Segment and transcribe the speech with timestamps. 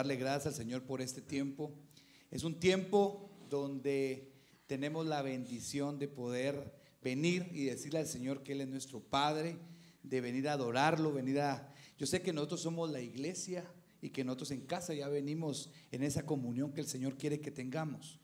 [0.00, 1.74] darle gracias al Señor por este tiempo.
[2.30, 4.32] Es un tiempo donde
[4.66, 6.72] tenemos la bendición de poder
[7.02, 9.58] venir y decirle al Señor que Él es nuestro Padre,
[10.02, 11.70] de venir a adorarlo, venir a...
[11.98, 16.02] Yo sé que nosotros somos la iglesia y que nosotros en casa ya venimos en
[16.02, 18.18] esa comunión que el Señor quiere que tengamos.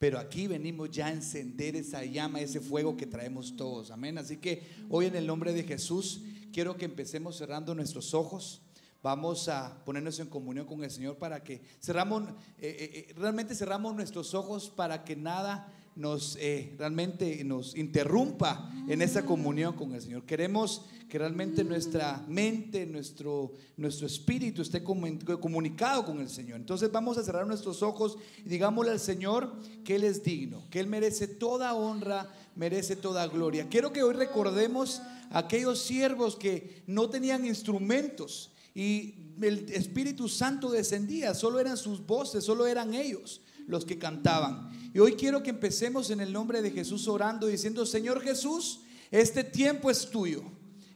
[0.00, 3.92] Pero aquí venimos ya a encender esa llama, ese fuego que traemos todos.
[3.92, 4.18] Amén.
[4.18, 6.22] Así que hoy en el nombre de Jesús
[6.52, 8.62] quiero que empecemos cerrando nuestros ojos.
[9.02, 13.54] Vamos a ponernos en comunión con el Señor para que cerramos, eh, eh, eh, realmente
[13.54, 16.38] cerramos nuestros ojos para que nada nos
[16.78, 20.24] realmente nos interrumpa en esa comunión con el Señor.
[20.24, 26.58] Queremos que realmente nuestra mente, nuestro, nuestro espíritu esté comun- comunicado con el Señor.
[26.60, 29.52] Entonces vamos a cerrar nuestros ojos y digámosle al Señor
[29.84, 33.68] que Él es digno, que Él merece toda honra, merece toda gloria.
[33.68, 40.70] Quiero que hoy recordemos a aquellos siervos que no tenían instrumentos y el Espíritu Santo
[40.70, 44.70] descendía, solo eran sus voces, solo eran ellos los que cantaban.
[44.92, 48.80] Y hoy quiero que empecemos en el nombre de Jesús orando, diciendo, Señor Jesús,
[49.10, 50.42] este tiempo es tuyo.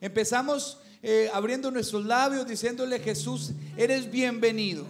[0.00, 4.86] Empezamos eh, abriendo nuestros labios, diciéndole, Jesús, eres bienvenido.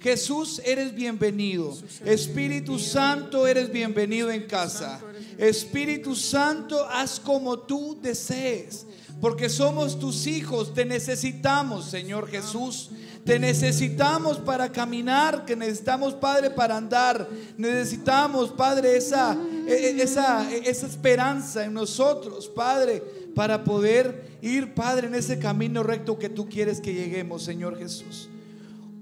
[0.00, 1.76] Jesús, eres bienvenido.
[2.04, 5.00] Espíritu Santo, eres bienvenido en casa.
[5.38, 8.86] Espíritu Santo, haz como tú desees.
[9.20, 12.90] Porque somos tus hijos, te necesitamos, Señor Jesús.
[13.24, 17.28] Te necesitamos para caminar, que necesitamos, Padre, para andar.
[17.56, 19.36] Necesitamos, Padre, esa,
[19.66, 23.02] e- e- esa, esa esperanza en nosotros, Padre,
[23.34, 28.30] para poder ir, Padre, en ese camino recto que tú quieres que lleguemos, Señor Jesús.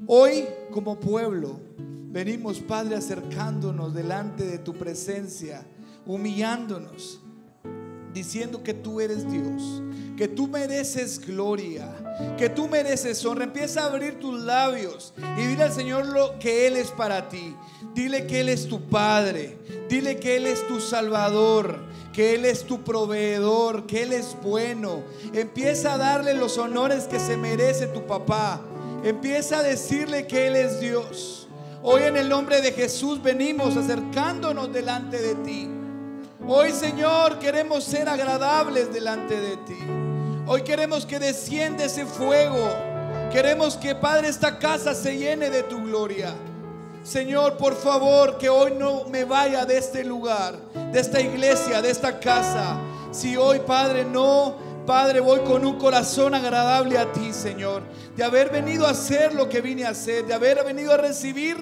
[0.06, 1.60] Hoy, como pueblo,
[2.10, 5.64] venimos, Padre, acercándonos delante de tu presencia,
[6.06, 7.20] humillándonos
[8.16, 9.82] diciendo que tú eres Dios,
[10.16, 11.88] que tú mereces gloria,
[12.38, 13.44] que tú mereces honra.
[13.44, 17.54] Empieza a abrir tus labios y dile al Señor lo que Él es para ti.
[17.94, 19.56] Dile que Él es tu Padre,
[19.88, 21.78] dile que Él es tu Salvador,
[22.12, 25.02] que Él es tu proveedor, que Él es bueno.
[25.32, 28.62] Empieza a darle los honores que se merece tu papá.
[29.04, 31.48] Empieza a decirle que Él es Dios.
[31.82, 35.68] Hoy en el nombre de Jesús venimos acercándonos delante de ti.
[36.48, 40.05] Hoy, Señor, queremos ser agradables delante de ti.
[40.48, 42.68] Hoy queremos que descienda ese fuego.
[43.32, 46.32] Queremos que, Padre, esta casa se llene de tu gloria.
[47.02, 50.54] Señor, por favor, que hoy no me vaya de este lugar,
[50.92, 52.78] de esta iglesia, de esta casa,
[53.10, 54.56] Si hoy, Padre, no,
[54.86, 57.82] Padre, voy con un corazón agradable a ti, Señor,
[58.14, 61.56] de haber venido a hacer lo que vine a hacer, de haber venido a recibir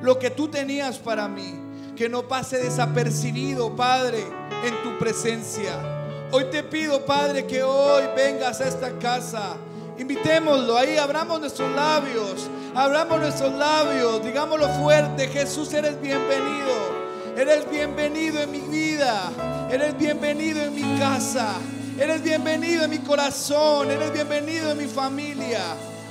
[0.00, 1.58] lo que tú tenías para mí.
[1.94, 4.24] Que no pase desapercibido, Padre,
[4.64, 5.99] en tu presencia.
[6.32, 9.56] Hoy te pido, Padre, que hoy vengas a esta casa.
[9.98, 17.00] Invitémoslo, ahí abramos nuestros labios, abramos nuestros labios, digámoslo fuerte, Jesús, eres bienvenido.
[17.36, 19.30] Eres bienvenido en mi vida,
[19.70, 21.54] eres bienvenido en mi casa,
[21.98, 25.60] eres bienvenido en mi corazón, eres bienvenido en mi familia.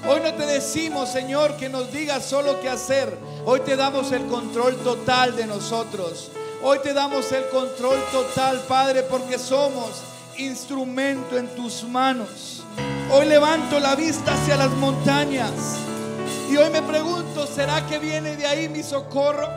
[0.07, 3.18] Hoy no te decimos, Señor, que nos digas solo qué hacer.
[3.45, 6.31] Hoy te damos el control total de nosotros.
[6.62, 10.02] Hoy te damos el control total, Padre, porque somos
[10.38, 12.64] instrumento en tus manos.
[13.14, 15.54] Hoy levanto la vista hacia las montañas.
[16.52, 19.48] Y hoy me pregunto, ¿será que viene de ahí mi socorro?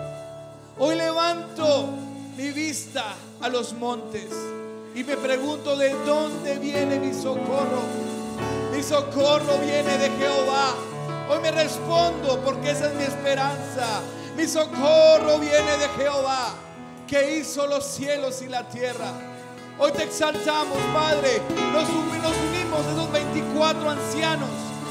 [0.79, 1.89] Hoy levanto
[2.37, 4.29] mi vista a los montes
[4.95, 7.83] y me pregunto de dónde viene mi socorro.
[8.73, 10.75] Mi socorro viene de Jehová.
[11.29, 14.03] Hoy me respondo porque esa es mi esperanza.
[14.37, 16.55] Mi socorro viene de Jehová
[17.13, 19.13] que hizo los cielos y la tierra.
[19.79, 21.43] Hoy te exaltamos, Padre.
[21.71, 24.49] Nos, unimos esos 24 ancianos,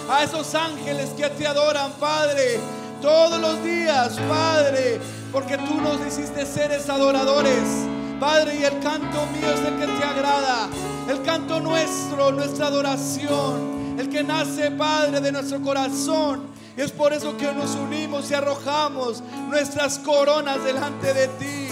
[0.07, 2.59] a esos ángeles que te adoran, Padre.
[3.01, 5.01] Todos los días, Padre,
[5.31, 7.87] porque tú nos hiciste seres adoradores.
[8.19, 10.69] Padre, y el canto mío es el que te agrada.
[11.09, 13.95] El canto nuestro, nuestra adoración.
[13.97, 16.43] El que nace, Padre, de nuestro corazón.
[16.77, 21.70] Y es por eso que nos unimos y arrojamos nuestras coronas delante de ti.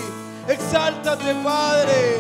[0.49, 2.17] Exáltate, Padre.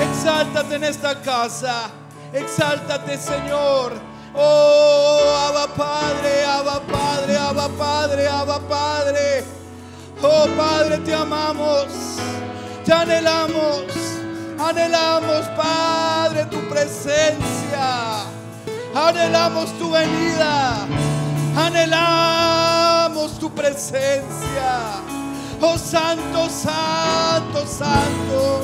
[0.00, 1.90] Exáltate en esta casa.
[2.32, 3.92] Exáltate, Señor.
[4.34, 9.44] Oh, Abba Padre, Abba Padre, Abba Padre, Abba Padre.
[10.22, 11.86] Oh Padre, te amamos,
[12.84, 13.84] te anhelamos,
[14.58, 18.24] anhelamos, Padre, tu presencia.
[18.94, 20.86] Anhelamos tu venida,
[21.56, 25.02] anhelamos tu presencia.
[25.60, 28.62] Oh Santo, Santo, Santo,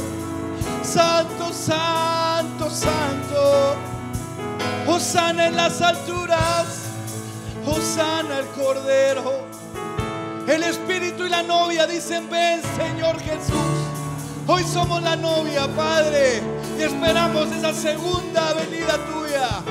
[0.82, 3.76] Santo, Santo, Santo.
[4.87, 6.66] Hosana en las alturas,
[7.66, 9.46] Hosana el Cordero.
[10.46, 13.56] El Espíritu y la novia dicen, ven Señor Jesús.
[14.46, 16.42] Hoy somos la novia, Padre,
[16.78, 19.62] y esperamos esa segunda venida tuya.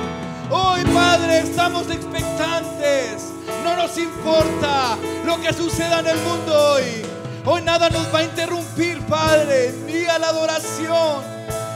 [0.50, 3.32] Hoy, Padre, estamos expectantes.
[3.64, 7.11] No nos importa lo que suceda en el mundo hoy.
[7.44, 9.72] Hoy nada nos va a interrumpir, Padre.
[9.88, 11.24] Mía la adoración.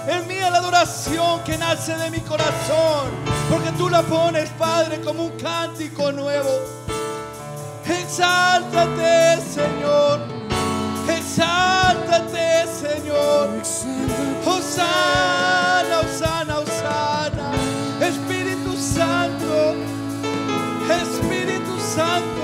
[0.08, 3.10] Es mía la adoración que nace de mi corazón.
[3.50, 6.50] Porque tú la pones, Padre, como un cántico nuevo.
[7.84, 10.20] Exáltate, Señor.
[11.10, 13.50] Exáltate, Señor.
[14.46, 17.52] Osana, Osana, Osana.
[18.02, 19.76] Espíritu Santo.
[20.88, 22.35] Espíritu Santo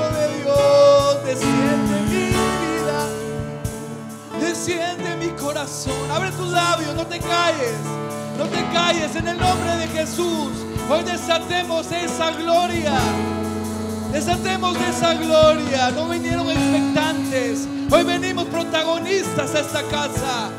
[4.67, 6.11] En mi corazón.
[6.11, 6.93] Abre tus labios.
[6.93, 7.73] No te calles.
[8.37, 10.51] No te calles en el nombre de Jesús.
[10.87, 12.93] Hoy desatemos esa gloria.
[14.11, 15.89] Desatemos de esa gloria.
[15.89, 17.67] No vinieron expectantes.
[17.89, 20.51] Hoy venimos protagonistas a esta casa.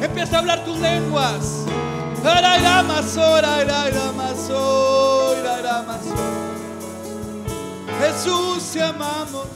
[0.00, 1.64] Empieza a hablar tus lenguas.
[8.02, 9.46] Jesús, te amamos.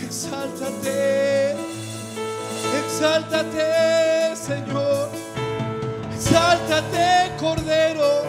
[0.00, 1.56] Exáltate.
[2.84, 5.10] Exáltate, Señor.
[6.14, 8.24] Exáltate, Cordero.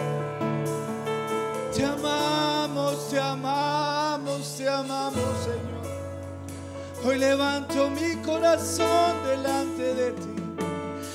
[1.74, 7.04] Te amamos, te amamos, te amamos, Señor.
[7.04, 10.34] Hoy levanto mi corazón delante de ti.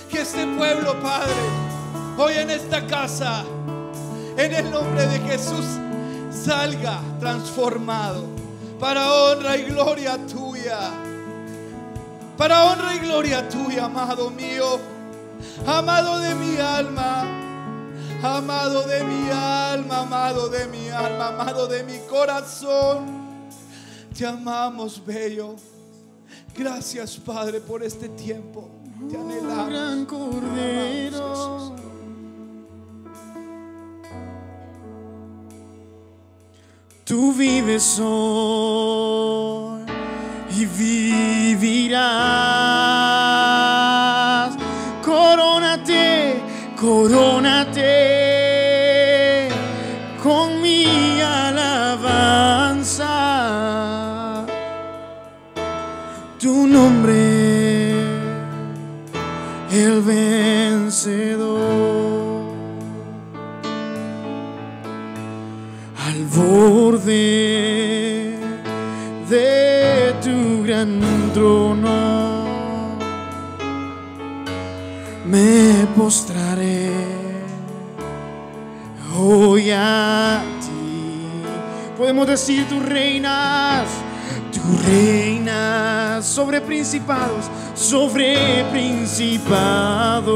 [0.09, 1.33] Que este pueblo, Padre,
[2.17, 3.43] hoy en esta casa,
[4.37, 5.65] en el nombre de Jesús,
[6.31, 8.25] salga transformado
[8.79, 10.91] para honra y gloria tuya
[12.37, 14.79] para honra y gloria tuya, amado mío,
[15.67, 17.25] amado de mi alma,
[18.23, 23.23] amado de mi alma, amado de mi alma, amado de mi corazón.
[24.17, 25.55] Te amamos, bello.
[26.55, 28.69] Gracias, Padre, por este tiempo.
[29.09, 29.69] Te anhelamos.
[29.69, 31.92] Gran Cordero.
[37.05, 39.83] Tú vives hoy
[40.57, 42.03] y vivirás.
[66.35, 68.33] Borde
[69.29, 70.99] de tu gran
[71.33, 72.45] trono,
[75.25, 76.91] me postraré
[79.15, 80.71] hoy a ti.
[81.97, 83.87] Podemos decir, tú reinas,
[84.51, 90.33] tú reinas sobre principados, sobre principados.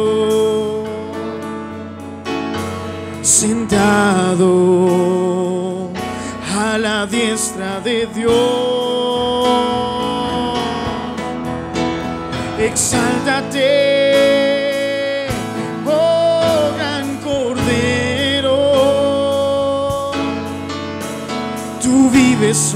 [3.21, 4.47] Sentado
[6.57, 9.47] a la diestra de Dios.
[12.59, 13.67] Exáltate,
[15.85, 18.57] oh gran cordero.
[21.81, 22.73] Tú vives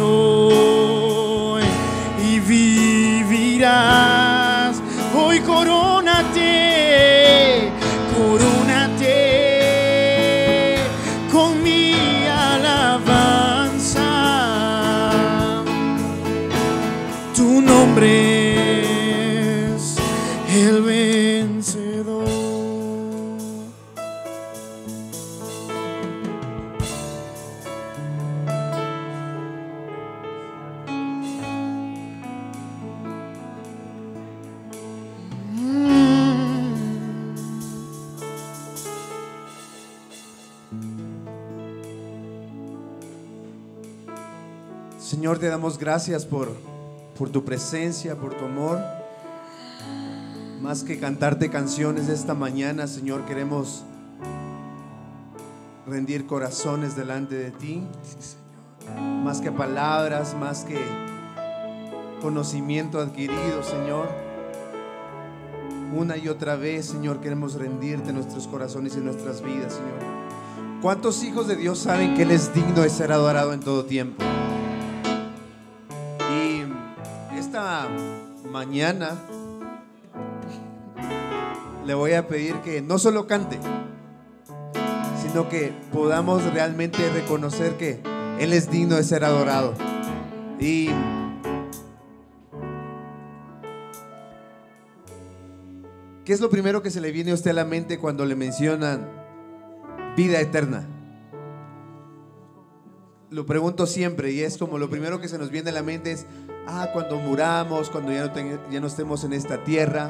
[45.42, 46.56] te damos gracias por,
[47.18, 48.80] por tu presencia, por tu amor.
[50.62, 53.84] Más que cantarte canciones esta mañana, Señor, queremos
[55.88, 57.84] rendir corazones delante de ti.
[59.24, 60.78] Más que palabras, más que
[62.22, 64.10] conocimiento adquirido, Señor.
[65.92, 70.82] Una y otra vez, Señor, queremos rendirte nuestros corazones y nuestras vidas, Señor.
[70.84, 74.24] ¿Cuántos hijos de Dios saben que Él es digno de ser adorado en todo tiempo?
[78.52, 79.18] Mañana
[81.86, 83.60] le voy a pedir que no solo cante,
[85.22, 88.02] sino que podamos realmente reconocer que
[88.40, 89.74] Él es digno de ser adorado.
[90.60, 90.90] Y
[96.26, 98.36] ¿qué es lo primero que se le viene a usted a la mente cuando le
[98.36, 99.08] mencionan
[100.16, 100.88] vida eterna?
[103.32, 106.12] lo pregunto siempre y es como lo primero que se nos viene a la mente
[106.12, 106.26] es,
[106.68, 110.10] ah, cuando muramos, cuando ya no, ya no estemos en esta tierra,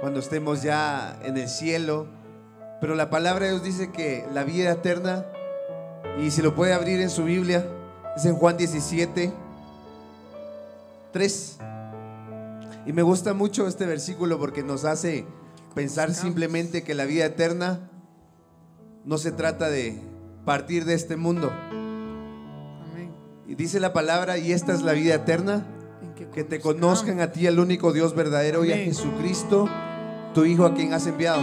[0.00, 2.06] cuando estemos ya en el cielo.
[2.80, 5.24] Pero la palabra de Dios dice que la vida eterna,
[6.18, 7.66] y si lo puede abrir en su Biblia,
[8.16, 9.32] es en Juan 17,
[11.12, 11.58] 3.
[12.86, 15.26] Y me gusta mucho este versículo porque nos hace
[15.74, 17.90] pensar simplemente que la vida eterna
[19.04, 20.00] no se trata de
[20.44, 21.52] partir de este mundo.
[23.48, 25.64] Y dice la palabra, y esta es la vida eterna,
[26.34, 28.76] que te conozcan a ti, al único Dios verdadero, y a.
[28.76, 29.68] Jesucristo,
[30.34, 31.40] tu Hijo, a quien has enviado.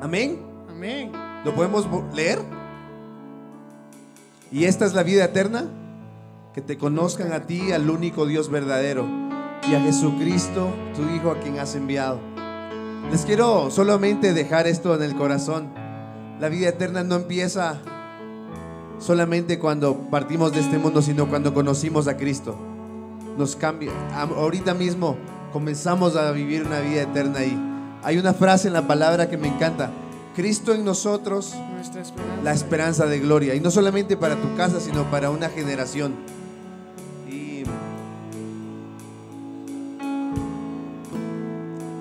[0.00, 0.40] Amén.
[0.68, 1.12] Amén.
[1.44, 2.40] ¿Lo podemos leer?
[4.50, 5.68] Y esta es la vida eterna,
[6.52, 9.06] que te conozcan a ti, al único Dios verdadero,
[9.70, 12.18] y a Jesucristo, tu Hijo, a quien has enviado.
[13.12, 15.72] Les quiero solamente dejar esto en el corazón.
[16.40, 17.80] La vida eterna no empieza
[19.00, 22.54] solamente cuando partimos de este mundo, sino cuando conocimos a Cristo.
[23.36, 23.90] Nos cambia.
[24.14, 25.16] Ahorita mismo
[25.52, 27.58] comenzamos a vivir una vida eterna ahí.
[28.02, 29.90] Hay una frase en la palabra que me encanta.
[30.36, 32.14] Cristo en nosotros, esperanza.
[32.44, 33.54] la esperanza de gloria.
[33.54, 36.14] Y no solamente para tu casa, sino para una generación.
[37.28, 37.64] Y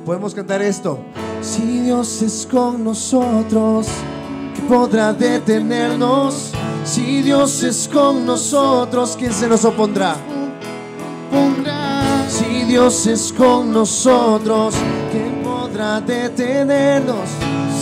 [0.05, 0.99] podemos cantar esto.
[1.41, 4.18] Si Dios es con nosotros, ¿qué
[4.61, 6.51] podrá detenernos?
[6.83, 10.15] Si Dios es con nosotros, ¿quién se nos opondrá?
[11.31, 14.75] Pondrá Si Dios es con nosotros,
[15.11, 17.29] ¿quién podrá detenernos?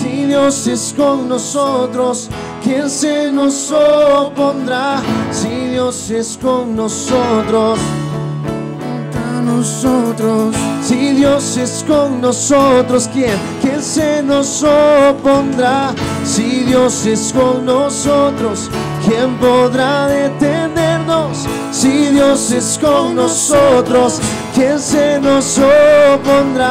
[0.01, 2.29] Si Dios es con nosotros,
[2.63, 5.01] ¿quién se nos opondrá?
[5.31, 7.79] Si Dios es con nosotros,
[8.79, 10.66] contra nosotros.
[10.88, 15.94] Si Dios es con nosotros, ¿quién, quién se nos opondrá?
[16.24, 18.70] Si Dios es con nosotros,
[19.06, 21.46] ¿quién podrá detenernos?
[21.74, 24.22] Si Dios es con nosotros,
[24.56, 26.67] ¿quién se nos opondrá?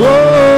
[0.00, 0.57] Oh,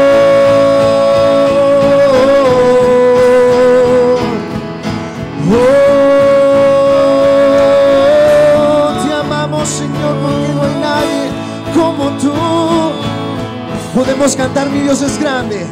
[14.20, 15.64] Podemos cantar, mi Dios es grande.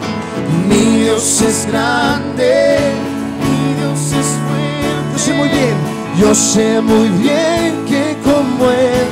[0.71, 2.79] Mi Dios es grande.
[3.43, 5.13] Mi Dios es fuerte.
[5.13, 5.75] Yo sé muy bien,
[6.19, 9.07] yo sé muy bien que como Él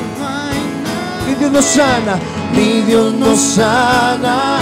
[1.28, 2.18] mi Dios nos sana,
[2.54, 4.56] mi Dios nos sana.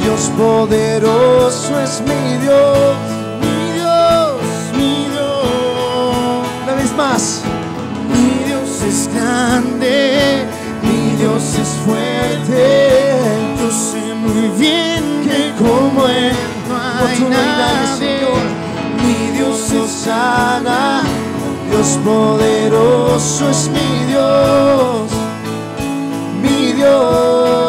[0.00, 2.96] Dios poderoso es mi Dios,
[3.40, 4.40] mi Dios,
[4.76, 6.46] mi Dios.
[6.62, 7.40] Una vez más,
[8.12, 10.44] mi Dios es grande,
[10.84, 13.03] mi Dios es fuerte.
[14.24, 16.32] Muy bien que como Él
[16.68, 18.44] no hay nadie, Señor.
[19.04, 21.02] Mi Dios nos sana,
[21.70, 25.10] Dios poderoso es mi Dios,
[26.42, 27.63] mi Dios.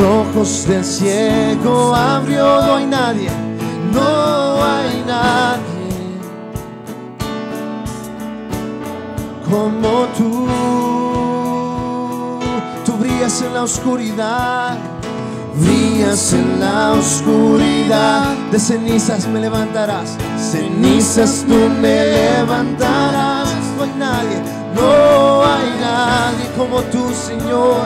[0.00, 2.44] Ojos del ciego abrió.
[2.44, 3.30] No hay nadie,
[3.92, 5.66] no hay nadie
[9.48, 10.46] como tú.
[12.84, 14.76] Tú brillas en la oscuridad.
[15.58, 23.48] Brillas en la oscuridad, de cenizas me levantarás, cenizas tú me levantarás.
[23.76, 24.42] No hay nadie,
[24.74, 27.80] no hay nadie como tú, Señor,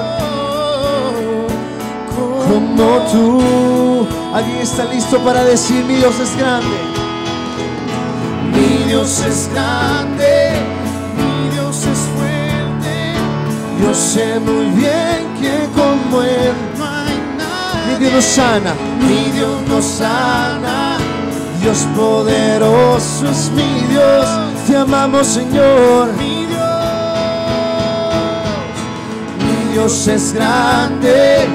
[2.50, 4.06] como tú.
[4.34, 6.76] ¿Alguien está listo para decir mi Dios es grande?
[8.52, 10.52] Mi Dios es grande,
[11.16, 13.14] mi Dios es fuerte.
[13.80, 17.98] Yo sé muy bien que como Él no hay nadie.
[17.98, 20.96] Mi Dios nos sana, mi Dios nos sana.
[21.60, 24.26] Dios poderoso es mi Dios.
[24.66, 26.08] Te amamos, Señor.
[26.18, 26.60] Mi Dios,
[29.38, 31.48] mi Dios es grande,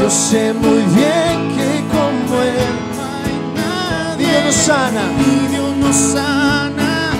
[0.00, 4.26] Yo sé muy bien que como Él no hay nadie.
[4.26, 7.10] Dios nos sana, mi Dios nos sana.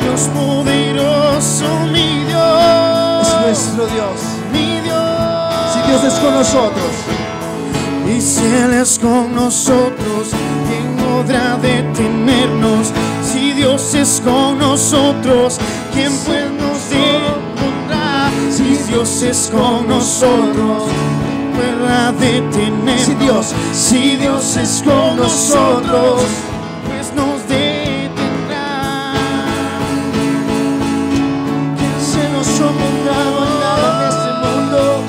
[0.00, 3.26] Dios poderoso, mi Dios.
[3.26, 4.18] Es nuestro Dios,
[4.52, 5.72] mi Dios.
[5.72, 6.92] Si Dios es con nosotros.
[8.06, 10.30] Y si Él es con nosotros,
[10.68, 12.92] ¿quién podrá detenernos?
[13.24, 15.58] Si Dios es con nosotros,
[15.94, 18.30] ¿quién pues nos detendrá?
[18.50, 20.82] Si Dios es con nosotros,
[21.52, 23.00] ¿quién podrá detenernos?
[23.02, 26.22] Si Dios, si Dios es con nosotros,
[26.86, 29.14] pues nos detendrá.
[31.78, 35.04] ¿Quién se nos hay nada en este mundo?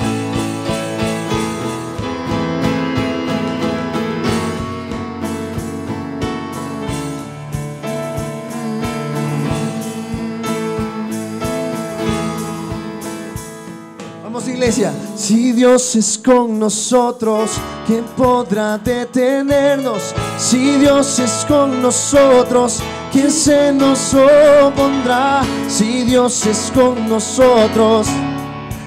[14.24, 17.52] Vamos iglesia, si Dios es con nosotros,
[17.86, 20.14] ¿quién podrá detenernos?
[20.38, 22.80] Si Dios es con nosotros,
[23.12, 25.42] ¿quién se nos opondrá?
[25.68, 28.08] Si Dios es con nosotros,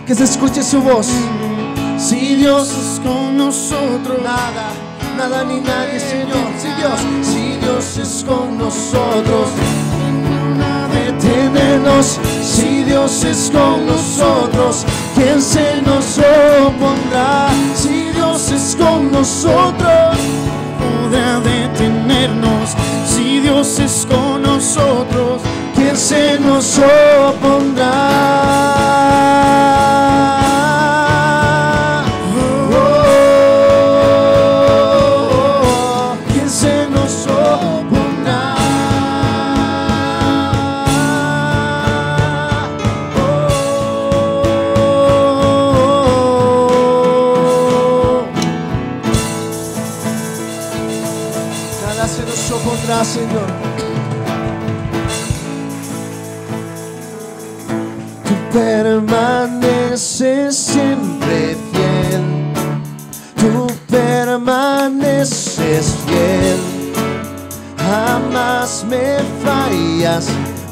[0.07, 1.09] que se escuche su voz.
[1.99, 4.71] Si Dios es con nosotros, nada,
[5.17, 6.47] nada ni nadie, Señor.
[6.61, 9.49] Si Dios, si Dios es con nosotros,
[10.93, 14.85] detenernos si Dios es con nosotros
[15.16, 17.48] ¿quién se nos opondrá?
[17.74, 20.16] si Dios es con nosotros
[20.79, 22.76] podrá detenernos
[23.07, 25.40] si Dios es con nosotros
[25.74, 28.26] ¿quién se nos opondrá?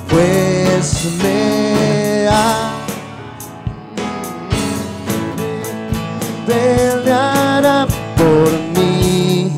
[0.09, 2.75] Pues me amas.
[6.47, 9.53] peleará por mí,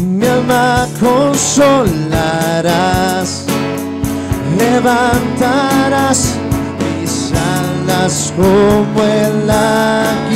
[0.00, 2.10] mi alma consolarás,
[4.58, 6.36] levantarás
[6.78, 10.27] mis alas como el águila.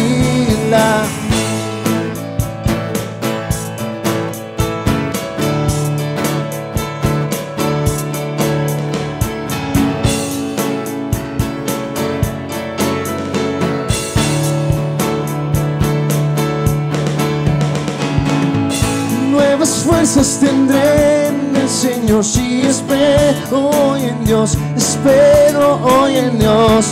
[20.20, 26.86] Tendré en el Señor si espero hoy en Dios, espero hoy en Dios.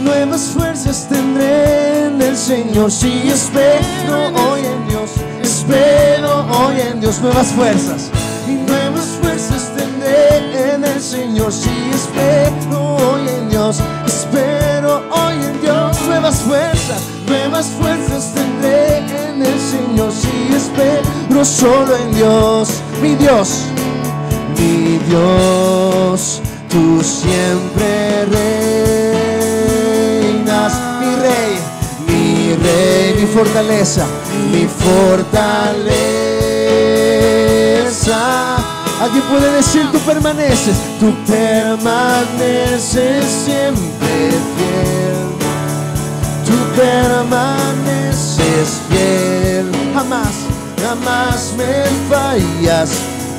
[0.00, 5.10] Nuevas fuerzas tendré en el Señor si espero hoy en Dios,
[5.42, 7.20] espero hoy en Dios.
[7.20, 8.10] Nuevas fuerzas
[8.46, 15.60] y nuevas fuerzas tendré en el Señor si espero hoy en Dios, espero hoy en
[15.60, 16.00] Dios.
[16.06, 17.93] Nuevas fuerzas, nuevas fuerzas
[20.20, 22.68] Si espero solo en Dios,
[23.02, 23.64] mi Dios,
[24.58, 28.24] mi Dios, tú siempre
[30.36, 31.58] reinas, mi rey,
[32.06, 34.06] mi rey, mi fortaleza,
[34.52, 35.54] mi fortaleza.
[39.00, 45.34] Alguien puede decir tú permaneces, tú permaneces siempre fiel.
[46.46, 50.34] Tú permaneces fiel, jamás,
[50.82, 52.90] jamás me fallas,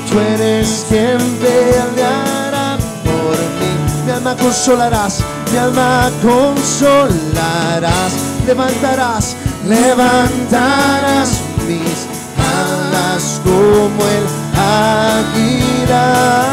[0.09, 3.71] Tú eres quien peleará por mí.
[4.05, 5.19] Mi alma consolarás,
[5.51, 8.13] mi alma consolarás.
[8.47, 9.35] Levantarás,
[9.67, 12.07] levantarás mis
[12.38, 14.25] alas como el
[14.57, 16.44] águila.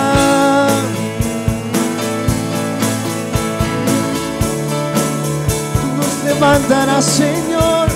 [6.43, 7.89] Levantarás, Señor.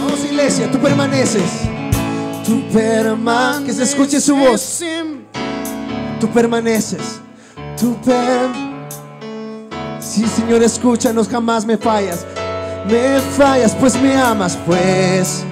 [0.00, 1.42] Vamos, iglesia, tú permaneces.
[2.46, 3.66] Tú permaneces.
[3.66, 4.80] Que se escuche su voz.
[6.18, 7.20] Tú permaneces.
[7.78, 8.72] Tú permaneces.
[10.00, 12.26] Sí, Señor, escúchanos, jamás me fallas.
[12.88, 15.44] Me fallas, pues me amas, pues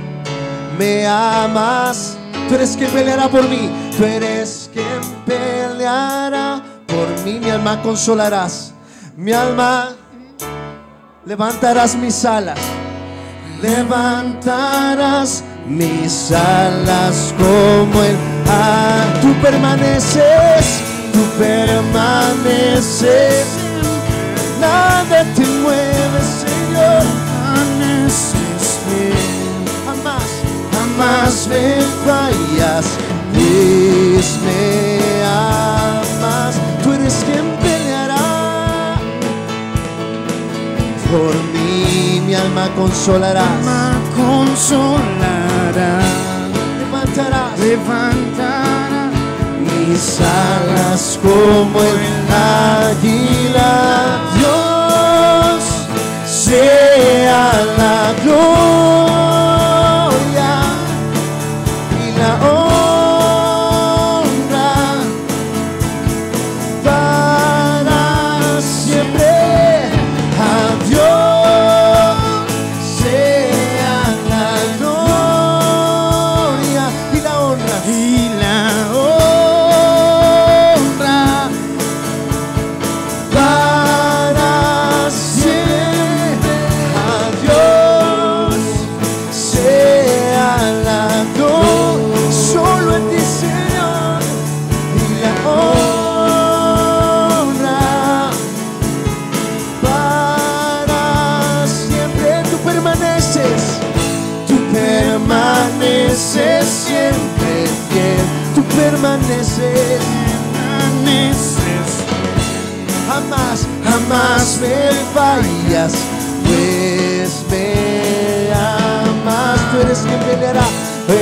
[0.78, 2.16] me amas.
[2.48, 3.89] Tú eres quien peleará por mí.
[4.00, 7.38] Tú eres quien peleará por mí.
[7.38, 8.72] Mi alma consolarás.
[9.14, 9.90] Mi alma
[11.26, 12.58] levantarás mis alas.
[13.60, 18.16] Levantarás mis alas como el
[18.48, 20.80] ah, tú permaneces,
[21.12, 22.24] tú permaneces.
[24.62, 27.02] Nada te mueve, Señor.
[29.84, 30.28] Jamás,
[30.72, 32.86] jamás me fallas,
[33.50, 36.54] pues me amas.
[36.82, 38.96] Tú eres quien peleará
[41.10, 43.48] por mí, mi alma consolarás.
[44.16, 46.00] consolará,
[46.78, 49.10] Levantarás levantará
[49.60, 52.00] mis alas como el
[52.88, 53.72] águila.
[54.36, 55.62] Dios
[56.26, 59.79] sea la gloria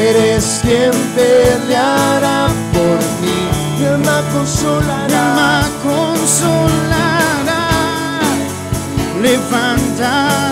[0.08, 3.40] eres quien peleará por mí.
[3.78, 7.62] Mi alma consolará, alma consolará,
[9.22, 10.47] levantarás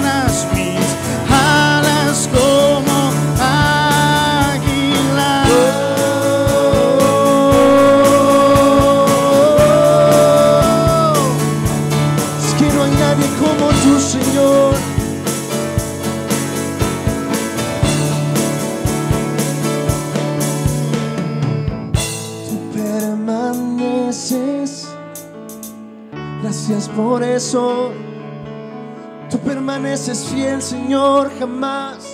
[27.57, 32.07] Tú permaneces fiel, Señor, jamás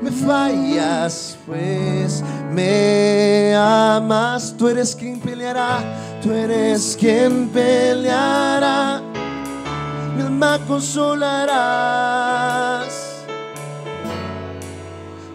[0.00, 4.54] me fallas, pues me amas.
[4.56, 5.80] Tú eres quien peleará,
[6.22, 9.02] tú eres quien peleará.
[10.16, 11.64] Mi alma consolarás.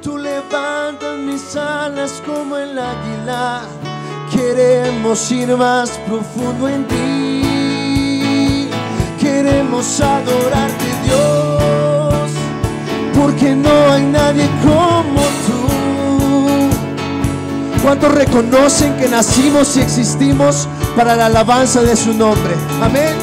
[0.02, 3.64] Tú levantas mis alas como el águila
[4.32, 7.49] que Queremos ir más profundo en ti.
[9.42, 12.30] Queremos adorarte, Dios,
[13.18, 16.70] porque no hay nadie como tú.
[17.82, 22.54] ¿Cuántos reconocen que nacimos y existimos para la alabanza de su nombre?
[22.84, 23.16] Amén.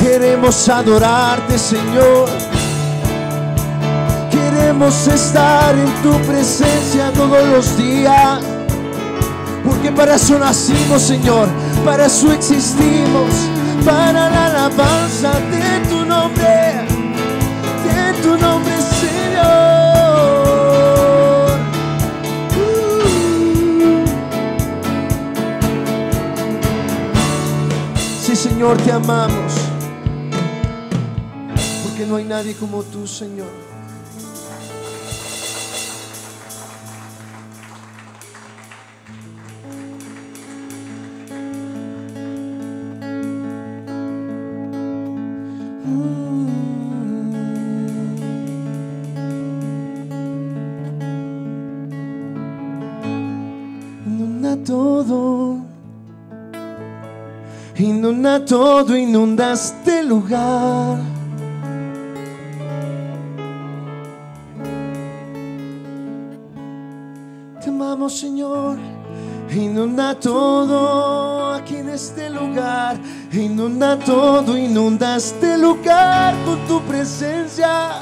[0.00, 2.30] Queremos adorarte, Señor.
[4.30, 8.40] Queremos estar en tu presencia todos los días.
[9.62, 11.48] Porque para eso nacimos, Señor.
[11.84, 13.28] Para eso existimos.
[13.84, 16.86] Para la alabanza de tu nombre.
[17.84, 19.18] De tu nombre, Señor.
[28.20, 29.54] Sí, Señor, te amamos.
[31.84, 33.77] Porque no hay nadie como tú, Señor.
[58.40, 60.98] Todo, inunda este lugar.
[67.62, 68.78] Te amamos, Señor.
[69.50, 72.98] Inunda todo aquí en este lugar.
[73.32, 77.92] Inunda todo, inunda este lugar con tu presencia.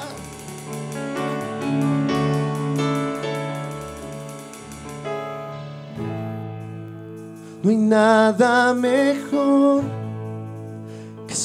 [7.63, 10.06] No hay nada mejor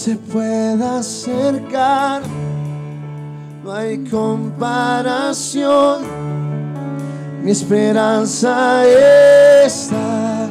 [0.03, 2.23] se pueda acercar.
[3.63, 6.01] No hay comparación.
[7.43, 8.83] Mi esperanza
[9.63, 10.49] está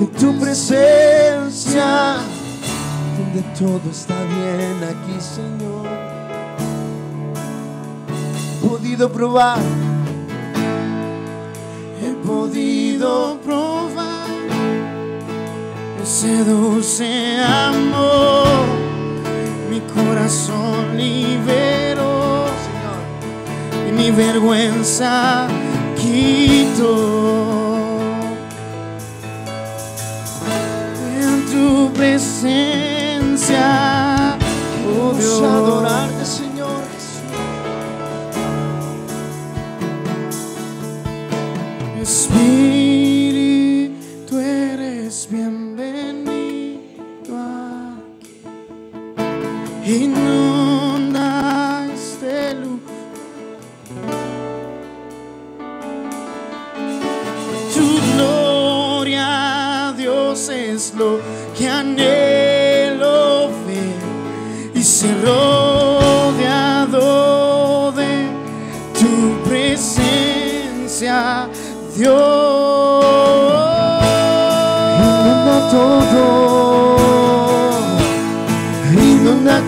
[0.00, 2.16] en tu presencia,
[3.18, 5.86] donde todo está bien aquí, Señor.
[8.60, 9.60] He podido probar
[12.02, 14.01] He podido probar
[16.02, 18.46] ese dulce amor.
[19.70, 22.46] Mi corazón liberó
[23.88, 25.46] y mi vergüenza
[25.96, 27.38] quitó.
[31.20, 33.66] En tu presencia,
[34.86, 37.22] oh Dios, adorarte, Señor Jesús.
[42.00, 42.81] Espíritu,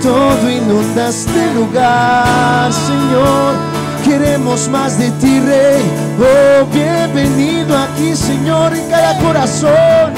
[0.05, 3.55] todo, inunda este lugar, Señor.
[4.05, 5.83] Queremos más de ti, Rey.
[6.21, 10.12] Oh, bienvenido aquí, Señor, en cada corazón.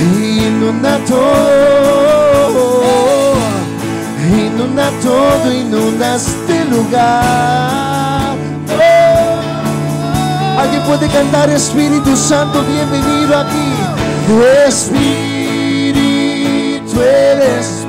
[0.00, 2.62] Inunda todo,
[4.32, 8.34] inunda todo, inunda este lugar.
[8.80, 10.60] Oh.
[10.60, 13.74] Alguien puede cantar Espíritu Santo, bienvenido aquí.
[14.66, 15.98] Espíritu
[17.02, 17.87] eres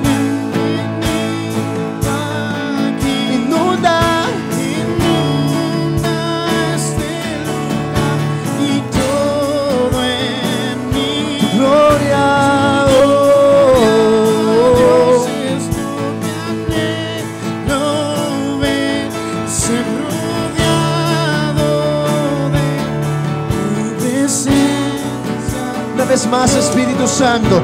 [26.29, 27.61] más, Espíritu Santo.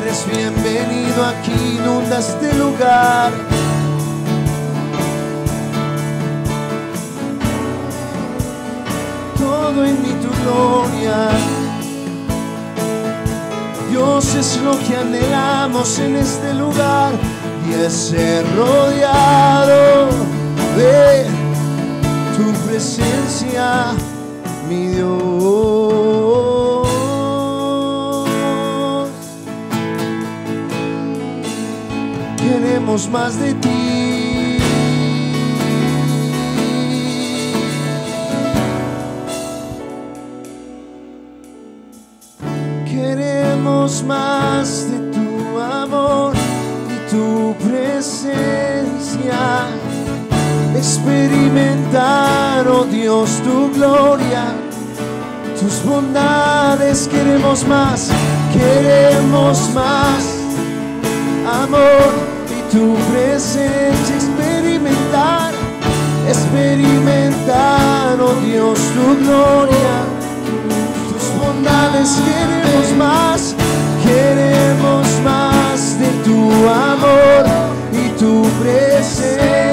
[0.00, 3.32] Eres bienvenido aquí, inunda este lugar.
[9.38, 11.28] Todo en mi tu gloria.
[13.90, 17.12] Dios es lo que anhelamos en este lugar
[17.68, 20.08] y es ser rodeado
[20.76, 21.47] de
[22.38, 23.94] tu presencia,
[24.68, 25.08] mi Dios.
[32.36, 34.58] Queremos más de ti.
[42.86, 46.34] Queremos más de tu amor
[46.94, 48.58] y tu presencia.
[50.78, 54.44] Experimentar, oh Dios, tu gloria,
[55.58, 57.08] tus bondades.
[57.08, 58.10] Queremos más,
[58.52, 60.22] queremos más
[61.62, 62.10] amor
[62.56, 64.14] y tu presencia.
[64.14, 65.52] Experimentar,
[66.28, 70.18] experimentar, oh Dios, tu gloria
[71.10, 73.54] tus bondades queremos más,
[74.04, 77.46] queremos más de tu amor
[77.92, 79.67] y tu presencia.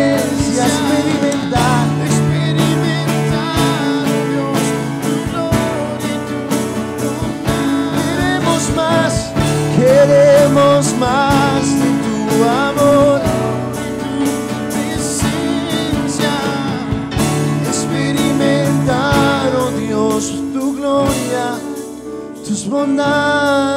[22.75, 23.74] Tus bondades.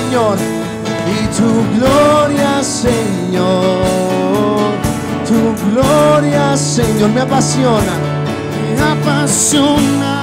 [0.00, 3.80] Y tu gloria, Señor,
[5.26, 7.94] tu gloria, Señor, me apasiona.
[8.76, 10.19] me apasiona,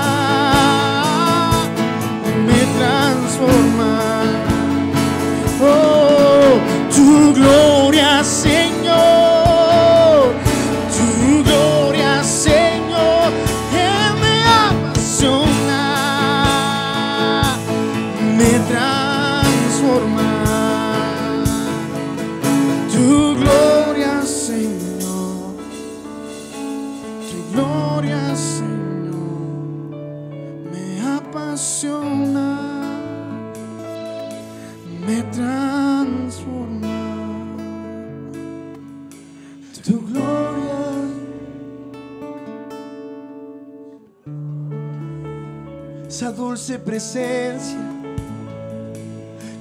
[46.76, 47.80] presencia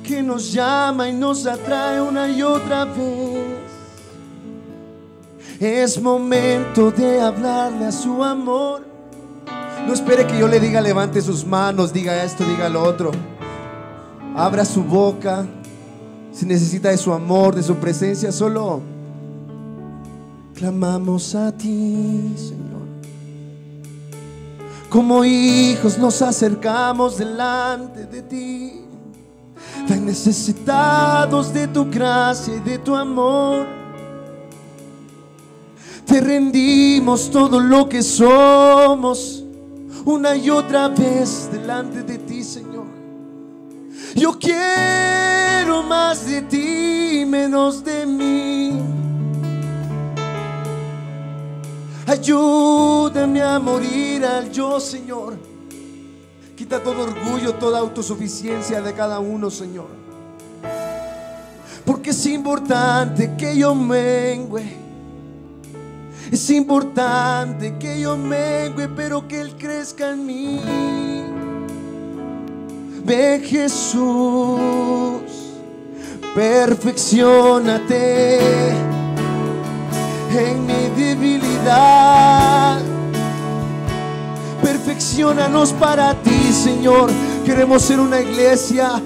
[0.02, 3.44] que nos llama y nos atrae una y otra vez.
[5.60, 8.84] Es momento de hablarle a su amor.
[9.86, 13.12] No espere que yo le diga levante sus manos, diga esto, diga lo otro.
[14.34, 15.46] Abra su boca.
[16.32, 18.82] Si necesita de su amor, de su presencia, solo
[20.54, 22.75] clamamos a ti, Señor.
[24.88, 28.80] Como hijos nos acercamos delante de ti,
[29.88, 33.66] tan necesitados de tu gracia y de tu amor.
[36.06, 39.42] Te rendimos todo lo que somos
[40.04, 42.86] una y otra vez delante de ti, Señor.
[44.14, 49.05] Yo quiero más de ti, menos de mí.
[52.06, 55.36] Ayúdame a morir al yo, Señor.
[56.56, 59.88] Quita todo orgullo, toda autosuficiencia de cada uno, Señor.
[61.84, 64.76] Porque es importante que yo mengue.
[66.30, 70.60] Es importante que yo mengue, pero que Él crezca en mí.
[73.04, 75.22] Ven Jesús,
[76.34, 78.96] perfeccionate
[80.36, 82.80] en mi debilidad.
[84.62, 87.10] Perfeccionanos para ti, Señor.
[87.44, 89.00] Queremos ser una iglesia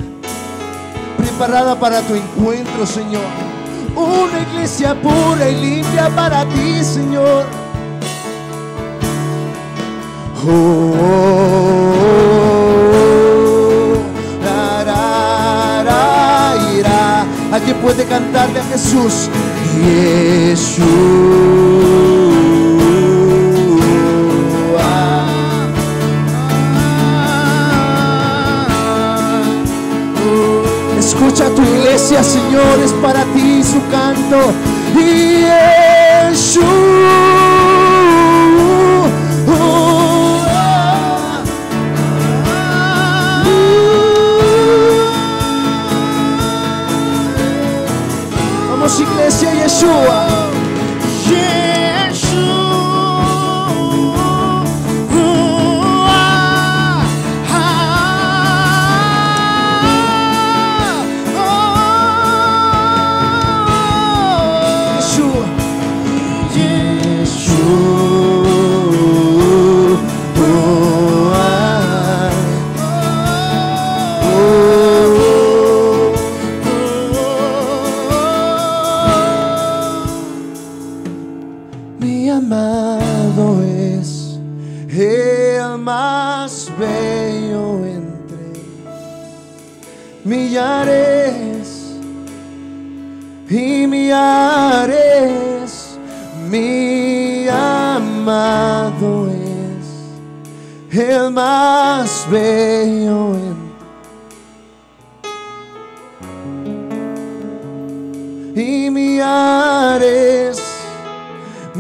[1.17, 3.23] preparada para tu encuentro, Señor.
[3.95, 7.45] Una iglesia pura y limpia para ti, Señor.
[10.47, 12.41] Oh, oh, oh.
[17.53, 19.29] Alguien puede cantarle a Jesús.
[30.99, 34.53] Escucha tu iglesia, Señor, es para ti su canto.
[36.33, 37.40] Yeshua.
[49.91, 50.30] Yeshua.
[86.21, 87.65] Más bello
[87.99, 88.53] entre
[90.25, 91.67] millares
[93.49, 95.71] y millares.
[96.51, 99.87] Mi amado es
[100.99, 103.71] el más bello entre
[108.63, 110.61] y millares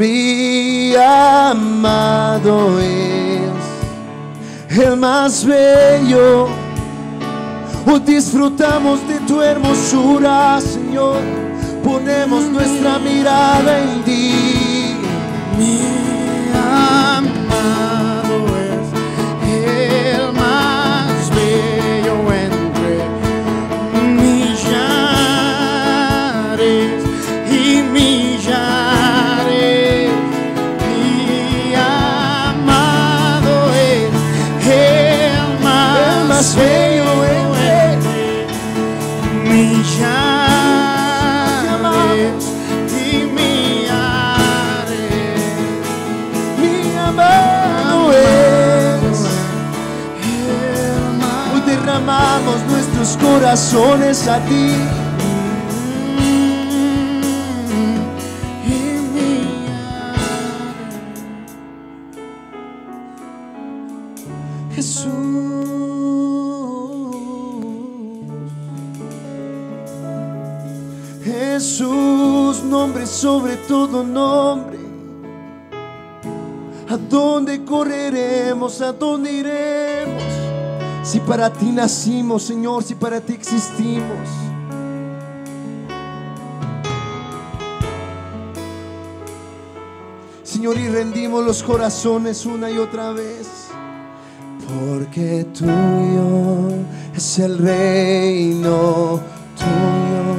[0.01, 3.20] mi amado es
[4.79, 6.49] el más bello.
[7.87, 11.21] Oh, disfrutamos de tu hermosura, Señor.
[11.83, 14.97] Ponemos nuestra mirada en ti.
[15.59, 15.81] Mi
[53.17, 54.75] corazones a ti.
[71.61, 74.79] Jesús, nombre sobre todo nombre.
[76.89, 78.81] ¿A dónde correremos?
[78.81, 80.40] ¿A dónde iremos?
[81.03, 84.29] Si para ti nacimos, Señor, si para ti existimos.
[90.43, 93.69] Señor, y rendimos los corazones una y otra vez.
[94.69, 96.69] Porque tuyo
[97.15, 99.21] es el reino
[99.57, 100.37] tuyo.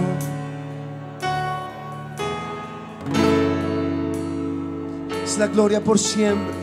[5.23, 6.53] Es la gloria por siempre.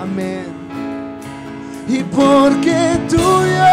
[0.00, 0.63] Amén.
[1.86, 3.64] Y porque tuyo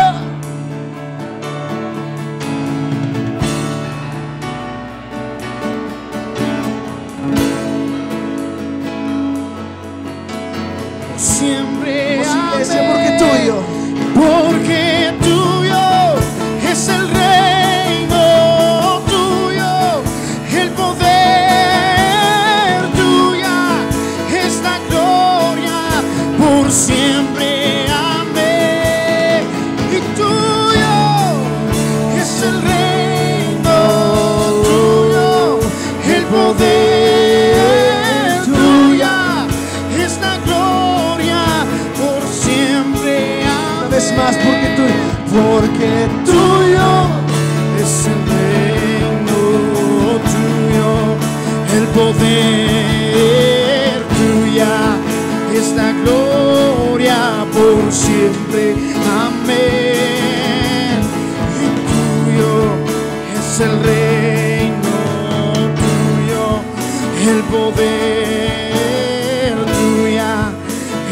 [11.18, 12.66] siempre amé.
[12.88, 13.56] porque tuyo.
[14.14, 15.41] Porque tuyo
[51.94, 53.32] poder
[54.18, 54.76] tuya,
[55.54, 58.76] es la gloria por siempre.
[59.26, 61.02] Amén.
[61.62, 62.54] Y tuyo
[63.38, 64.96] es el reino
[65.82, 66.46] tuyo,
[67.32, 70.34] el poder tuya,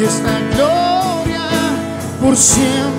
[0.04, 1.46] es la gloria
[2.22, 2.99] por siempre.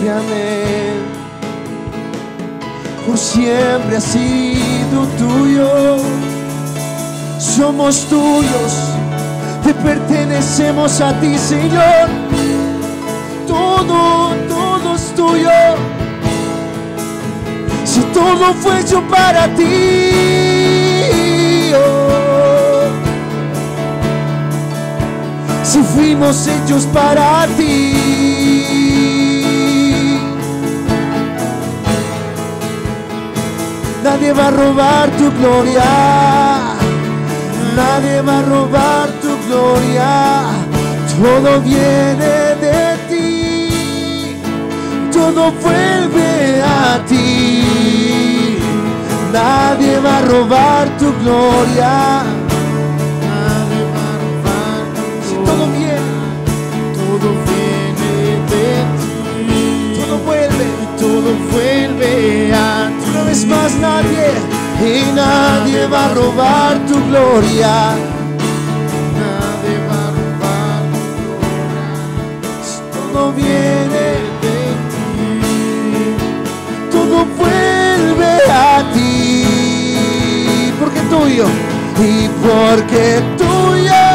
[0.00, 0.92] Siempre.
[3.06, 5.98] Por siempre ha sido tuyo.
[7.38, 8.72] Somos tuyos,
[9.64, 12.08] te pertenecemos a ti, Señor.
[13.46, 15.50] Todo, todo es tuyo.
[17.84, 20.12] Si todo fue hecho para ti.
[21.74, 22.90] oh.
[25.64, 29.29] Si fuimos hechos para ti.
[34.02, 35.84] Nadie va a robar tu gloria.
[37.76, 40.44] Nadie va a robar tu gloria.
[41.22, 44.36] Todo viene de ti.
[45.12, 48.58] Todo vuelve a ti.
[49.32, 52.24] Nadie va a robar tu gloria.
[53.28, 56.14] Nadie va a robar tu Si todo viene,
[56.96, 57.59] todo viene
[61.20, 63.10] todo vuelve a ti.
[63.10, 64.30] Una vez más nadie
[64.80, 67.94] y nadie va a robar tu gloria.
[69.20, 70.82] Nadie va a robar
[73.12, 74.04] Todo viene,
[74.42, 74.58] de ti.
[76.90, 80.72] todo vuelve a ti.
[80.80, 81.46] Porque tuyo
[81.98, 84.09] y porque tuyo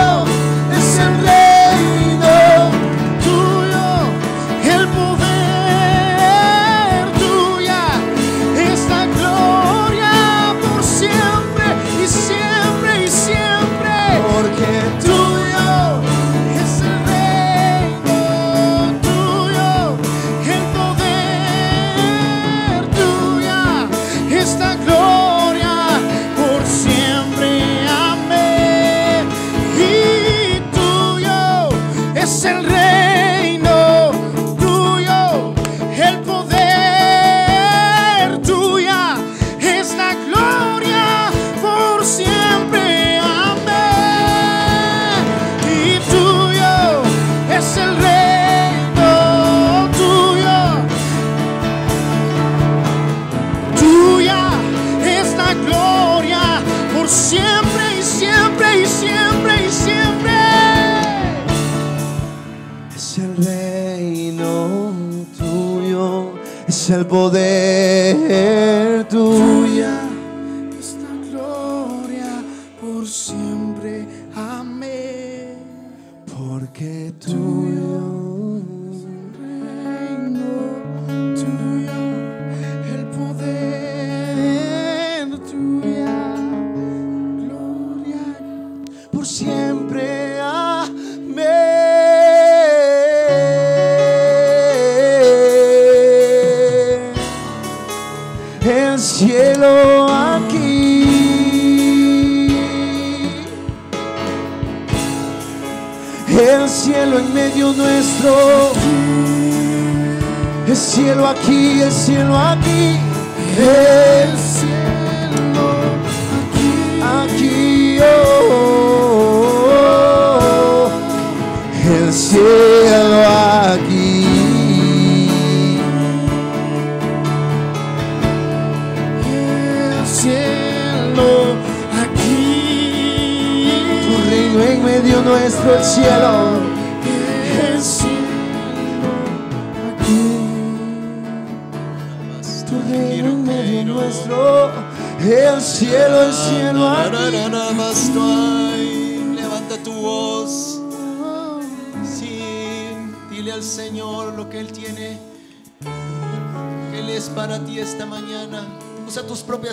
[67.15, 67.54] poder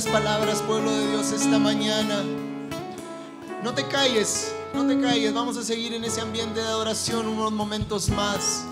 [0.07, 2.23] palabras, pueblo de Dios, esta mañana.
[3.63, 5.33] No te calles, no te calles.
[5.33, 8.65] Vamos a seguir en ese ambiente de adoración unos momentos más.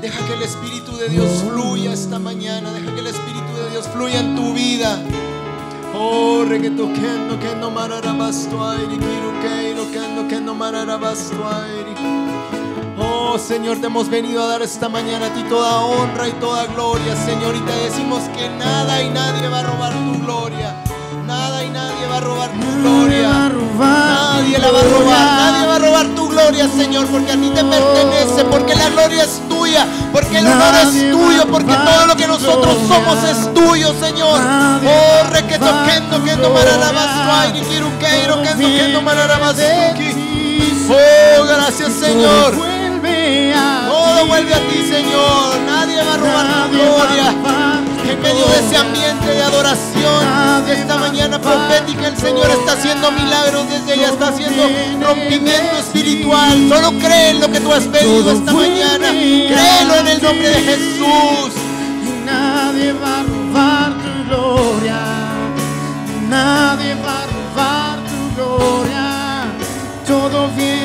[0.00, 2.72] Deja que el Espíritu de Dios fluya esta mañana.
[2.72, 5.02] Deja que el Espíritu de Dios fluya en tu vida.
[5.94, 12.27] Oh, regueto kendo kendo mararabastuairi, kiru keiro kendo kendo mararabastuairi.
[13.30, 16.64] Oh Señor, te hemos venido a dar esta mañana a ti toda honra y toda
[16.64, 17.54] gloria, Señor.
[17.56, 20.74] Y te decimos que nada y nadie va a robar tu gloria.
[21.26, 23.28] Nada y nadie va a robar tu gloria.
[23.78, 25.26] Nadie la va a robar.
[25.42, 29.24] Nadie va a robar tu gloria, Señor, porque a ti te pertenece, porque la gloria
[29.24, 32.96] es tuya, porque el honor es tuyo, porque todo lo que nosotros gloria.
[32.96, 34.40] somos es tuyo, Señor.
[34.40, 36.54] Nadie Oh, requeto kendo kendo
[37.68, 39.02] kiru keiro kendo kendo
[40.90, 42.77] Oh, gracias, Señor.
[44.24, 44.78] Vuelve a Todo ti.
[44.78, 45.58] vuelve a ti, Señor.
[45.66, 47.34] Nadie va a robar tu gloria.
[48.10, 53.10] En medio de ese ambiente de adoración, Nadie esta mañana profética, el Señor está haciendo
[53.12, 54.62] milagros desde ella, está haciendo
[55.02, 56.68] rompimiento de espiritual.
[56.68, 59.10] Solo cree en lo que tú has pedido esta mañana.
[59.10, 60.60] Créelo en el nombre de.
[60.62, 61.52] Jesús.
[62.02, 64.98] Y nadie va a robar tu gloria.
[66.28, 69.44] Nadie va a robar tu gloria.
[70.06, 70.77] Todo viene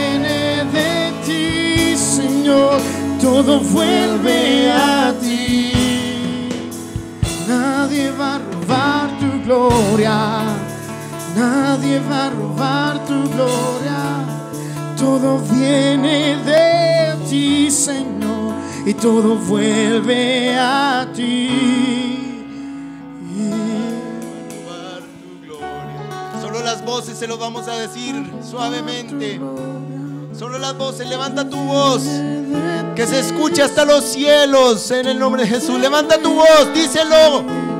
[3.23, 5.71] Todo vuelve a ti.
[7.47, 10.43] Nadie va a robar tu gloria.
[11.33, 14.01] Nadie va a robar tu gloria.
[14.97, 18.55] Todo viene de ti, Señor,
[18.85, 22.43] y todo vuelve a ti.
[26.41, 28.13] Solo las voces se lo vamos a decir
[28.43, 29.39] suavemente.
[30.37, 32.03] Solo las voces, levanta tu voz.
[32.95, 35.79] Que se escuche hasta los cielos en el nombre de Jesús.
[35.79, 37.72] Levanta tu voz, díselo.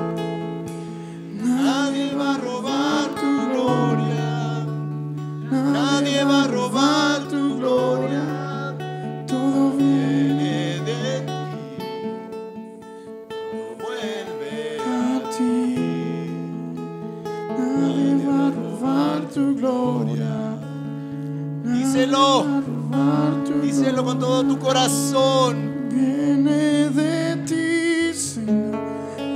[23.92, 25.90] Con todo tu corazón.
[25.92, 28.80] viene de ti, Señor.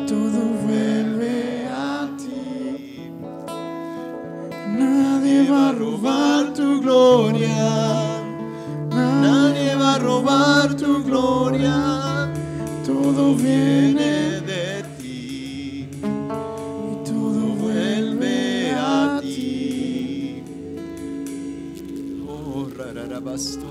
[0.07, 3.11] Todo vuelve a ti.
[4.67, 8.21] Nadie va a robar tu gloria.
[8.89, 12.33] Nadie va a robar tu gloria.
[12.85, 15.89] Todo viene de ti.
[15.91, 20.43] y todo Vuelve a ti.
[22.27, 23.66] Oh, kirukeiro.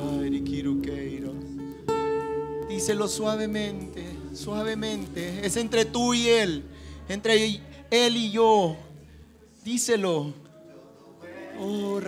[2.86, 5.44] Díselo suavemente, suavemente.
[5.44, 6.62] Es entre tú y él,
[7.08, 7.60] entre
[7.90, 8.76] él y yo.
[9.64, 10.32] Díselo.
[11.58, 12.00] Oh.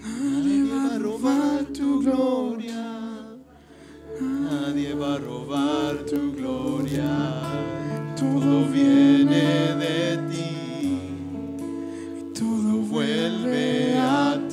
[0.00, 2.84] Nadie va a robar tu gloria.
[4.18, 7.12] Nadie va a robar tu gloria.
[8.16, 10.56] Todo viene de ti.
[12.32, 14.45] todo Vuelve a ti.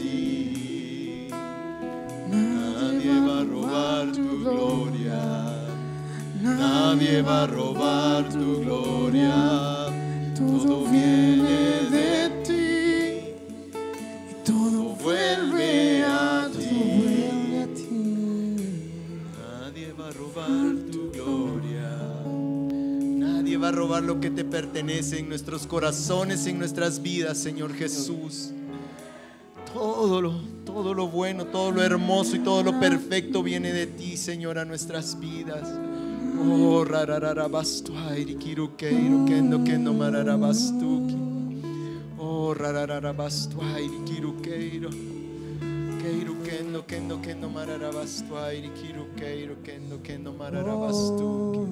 [3.03, 5.21] Nadie va a robar tu gloria.
[6.41, 9.91] Nadie va a robar tu gloria.
[10.37, 13.35] Todo viene de ti.
[14.31, 17.03] y todo Vuelve a ti.
[19.37, 21.91] Nadie va a robar tu gloria.
[23.19, 27.73] Nadie va a robar lo que te pertenece en nuestros corazones, en nuestras vidas, Señor
[27.73, 28.53] Jesús.
[29.73, 30.33] Todo lo,
[30.65, 34.65] todo lo bueno, todo lo hermoso y todo lo perfecto viene de ti, Señor, a
[34.65, 35.67] nuestras vidas.
[36.39, 41.15] Oh, rarararabastuairi, kirukeiro, kendo, kendo, mararabastuki.
[42.19, 44.89] Oh, rarararabastuairi, kirukeiro.
[46.03, 51.59] Keiru kendo kendo kendo mararabastuairi kiru keiru kendo kendo mararabastuki.
[51.59, 51.67] Oh,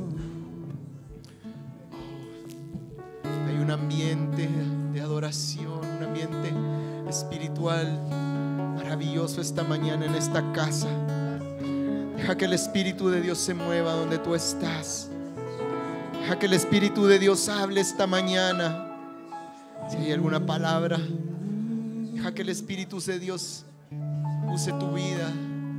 [3.48, 4.48] Hay un ambiente
[4.94, 6.52] de adoración, un ambiente
[7.12, 7.88] espiritual
[8.76, 10.88] maravilloso esta mañana en esta casa.
[12.16, 15.10] Deja que el Espíritu de Dios se mueva donde tú estás.
[16.22, 18.88] Deja que el Espíritu de Dios hable esta mañana.
[19.90, 21.00] Si hay alguna palabra,
[22.14, 23.66] deja que el Espíritu de Dios
[24.54, 25.34] use tu vida.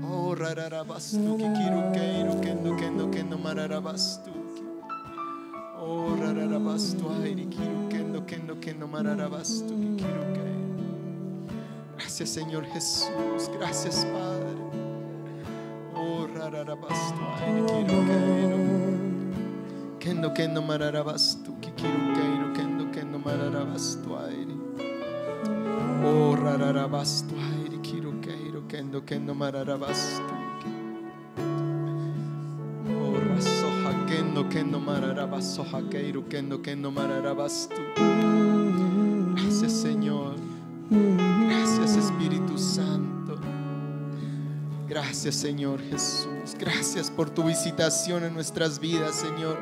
[0.05, 4.63] Oh, rararabastuki, kiru, keiru, kendo, kendo, kendo, mararabastuki.
[5.81, 10.42] Oh, rararabastuairi, kiru, kendo, kendo, kendo, mararabastuki, kiru, keiru.
[11.97, 14.53] Gracias Señor Jesús, gracias Padre.
[15.95, 18.57] Oh, rararabastu, ay, quiero quero.
[19.99, 24.49] Kendo kendo mararabastu, que quiero quero, kendo kendo mararabastu, ay.
[26.05, 30.35] Oh, rararabastu, ay, quiero quero, kendo kendo mararabastu.
[32.89, 37.81] Oh, rasoja, kendo kendo mararabastu, queiro, kendo kendo mararabastu.
[40.93, 43.39] Gracias, Espíritu Santo.
[44.87, 46.55] Gracias, Señor Jesús.
[46.59, 49.59] Gracias por tu visitación en nuestras vidas, Señor.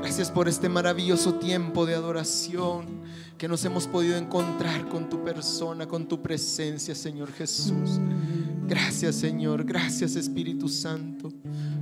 [0.00, 3.00] Gracias por este maravilloso tiempo de adoración
[3.38, 7.98] que nos hemos podido encontrar con tu persona, con tu presencia, Señor Jesús.
[8.66, 9.64] Gracias, Señor.
[9.64, 11.32] Gracias, Espíritu Santo.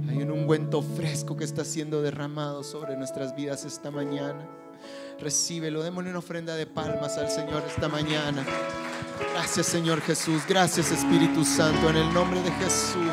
[0.08, 4.46] Hay un ungüento fresco que está siendo derramado sobre nuestras vidas esta mañana.
[5.18, 8.44] Recíbelo, démosle una ofrenda de palmas al Señor esta mañana.
[9.32, 13.12] Gracias Señor Jesús, gracias Espíritu Santo, en el nombre de Jesús,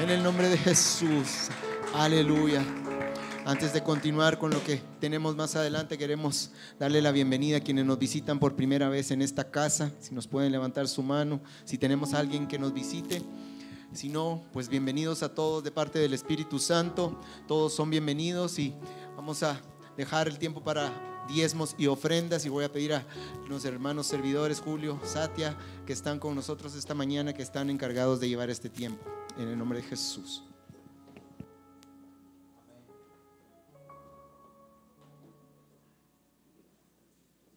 [0.00, 1.48] en el nombre de Jesús.
[1.94, 2.64] Aleluya.
[3.44, 7.84] Antes de continuar con lo que tenemos más adelante, queremos darle la bienvenida a quienes
[7.84, 9.92] nos visitan por primera vez en esta casa.
[10.00, 13.22] Si nos pueden levantar su mano, si tenemos a alguien que nos visite.
[13.92, 17.20] Si no, pues bienvenidos a todos de parte del Espíritu Santo.
[17.46, 18.74] Todos son bienvenidos y
[19.14, 19.60] vamos a
[19.96, 23.06] dejar el tiempo para diezmos y ofrendas y voy a pedir a
[23.48, 25.56] los hermanos servidores Julio, Satia,
[25.86, 29.04] que están con nosotros esta mañana, que están encargados de llevar este tiempo.
[29.38, 30.44] En el nombre de Jesús.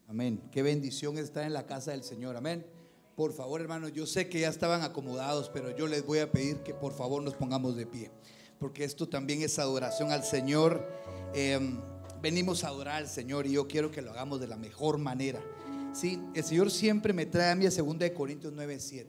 [0.08, 0.42] Amén.
[0.50, 2.36] Qué bendición estar en la casa del Señor.
[2.36, 2.66] Amén.
[3.16, 6.58] Por favor, hermanos, yo sé que ya estaban acomodados, pero yo les voy a pedir
[6.64, 8.10] que por favor nos pongamos de pie,
[8.58, 10.84] porque esto también es adoración al Señor.
[11.32, 11.78] Eh,
[12.20, 15.40] venimos a adorar al Señor y yo quiero que lo hagamos de la mejor manera.
[15.92, 19.06] Sí, el Señor siempre me trae a mí a 2 de Corintios 9:7,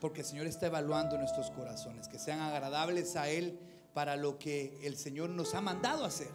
[0.00, 3.58] porque el Señor está evaluando nuestros corazones, que sean agradables a él
[3.92, 6.30] para lo que el Señor nos ha mandado hacer.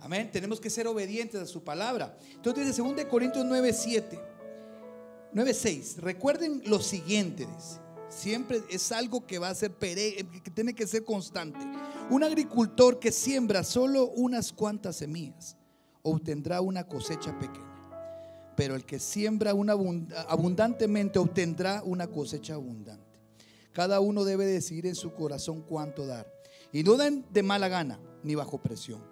[0.00, 0.30] Amén.
[0.32, 2.16] Tenemos que ser obedientes a su palabra.
[2.32, 4.18] Entonces dice 2 de Corintios 9:7,
[5.32, 5.98] 9:6.
[5.98, 7.80] Recuerden lo siguiente, dice.
[8.08, 11.58] Siempre es algo que va a ser que tiene que ser constante.
[12.10, 15.56] Un agricultor que siembra solo unas cuantas semillas
[16.02, 17.68] obtendrá una cosecha pequeña.
[18.56, 19.74] Pero el que siembra una
[20.28, 23.20] abundantemente obtendrá una cosecha abundante.
[23.72, 26.30] Cada uno debe decidir en su corazón cuánto dar.
[26.72, 29.02] Y no den de mala gana ni bajo presión.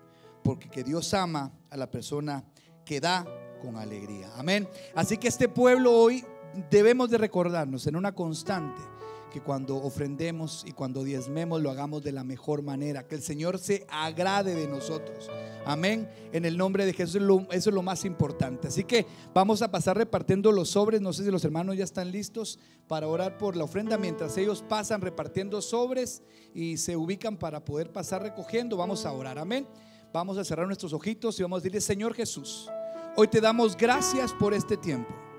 [0.42, 2.44] Porque que Dios ama a la persona
[2.84, 3.26] que da
[3.62, 4.30] con alegría.
[4.36, 4.68] Amén.
[4.94, 6.24] Así que este pueblo hoy
[6.70, 8.82] debemos de recordarnos en una constante
[9.30, 13.58] que cuando ofrendemos y cuando diezmemos lo hagamos de la mejor manera, que el Señor
[13.58, 15.30] se agrade de nosotros.
[15.64, 16.10] Amén.
[16.32, 18.68] En el nombre de Jesús, eso es lo más importante.
[18.68, 21.00] Así que vamos a pasar repartiendo los sobres.
[21.00, 22.58] No sé si los hermanos ya están listos
[22.88, 26.22] para orar por la ofrenda mientras ellos pasan repartiendo sobres
[26.54, 28.76] y se ubican para poder pasar recogiendo.
[28.76, 29.38] Vamos a orar.
[29.38, 29.66] Amén.
[30.12, 32.68] Vamos a cerrar nuestros ojitos y vamos a decirle, Señor Jesús,
[33.16, 35.29] hoy te damos gracias por este tiempo.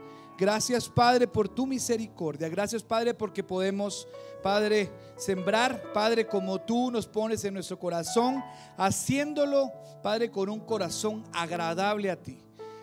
[0.42, 2.50] Gracias Padre por tu misericordia.
[2.50, 4.08] Gracias Padre porque podemos,
[4.42, 8.44] Padre, sembrar, Padre, como tú nos pones en nuestro corazón,
[8.76, 9.72] haciéndolo,
[10.02, 12.40] Padre, con un corazón agradable a ti.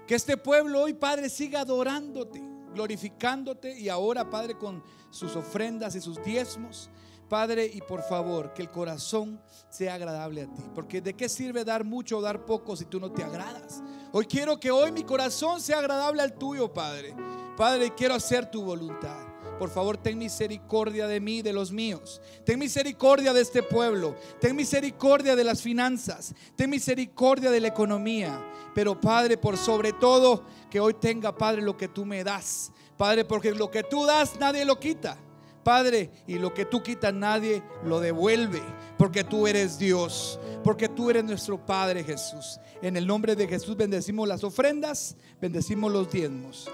[0.06, 2.40] Que este pueblo hoy, Padre, siga adorándote,
[2.74, 4.80] glorificándote y ahora, Padre, con
[5.10, 6.88] sus ofrendas y sus diezmos.
[7.28, 10.62] Padre, y por favor, que el corazón sea agradable a ti.
[10.76, 13.82] Porque de qué sirve dar mucho o dar poco si tú no te agradas.
[14.12, 17.16] Hoy quiero que hoy mi corazón sea agradable al tuyo, Padre.
[17.58, 19.18] Padre, quiero hacer tu voluntad.
[19.58, 22.20] Por favor, ten misericordia de mí, de los míos.
[22.44, 24.14] Ten misericordia de este pueblo.
[24.40, 26.36] Ten misericordia de las finanzas.
[26.54, 28.40] Ten misericordia de la economía.
[28.76, 32.70] Pero Padre, por sobre todo, que hoy tenga, Padre, lo que tú me das.
[32.96, 35.18] Padre, porque lo que tú das, nadie lo quita.
[35.64, 38.62] Padre, y lo que tú quitas, nadie lo devuelve.
[38.96, 40.38] Porque tú eres Dios.
[40.62, 42.60] Porque tú eres nuestro Padre Jesús.
[42.80, 46.70] En el nombre de Jesús bendecimos las ofrendas, bendecimos los diezmos.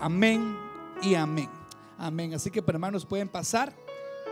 [0.00, 0.56] Amén
[1.02, 1.48] y amén.
[1.98, 2.34] Amén.
[2.34, 3.72] Así que hermanos pueden pasar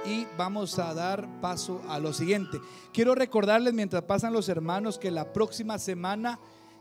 [0.05, 2.61] y vamos a dar paso a lo siguiente.
[2.93, 6.41] Quiero recordarles mientras pasan los hermanos que la próxima semana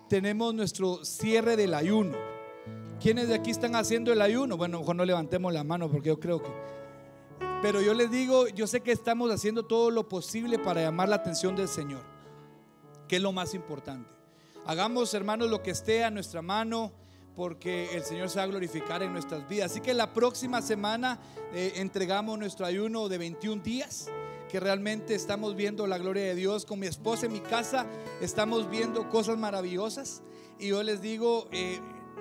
[0.10, 2.18] tenemos nuestro cierre del ayuno.
[3.00, 4.58] ¿Quiénes de aquí están haciendo el ayuno?
[4.58, 6.50] Bueno, mejor no levantemos la mano porque yo creo que...
[7.62, 11.18] Pero yo les digo, yo sé que estamos haciendo todo lo posible para llamar la
[11.18, 12.02] atención del Señor,
[13.08, 14.10] que es lo más importante.
[14.66, 16.92] Hagamos, hermanos, lo que esté a nuestra mano
[17.36, 19.72] porque el Señor se va a glorificar en nuestras vidas.
[19.72, 21.20] Así que la próxima semana
[21.54, 24.10] eh, entregamos nuestro ayuno de 21 días,
[24.50, 26.66] que realmente estamos viendo la gloria de Dios.
[26.66, 27.86] Con mi esposa en mi casa
[28.22, 30.22] estamos viendo cosas maravillosas.
[30.60, 31.80] Y yo les digo, eh,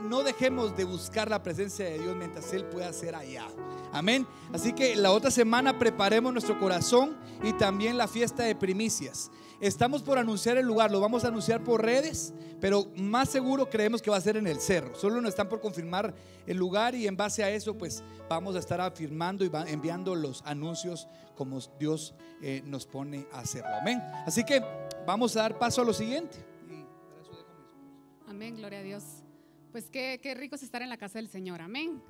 [0.08, 3.46] no dejemos de buscar la presencia de Dios mientras Él pueda ser allá.
[3.92, 4.26] Amén.
[4.52, 9.30] Así que la otra semana preparemos nuestro corazón y también la fiesta de primicias.
[9.60, 12.32] Estamos por anunciar el lugar, lo vamos a anunciar por redes,
[12.62, 14.94] pero más seguro creemos que va a ser en el cerro.
[14.94, 16.14] Solo nos están por confirmar
[16.46, 20.42] el lugar y en base a eso pues vamos a estar afirmando y enviando los
[20.46, 23.68] anuncios como Dios eh, nos pone a hacerlo.
[23.78, 24.00] Amén.
[24.26, 24.62] Así que
[25.06, 26.38] vamos a dar paso a lo siguiente.
[28.26, 29.04] Amén, gloria a Dios.
[29.72, 31.60] Pues qué, qué rico es estar en la casa del Señor.
[31.60, 32.02] Amén.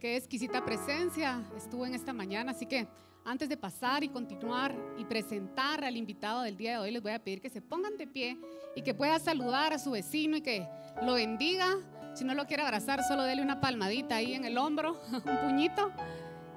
[0.00, 2.52] Qué exquisita presencia estuvo en esta mañana.
[2.52, 2.86] Así que
[3.24, 7.12] antes de pasar y continuar y presentar al invitado del día de hoy, les voy
[7.12, 8.38] a pedir que se pongan de pie
[8.76, 10.68] y que pueda saludar a su vecino y que
[11.02, 11.76] lo bendiga.
[12.14, 15.90] Si no lo quiere abrazar, solo dele una palmadita ahí en el hombro, un puñito.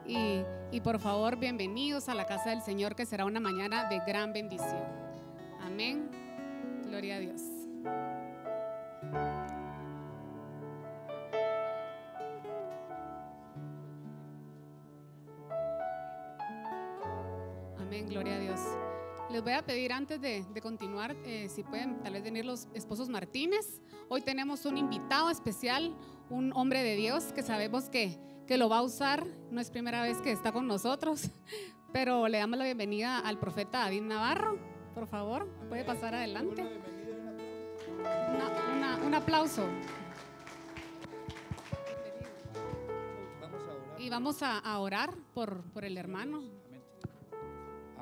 [0.05, 0.41] Y,
[0.72, 4.34] y por favor, bienvenidos a la casa del Señor, que será una mañana de gran
[4.34, 4.84] bendición.
[5.61, 6.09] Amén.
[6.86, 7.41] Gloria a Dios.
[17.88, 18.60] Amén, gloria a Dios.
[19.30, 23.08] Les voy a pedir antes de, continuar, eh, si pueden tal vez venir los esposos
[23.08, 23.80] Martínez.
[24.10, 25.96] Hoy tenemos un invitado especial,
[26.30, 29.26] un hombre de Dios que sabemos que, que lo va a usar.
[29.52, 31.30] No es primera vez que está con nosotros,
[31.94, 34.60] pero le damos la bienvenida al profeta David Navarro.
[34.94, 36.66] Por favor, puede pasar adelante.
[39.06, 39.66] Un aplauso.
[43.98, 46.57] Y vamos a, a orar por, por el hermano.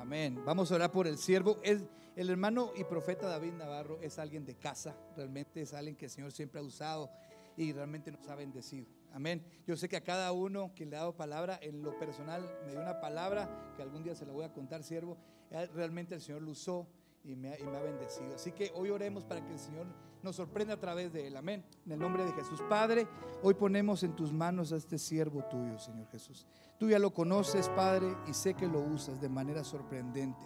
[0.06, 0.40] Amén.
[0.44, 1.58] Vamos a orar por el siervo.
[1.64, 4.96] El, el hermano y profeta David Navarro es alguien de casa.
[5.16, 7.10] Realmente es alguien que el Señor siempre ha usado
[7.56, 8.86] y realmente nos ha bendecido.
[9.12, 9.44] Amén.
[9.66, 12.70] Yo sé que a cada uno que le ha dado palabra, en lo personal me
[12.70, 15.18] dio una palabra que algún día se la voy a contar, siervo.
[15.50, 16.86] Eh, Realmente el Señor lo usó
[17.26, 18.34] y me, ha, bendecido.
[18.34, 19.86] Así que hoy oremos para que el Señor
[20.22, 21.36] nos sorprenda a través de él.
[21.36, 21.64] Amén.
[21.84, 22.60] En el nombre de Jesús.
[22.68, 23.06] Padre,
[23.42, 26.46] hoy ponemos en tus manos a este siervo tuyo, Señor Jesús.
[26.78, 30.44] Tú ya lo conoces, Padre, y sé que lo usas de manera sorprendente.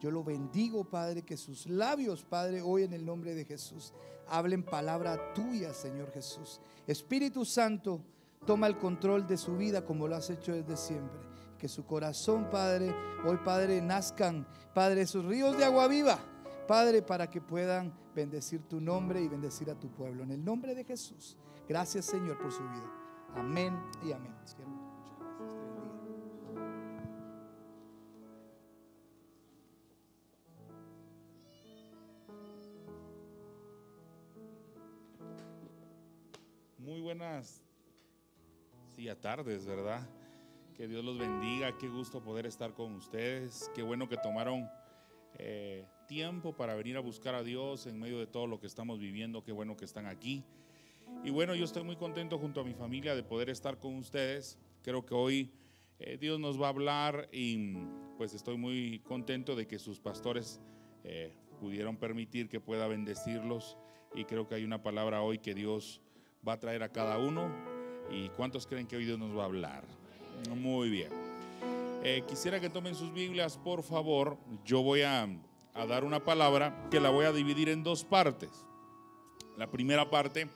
[0.00, 3.94] Yo lo bendigo, Padre, que sus labios, Padre, hoy en el nombre de Jesús,
[4.28, 6.60] hablen palabra tuya, Señor Jesús.
[6.86, 8.00] Espíritu Santo,
[8.44, 11.35] toma el control de su vida como lo has hecho desde siempre.
[11.58, 12.94] Que su corazón, Padre,
[13.24, 16.18] hoy, Padre, nazcan, Padre, esos ríos de agua viva,
[16.66, 20.22] Padre, para que puedan bendecir tu nombre y bendecir a tu pueblo.
[20.22, 21.36] En el nombre de Jesús.
[21.68, 22.90] Gracias, Señor, por su vida.
[23.34, 24.34] Amén y amén.
[36.78, 37.64] Muy buenas
[38.94, 40.08] sí, tardes, ¿verdad?
[40.76, 44.68] Que Dios los bendiga, qué gusto poder estar con ustedes, qué bueno que tomaron
[45.38, 48.98] eh, tiempo para venir a buscar a Dios en medio de todo lo que estamos
[48.98, 50.44] viviendo, qué bueno que están aquí.
[51.24, 54.58] Y bueno, yo estoy muy contento junto a mi familia de poder estar con ustedes.
[54.82, 55.50] Creo que hoy
[55.98, 57.78] eh, Dios nos va a hablar y
[58.18, 60.60] pues estoy muy contento de que sus pastores
[61.04, 63.78] eh, pudieron permitir que pueda bendecirlos
[64.14, 66.02] y creo que hay una palabra hoy que Dios
[66.46, 67.50] va a traer a cada uno.
[68.10, 70.05] ¿Y cuántos creen que hoy Dios nos va a hablar?
[70.54, 71.26] Muy bien.
[72.08, 74.38] Eh, quisiera que tomen sus Biblias, por favor.
[74.64, 75.28] Yo voy a,
[75.88, 78.50] dar una palabra que la voy a dividir en dos partes.
[79.56, 80.48] La primera parte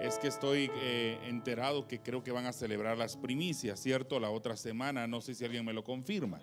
[0.00, 4.18] es que estoy eh, enterado que creo que van a celebrar las primicias, ¿cierto?
[4.18, 6.40] La otra semana, no sé si alguien me lo confirma.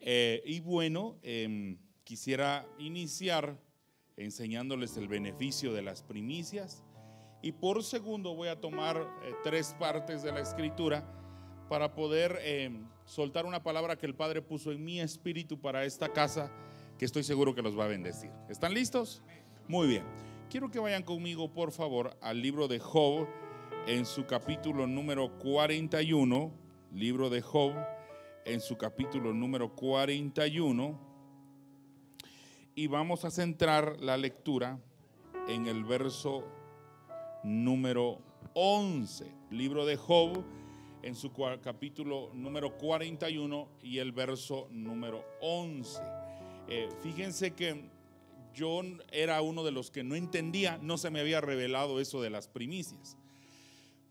[0.00, 3.56] Eh, y bueno, em, quisiera iniciar
[4.16, 6.82] enseñándoles el beneficio de las primicias.
[7.40, 9.08] Y por segundo voy a tomar
[9.44, 11.19] tres partes de la escritura
[11.70, 12.68] para poder eh,
[13.04, 16.50] soltar una palabra que el Padre puso en mi espíritu para esta casa,
[16.98, 18.32] que estoy seguro que los va a bendecir.
[18.48, 19.22] ¿Están listos?
[19.68, 20.02] Muy bien.
[20.50, 23.28] Quiero que vayan conmigo, por favor, al libro de Job,
[23.86, 26.52] en su capítulo número 41,
[26.92, 27.72] libro de Job,
[28.44, 30.98] en su capítulo número 41,
[32.74, 34.80] y vamos a centrar la lectura
[35.46, 36.42] en el verso
[37.44, 38.18] número
[38.54, 40.44] 11, libro de Job,
[41.02, 41.32] en su
[41.62, 46.00] capítulo número 41 y el verso número 11.
[46.68, 47.88] Eh, fíjense que
[48.54, 52.30] yo era uno de los que no entendía, no se me había revelado eso de
[52.30, 53.16] las primicias.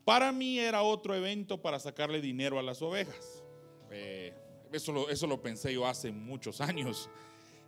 [0.05, 3.43] Para mí era otro evento para sacarle dinero a las ovejas.
[3.91, 4.33] Eh,
[4.71, 7.09] eso, lo, eso lo pensé yo hace muchos años.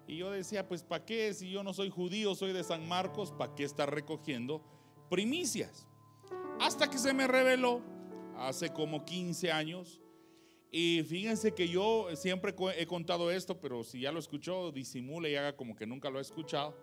[0.08, 1.34] Y yo decía, pues ¿para qué?
[1.34, 4.62] Si yo no soy judío, soy de San Marcos, ¿para qué estar recogiendo
[5.10, 5.88] primicias?
[6.60, 7.82] Hasta que se me reveló
[8.48, 10.02] hace como 15 años.
[10.72, 15.36] Y fíjense que yo siempre he contado esto, pero si ya lo escuchó, disimule y
[15.36, 16.78] haga como que nunca lo ha escuchado.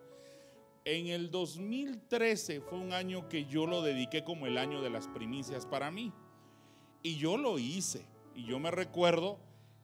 [0.85, 5.07] En el 2013 fue un año que yo lo dediqué como el año de las
[5.07, 6.13] primicias para mí.
[7.01, 8.05] Y yo lo hice.
[8.35, 9.39] Y yo me recuerdo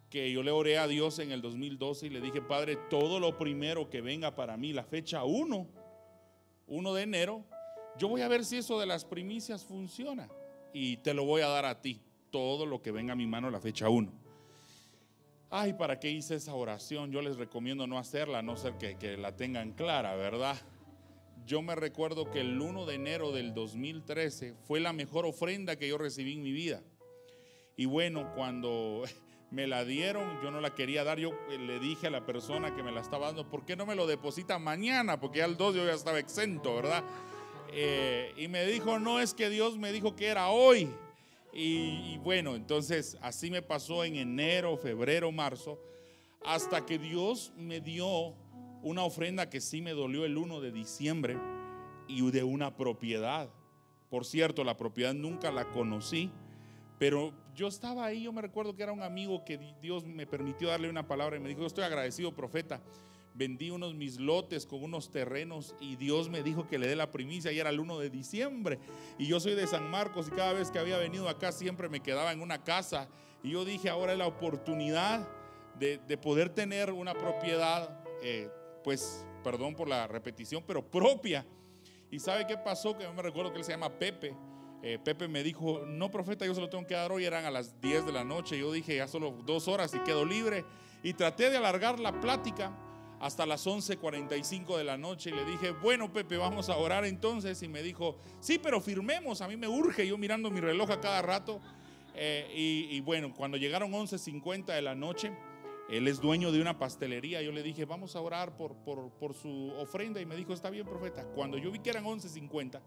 [0.10, 3.38] que yo le oré a Dios en el 2012 y le dije, Padre, todo lo
[3.38, 5.68] primero que venga para mí, la fecha 1,
[6.68, 7.44] 1 de enero,
[7.98, 10.30] yo voy a ver si eso de las primicias funciona.
[10.78, 12.02] Y te lo voy a dar a ti,
[12.32, 14.12] todo lo que venga a mi mano la fecha 1.
[15.50, 17.12] Ay, ¿para qué hice esa oración?
[17.14, 20.58] Yo les recomiendo no hacerla, a no ser que, que la tengan clara, ¿verdad?
[21.46, 25.88] yo me recuerdo que el 1 de enero del 2013 fue la mejor ofrenda que
[25.88, 26.82] yo recibí en mi vida.
[27.78, 29.04] Y bueno, cuando
[29.52, 32.76] me la dieron, yo no la quería dar, yo eh, le dije a la persona
[32.76, 35.20] que me la estaba dando, ¿por qué no me lo deposita mañana?
[35.20, 37.04] Porque ya el 2 yo ya estaba exento, ¿verdad?
[37.78, 40.90] Eh, y me dijo, no, es que Dios me dijo que era hoy.
[41.52, 45.78] Y, bueno, entonces así me pasó en enero, febrero, marzo,
[46.46, 48.34] hasta que Dios me dio
[48.82, 51.38] una ofrenda que sí me dolió el 1 de diciembre
[52.08, 53.50] y de una propiedad.
[54.10, 56.32] Por cierto, la propiedad nunca la conocí,
[56.98, 60.70] pero yo estaba ahí, yo me recuerdo que era un amigo que Dios me permitió
[60.70, 62.82] darle una palabra y me dijo, estoy agradecido, profeta.
[63.36, 67.12] Vendí unos mis lotes con unos terrenos y Dios me dijo que le dé la
[67.12, 68.80] primicia y era el 1 de diciembre.
[69.18, 72.00] Y yo soy de San Marcos y cada vez que había venido acá siempre me
[72.00, 73.10] quedaba en una casa.
[73.44, 75.28] Y yo dije, ahora es la oportunidad
[75.78, 78.50] de, poder tener una propiedad, eh,
[78.86, 81.46] pues, perdón por la repetición, pero propia.
[82.10, 82.98] ¿Y sabe qué pasó?
[82.98, 84.34] Que me recuerdo que él se llama Pepe.
[84.82, 87.26] Eh, Pepe me dijo, no, profeta, yo se lo tengo que dar hoy.
[87.26, 88.58] Eran a las 10 de la noche.
[88.58, 90.64] Yo dije, ya solo dos horas y quedo libre.
[91.04, 92.72] Y traté de alargar la plática
[93.20, 95.30] hasta las 11:45 de la noche.
[95.30, 97.62] Y le dije, bueno, Pepe, vamos a orar entonces.
[97.64, 99.42] Y me dijo, sí, pero firmemos.
[99.42, 100.08] A mí me urge.
[100.08, 101.62] Yo mirando mi reloj a cada rato.
[102.16, 105.32] Eh, y, bueno, cuando llegaron 11:50 de la noche.
[105.88, 107.44] Él es dueño de una pastelería.
[107.44, 110.20] Yo le dije, vamos a orar por, por, su ofrenda.
[110.20, 111.26] Y me dijo, está bien, profeta.
[111.36, 112.82] Cuando yo vi que eran 11.50,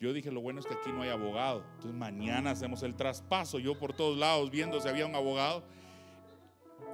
[0.00, 1.62] yo dije, lo bueno es que aquí no hay abogado.
[1.74, 3.58] Entonces mañana hacemos el traspaso.
[3.58, 5.64] Yo por todos lados viendo si había un abogado.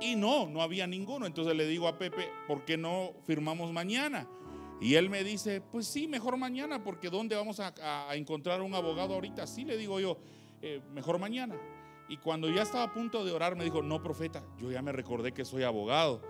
[0.00, 1.26] Y no, no había ninguno.
[1.26, 4.28] Entonces le digo a Pepe, ¿por qué no firmamos mañana?
[4.80, 9.14] Y él me dice, pues sí, mejor mañana, porque ¿dónde vamos a, encontrar un abogado
[9.14, 9.46] ahorita?
[9.46, 10.18] Sí, le digo yo,
[10.60, 11.56] eh, mejor mañana.
[12.08, 14.92] Y cuando ya estaba a punto de orar, me dijo, no, profeta, yo ya me
[14.92, 16.20] recordé que soy abogado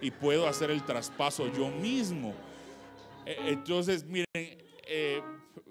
[0.00, 2.34] y puedo hacer el traspaso yo mismo.
[3.24, 5.22] E, entonces, miren, eh,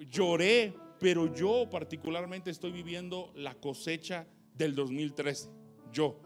[0.09, 4.25] lloré, pero yo particularmente estoy viviendo la cosecha
[4.55, 5.49] del 2013.
[5.91, 6.19] Yo.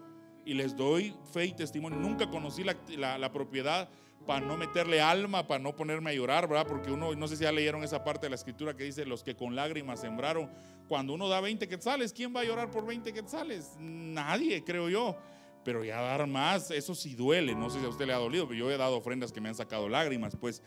[0.47, 1.99] Y les doy fe y testimonio.
[1.99, 3.89] Nunca conocí la, la propiedad
[4.25, 6.65] para no meterle alma, para no ponerme a llorar, ¿verdad?
[6.67, 9.23] Porque uno, no sé si ya leyeron esa parte de la escritura que dice, los
[9.23, 10.49] que con lágrimas sembraron,
[10.87, 13.75] cuando uno da 20 quetzales, ¿quién va a llorar por 20 quetzales?
[13.79, 15.17] Nadie, creo yo.
[15.65, 17.53] Pero ya dar más, eso sí duele.
[17.53, 19.49] No sé si a usted le ha dolido, pero yo he dado ofrendas que me
[19.49, 20.63] han sacado lágrimas, pues.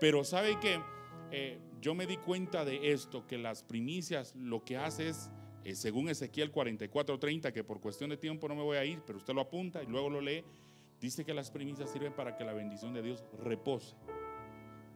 [0.00, 0.80] Pero sabe que
[1.32, 5.30] eh, yo me di cuenta de esto, que las primicias lo que hace es,
[5.64, 9.18] eh, según Ezequiel 44:30, que por cuestión de tiempo no me voy a ir, pero
[9.18, 10.44] usted lo apunta y luego lo lee,
[11.00, 13.94] dice que las primicias sirven para que la bendición de Dios repose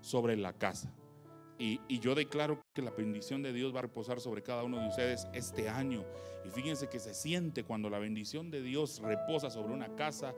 [0.00, 0.92] sobre la casa.
[1.58, 4.88] Y, yo declaro que la bendición de Dios va a reposar sobre cada uno de
[4.88, 6.04] ustedes este año.
[6.44, 10.34] Y fíjense que se siente cuando la bendición de Dios reposa sobre una casa.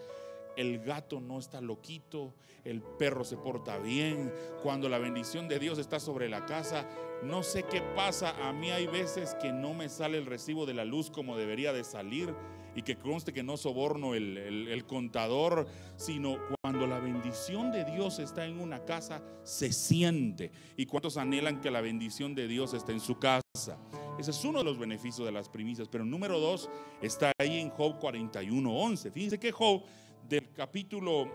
[0.61, 2.35] El gato no está loquito,
[2.67, 4.31] el perro se porta bien.
[4.63, 6.87] Cuando la bendición de Dios está sobre la casa,
[7.23, 8.35] no sé qué pasa.
[8.47, 11.73] A mí hay veces que no me sale el recibo de la luz como debería
[11.73, 12.35] de salir
[12.75, 18.45] y que conste que no soborno el, contador, sino cuando la bendición de Dios está
[18.45, 20.53] en una casa, se siente.
[20.77, 23.79] ¿Y cuántos anhelan que la bendición de Dios esté en su casa?
[24.19, 25.89] Ese es uno de los beneficios de las primicias.
[25.89, 26.69] Pero número dos
[27.01, 29.11] está ahí en Job 41, 11.
[29.11, 29.83] Fíjense que Job
[30.29, 31.33] del capítulo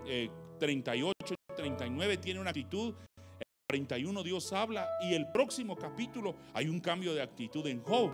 [0.60, 2.94] 38, eh, 39 tiene una actitud
[3.68, 8.12] 41 Dios habla y el próximo capítulo hay un cambio de actitud en Job.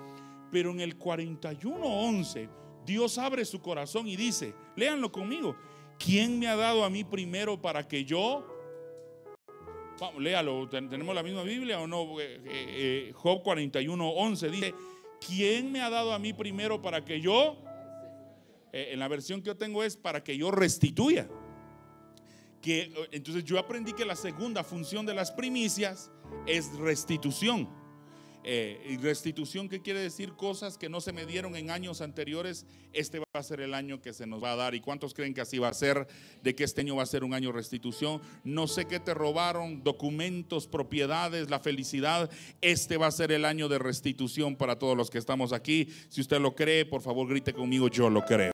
[0.52, 2.50] Pero en el 41, 11
[2.86, 5.56] Dios abre su corazón y dice, léanlo conmigo,
[6.00, 8.48] ¿quién me ha dado a mí primero para que yo...
[10.00, 12.20] Vamos, léalo, ¿tenemos la misma Biblia o no?
[12.20, 14.74] Eh, eh, eh, Job 41, 11 dice,
[15.26, 17.58] ¿quién me ha dado a mí primero para que yo...
[18.72, 21.28] en la versión que yo tengo es para que yo restituya.
[22.62, 26.12] Que, entonces yo aprendí que la segunda función de las primicias
[26.46, 27.68] es restitución.
[28.44, 30.34] Eh, restitución, ¿qué quiere decir?
[30.34, 34.02] Cosas que no se me dieron en años anteriores, este va a ser el año
[34.02, 34.76] que se nos va a dar.
[34.76, 36.08] ¿Y cuántos creen que así va a ser?
[36.42, 38.22] De que este año va a ser un año de restitución.
[38.44, 42.30] No sé qué te robaron, documentos, propiedades, la felicidad.
[42.62, 45.88] Este va a ser el año de restitución para todos los que estamos aquí.
[46.10, 48.52] Si usted lo cree, por favor grite conmigo, yo lo creo.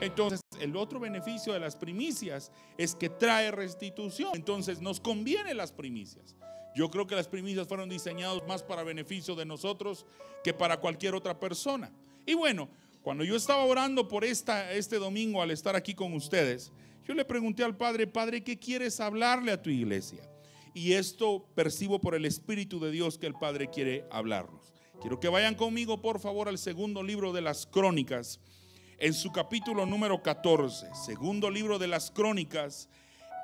[0.00, 4.30] Entonces, el otro beneficio de las primicias es que trae restitución.
[4.34, 6.34] Entonces, nos conviene las primicias.
[6.74, 10.06] Yo creo que las primicias fueron diseñadas más para beneficio de nosotros
[10.42, 11.92] que para cualquier otra persona.
[12.26, 12.68] Y bueno,
[13.02, 16.72] cuando yo estaba orando por esta, este domingo al estar aquí con ustedes,
[17.06, 20.28] yo le pregunté al Padre, Padre, ¿qué quieres hablarle a tu iglesia?
[20.72, 24.72] Y esto percibo por el Espíritu de Dios que el Padre quiere hablarnos.
[25.00, 28.40] Quiero que vayan conmigo, por favor, al segundo libro de las crónicas,
[28.98, 30.94] en su capítulo número 14.
[30.94, 32.88] Segundo libro de las crónicas,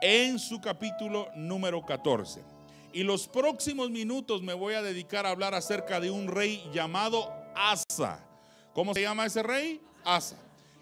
[0.01, 2.43] en su capítulo número 14.
[2.93, 7.33] Y los próximos minutos me voy a dedicar a hablar acerca de un rey llamado
[7.55, 8.25] Asa.
[8.75, 9.81] ¿Cómo se llama ese rey?
[10.05, 10.37] Asa.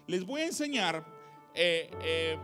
[0.07, 1.05] Les voy a enseñar
[1.53, 2.37] eh, eh,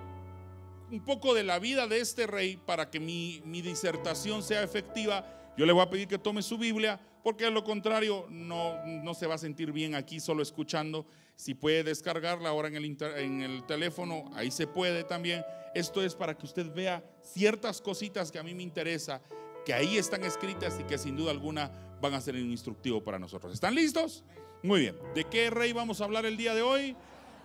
[0.92, 5.26] un poco de la vida de este rey para que mi, mi disertación sea efectiva.
[5.58, 9.14] Yo le voy a pedir que tome su Biblia porque de lo contrario no, no
[9.14, 11.06] se va a sentir bien aquí solo escuchando.
[11.36, 15.44] Si puede descargarla ahora en el, inter- en el teléfono, ahí se puede también.
[15.74, 19.22] Esto es para que usted vea ciertas cositas que a mí me interesa,
[19.66, 23.18] que ahí están escritas y que sin duda alguna van a ser un instructivo para
[23.20, 23.54] nosotros.
[23.54, 24.24] ¿Están listos?
[24.62, 24.96] Muy bien.
[25.14, 26.96] ¿De qué rey vamos a hablar el día de hoy?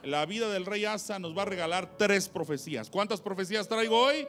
[0.02, 2.88] La vida del rey Asa nos va a regalar tres profecías.
[2.90, 4.26] ¿Cuántas profecías traigo hoy?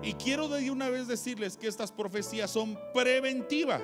[0.00, 3.82] Y quiero de una vez decirles que estas profecías son preventivas.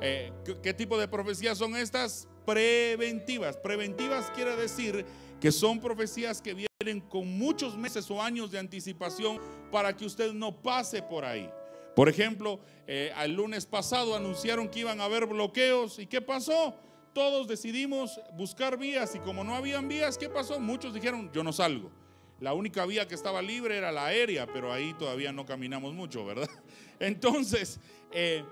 [0.00, 0.32] Eh,
[0.64, 2.26] ¿qué, tipo de profecías son estas?
[2.44, 3.56] Preventivas.
[3.56, 5.06] Preventivas quiere decir
[5.40, 9.38] que son profecías que vienen con muchos meses o años de anticipación
[9.70, 11.48] para que usted no pase por ahí.
[11.94, 12.58] Por ejemplo,
[12.88, 16.00] eh, el lunes pasado anunciaron que iban a haber bloqueos.
[16.00, 16.74] ¿Y qué pasó?
[17.12, 20.58] Todos decidimos buscar vías y como no habían vías, ¿qué pasó?
[20.58, 21.92] Muchos dijeron, yo no salgo.
[22.40, 26.24] La única vía que estaba libre era la aérea, pero ahí todavía no caminamos mucho,
[26.24, 26.48] ¿verdad?
[26.98, 27.78] Entonces,
[28.12, 28.44] eh,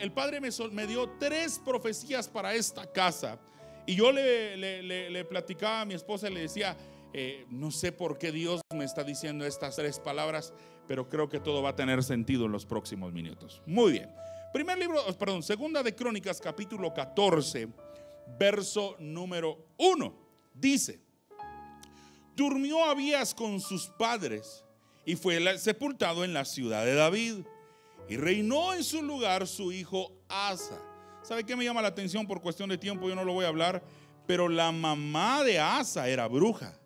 [0.00, 3.38] el Padre me, dio tres profecías para esta casa.
[3.86, 6.76] Y yo le platicaba a mi esposa y le decía,
[7.12, 10.52] eh, no sé por qué Dios me está diciendo estas tres palabras,
[10.86, 13.62] pero creo que todo va a tener sentido en los próximos minutos.
[13.66, 14.10] Muy bien.
[14.52, 17.68] Primer libro, oh, perdón, segunda de Crónicas, capítulo 14,
[18.38, 20.14] verso número 1.
[20.54, 21.00] Dice,
[22.40, 24.64] durmió Abías con sus padres
[25.04, 27.34] y fue sepultado en la ciudad de David.
[28.08, 30.80] Y reinó en su lugar su hijo Asa.
[31.22, 33.08] ¿Sabe qué me llama la atención por cuestión de tiempo?
[33.08, 33.82] Yo no lo voy a hablar,
[34.26, 36.76] pero la mamá de Asa era bruja.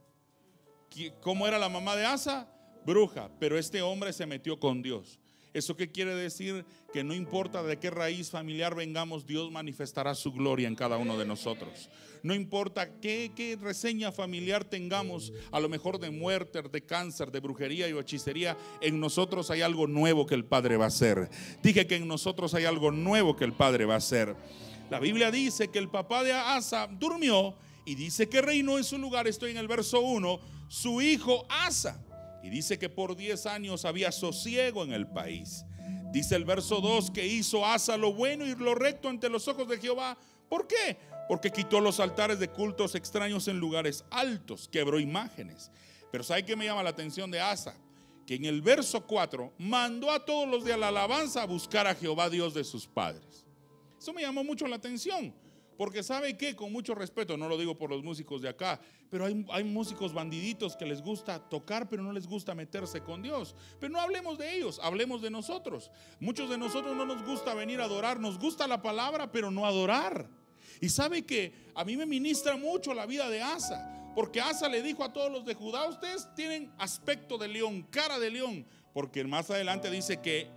[0.90, 2.48] ¿Qui- ¿Cómo era la mamá de Asa?
[2.84, 5.18] Bruja, pero este hombre se metió con Dios.
[5.54, 6.66] ¿Eso qué quiere decir?
[6.92, 11.16] Que no importa de qué raíz familiar vengamos, Dios manifestará su gloria en cada uno
[11.16, 11.88] de nosotros.
[12.24, 17.86] No importa qué, reseña familiar tengamos, a lo mejor de muerte, de cáncer, de brujería
[17.86, 21.28] y hechicería, en nosotros hay algo nuevo que el Padre va a hacer.
[21.62, 24.34] Dije que en nosotros hay algo nuevo que el Padre va a hacer.
[24.88, 28.96] La Biblia dice que el papá de Asa durmió y dice que reinó en su
[28.96, 32.02] lugar, estoy en el verso 1, su hijo Asa.
[32.42, 35.66] Y dice que por 10 años había sosiego en el país.
[36.10, 39.68] Dice el verso 2 que hizo Asa lo bueno y lo recto ante los ojos
[39.68, 40.16] de Jehová.
[40.48, 40.96] ¿Por qué?
[41.28, 45.70] Porque quitó los altares de cultos extraños en lugares altos, quebró imágenes.
[46.10, 47.74] Pero ¿sabe qué me llama la atención de Asa?
[48.26, 51.94] Que en el verso 4 mandó a todos los de la alabanza a buscar a
[51.94, 53.44] Jehová Dios de sus padres.
[53.98, 55.34] Eso me llamó mucho la atención.
[55.76, 58.80] Porque sabe que, con mucho respeto, no lo digo por los músicos de acá,
[59.10, 63.22] pero hay, hay músicos bandiditos que les gusta tocar, pero no les gusta meterse con
[63.22, 63.56] Dios.
[63.80, 65.90] Pero no hablemos de ellos, hablemos de nosotros.
[66.20, 69.66] Muchos de nosotros no nos gusta venir a adorar, nos gusta la palabra, pero no
[69.66, 70.28] adorar.
[70.80, 74.82] Y sabe que a mí me ministra mucho la vida de Asa, porque Asa le
[74.82, 79.24] dijo a todos los de Judá, ustedes tienen aspecto de león, cara de león, porque
[79.24, 80.48] más adelante dice que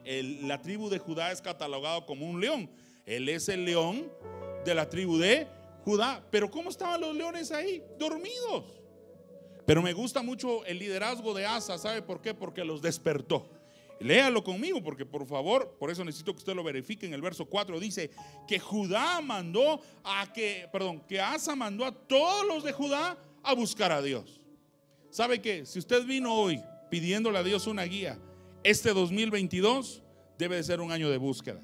[0.43, 2.69] la tribu de Judá es catalogado como un león.
[3.05, 4.11] Él es el león
[4.63, 5.47] de la tribu de
[5.83, 6.23] Judá.
[6.29, 7.83] Pero ¿cómo estaban los leones ahí?
[7.97, 8.65] Dormidos.
[9.65, 12.33] Pero me gusta mucho el liderazgo de Asa, ¿sabe por qué?
[12.33, 13.49] Porque los despertó.
[13.99, 17.05] Léalo conmigo, porque por favor, por eso necesito que usted lo verifique.
[17.05, 18.11] En el verso 4 dice
[18.47, 23.53] que Judá mandó a que, perdón, que Asa mandó a todos los de Judá a
[23.53, 24.39] buscar a Dios.
[25.09, 25.65] ¿Sabe qué?
[25.65, 26.61] Si usted vino hoy
[26.91, 28.19] pidiéndole a Dios una guía,
[28.63, 30.03] este 2022
[30.37, 31.61] debe de ser un año de búsqueda.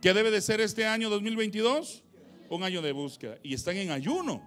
[0.00, 2.04] ¿Qué debe de ser este año 2022?
[2.50, 3.38] Un año de búsqueda.
[3.42, 4.46] Y están en ayuno.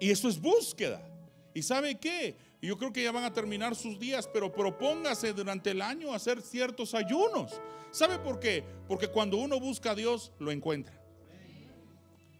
[0.00, 1.08] Y eso es búsqueda.
[1.54, 2.36] ¿Y sabe qué?
[2.66, 6.40] Yo creo que ya van a terminar sus días, pero propóngase durante el año hacer
[6.40, 7.60] ciertos ayunos.
[7.90, 8.64] ¿Sabe por qué?
[8.88, 11.00] Porque cuando uno busca a Dios, lo encuentra.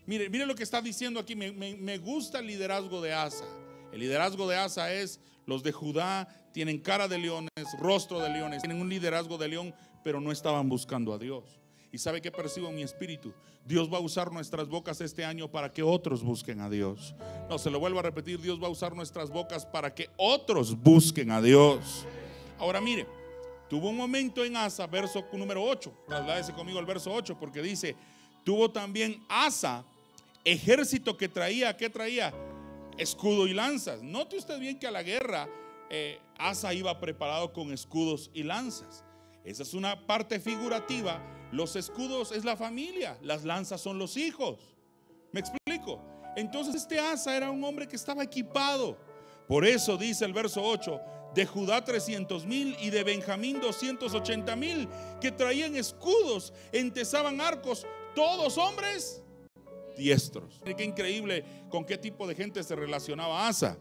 [0.07, 1.35] Mire, mire lo que está diciendo aquí.
[1.35, 3.47] Me gusta el liderazgo de Asa.
[3.93, 8.63] El liderazgo de Asa es los de Judá tienen cara de leones, rostro de leones,
[8.63, 11.61] tienen un liderazgo de león, pero no estaban buscando a Dios.
[11.95, 13.33] ¿Y sabe qué percibo en mi espíritu?
[13.65, 17.15] Dios va a usar nuestras bocas este año para que otros busquen a Dios.
[17.49, 20.77] No, se lo vuelvo a repetir, Dios va a usar nuestras bocas para que otros
[20.77, 22.05] busquen a Dios.
[22.59, 23.07] Ahora mire,
[23.71, 27.95] tuvo un momento en Asa, verso número 8, trasládese conmigo al verso 8, porque dice,
[28.43, 29.85] tuvo también Asa
[30.45, 32.35] ejército que traía, ¿qué traía?
[32.99, 34.03] Escudo y lanzas.
[34.03, 35.49] Note usted bien que a la guerra
[35.91, 39.05] eh, Asa iba preparado con escudos y lanzas.
[39.45, 41.23] Esa es una parte figurativa.
[41.55, 44.59] Los escudos es la familia, las lanzas son los hijos.
[45.31, 46.03] ¿Me explico?
[46.35, 48.99] Entonces este Asa era un hombre que estaba equipado.
[49.47, 51.01] Por eso dice el verso 8,
[51.33, 54.89] de Judá 300 mil y de Benjamín 280 mil,
[55.21, 57.87] que traían escudos, entesaban arcos,
[58.17, 59.23] todos hombres
[59.97, 60.61] diestros.
[60.65, 63.79] Qué increíble con qué tipo de gente se relacionaba Asa.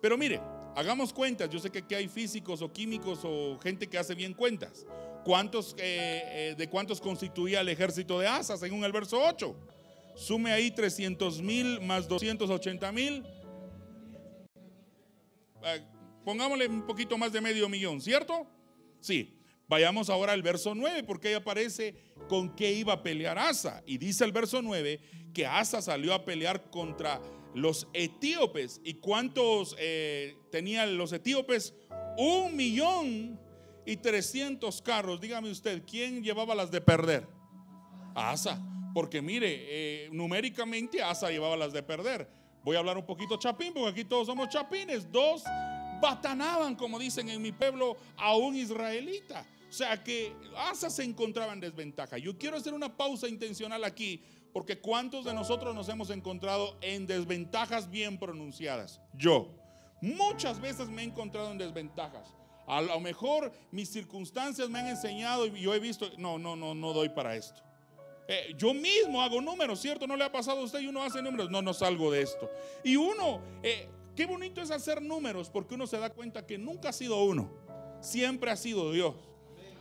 [0.00, 0.40] Pero mire,
[0.76, 1.50] hagamos cuentas.
[1.50, 4.86] Yo sé que aquí hay físicos o químicos o gente que hace bien cuentas.
[5.24, 9.54] ¿Cuántos, eh, eh, ¿De cuántos constituía el ejército de Asa según el verso 8?
[10.16, 13.24] Sume ahí 300 mil más 280 mil.
[15.62, 15.84] Eh,
[16.24, 18.46] pongámosle un poquito más de medio millón, ¿cierto?
[19.00, 19.36] Sí.
[19.68, 21.94] Vayamos ahora al verso 9, porque ahí aparece
[22.28, 23.84] con qué iba a pelear Asa.
[23.86, 25.00] Y dice el verso 9
[25.32, 27.20] que Asa salió a pelear contra
[27.54, 28.80] los etíopes.
[28.82, 29.76] ¿Y cuántos
[30.50, 31.72] tenían los etíopes?
[32.18, 33.38] Un millón
[33.90, 35.20] y trescientos carros.
[35.20, 37.26] Dígame usted, ¿quién llevaba las de perder?
[38.14, 38.64] Asa.
[38.94, 42.30] Porque mire, eh, numéricamente Asa llevaba las de perder.
[42.62, 45.10] Voy a hablar un poquito chapín, porque aquí todos somos chapines.
[45.10, 45.42] Dos
[46.00, 49.44] batanaban, como dicen en mi pueblo, a un israelita.
[49.68, 52.16] O sea que Asa se encontraba en desventaja.
[52.16, 54.22] Yo quiero hacer una pausa intencional aquí,
[54.52, 59.00] porque ¿cuántos de nosotros nos hemos encontrado en desventajas bien pronunciadas?
[59.14, 59.56] Yo.
[60.00, 62.39] Muchas veces me he encontrado en desventajas.
[62.70, 66.72] A lo mejor mis circunstancias me han enseñado y yo he visto, no, no, no,
[66.72, 67.60] no doy para esto.
[68.28, 70.06] Eh, yo mismo hago números, ¿cierto?
[70.06, 71.50] ¿No le ha pasado a usted y uno hace números?
[71.50, 72.48] No, no salgo de esto.
[72.84, 76.90] Y uno, eh, qué bonito es hacer números porque uno se da cuenta que nunca
[76.90, 77.50] ha sido uno,
[78.00, 79.16] siempre ha sido Dios.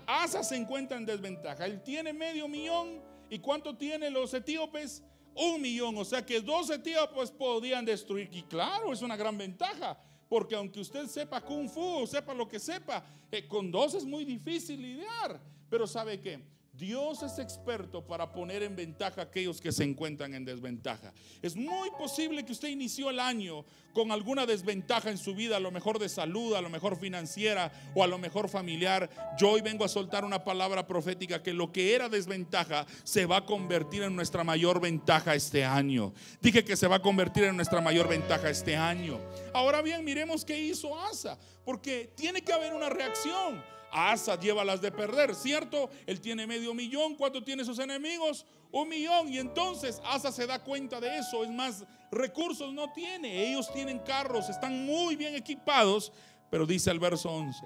[0.07, 1.67] Asa se encuentra en desventaja.
[1.67, 3.03] Él tiene medio millón.
[3.29, 5.03] ¿Y cuánto tienen los etíopes?
[5.35, 5.95] Un millón.
[5.99, 8.27] O sea que dos etíopes podían destruir.
[8.31, 10.01] Y claro, es una gran ventaja.
[10.29, 14.23] Porque aunque usted sepa kung fu sepa lo que sepa, eh, con dos es muy
[14.23, 15.41] difícil lidiar.
[15.69, 16.39] Pero ¿sabe qué?
[16.71, 21.11] Dios es experto para poner en ventaja a aquellos que se encuentran en desventaja.
[21.41, 25.59] Es muy posible que usted inició el año con alguna desventaja en su vida, a
[25.59, 29.09] lo mejor de salud, a lo mejor financiera o a lo mejor familiar.
[29.37, 33.37] Yo hoy vengo a soltar una palabra profética que lo que era desventaja se va
[33.37, 36.13] a convertir en nuestra mayor ventaja este año.
[36.41, 39.19] Dije que se va a convertir en nuestra mayor ventaja este año.
[39.53, 43.63] Ahora bien, miremos qué hizo Asa, porque tiene que haber una reacción.
[43.91, 45.89] Asa lleva las de perder, ¿cierto?
[46.05, 47.15] Él tiene medio millón.
[47.15, 48.45] ¿Cuánto tiene sus enemigos?
[48.71, 49.31] Un millón.
[49.31, 51.43] Y entonces Asa se da cuenta de eso.
[51.43, 53.49] Es más, recursos no tiene.
[53.49, 56.11] Ellos tienen carros, están muy bien equipados.
[56.49, 57.59] Pero dice el verso 11.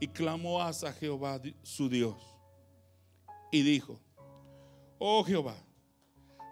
[0.00, 2.16] Y clamó Asa a Jehová, su Dios.
[3.50, 3.98] Y dijo,
[4.98, 5.56] oh Jehová,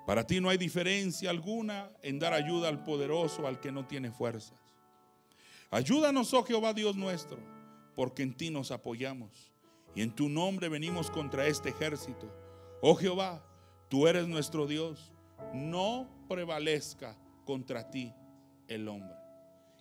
[0.07, 4.11] para ti no hay diferencia alguna en dar ayuda al poderoso, al que no tiene
[4.11, 4.59] fuerzas.
[5.71, 7.55] Ayúdanos, oh Jehová Dios nuestro
[7.95, 9.53] porque en ti nos apoyamos
[9.95, 12.44] y en tu nombre venimos contra este ejército.
[12.87, 13.43] Oh Jehová,
[13.89, 15.11] tú eres nuestro Dios,
[15.55, 17.17] no prevalezca
[17.47, 18.13] contra ti
[18.69, 19.17] el hombre.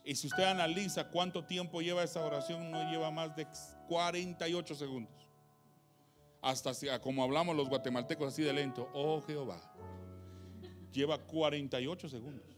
[0.05, 3.45] Y si usted analiza cuánto tiempo lleva esa oración, no lleva más de
[3.89, 5.29] 48 segundos.
[6.41, 6.71] Hasta
[7.01, 9.59] como hablamos los guatemaltecos así de lento, oh Jehová,
[10.93, 12.57] lleva 48 segundos.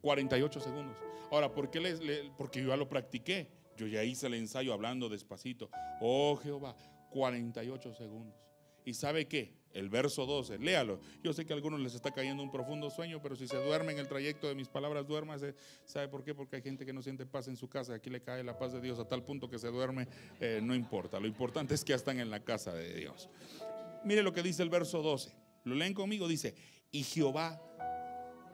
[0.00, 0.96] 48 segundos.
[1.30, 2.00] Ahora, ¿por qué les,
[2.38, 3.48] porque yo ya lo practiqué.
[3.76, 5.68] Yo ya hice el ensayo hablando despacito.
[6.00, 6.74] Oh Jehová,
[7.10, 8.51] 48 segundos.
[8.84, 9.62] ¿Y sabe qué?
[9.72, 11.00] El verso 12, léalo.
[11.22, 13.92] Yo sé que a algunos les está cayendo un profundo sueño, pero si se duerme
[13.92, 15.54] en el trayecto de mis palabras, duérmase.
[15.84, 16.34] ¿Sabe por qué?
[16.34, 17.94] Porque hay gente que no siente paz en su casa.
[17.94, 20.08] Aquí le cae la paz de Dios a tal punto que se duerme.
[20.40, 21.18] Eh, no importa.
[21.18, 23.30] Lo importante es que ya están en la casa de Dios.
[24.04, 25.34] Mire lo que dice el verso 12.
[25.64, 26.28] Lo leen conmigo.
[26.28, 26.54] Dice,
[26.90, 27.58] y Jehová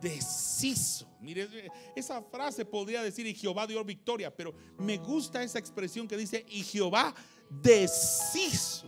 [0.01, 1.09] deshizo.
[1.21, 1.49] Mire,
[1.97, 6.45] esa frase podría decir y Jehová dio victoria, pero me gusta esa expresión que dice
[6.49, 7.13] y Jehová
[7.51, 8.87] deshizo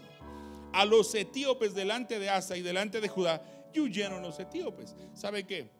[0.72, 3.42] a los etíopes delante de Asa y delante de Judá
[3.72, 4.94] y huyeron los etíopes.
[5.14, 5.70] ¿Sabe qué?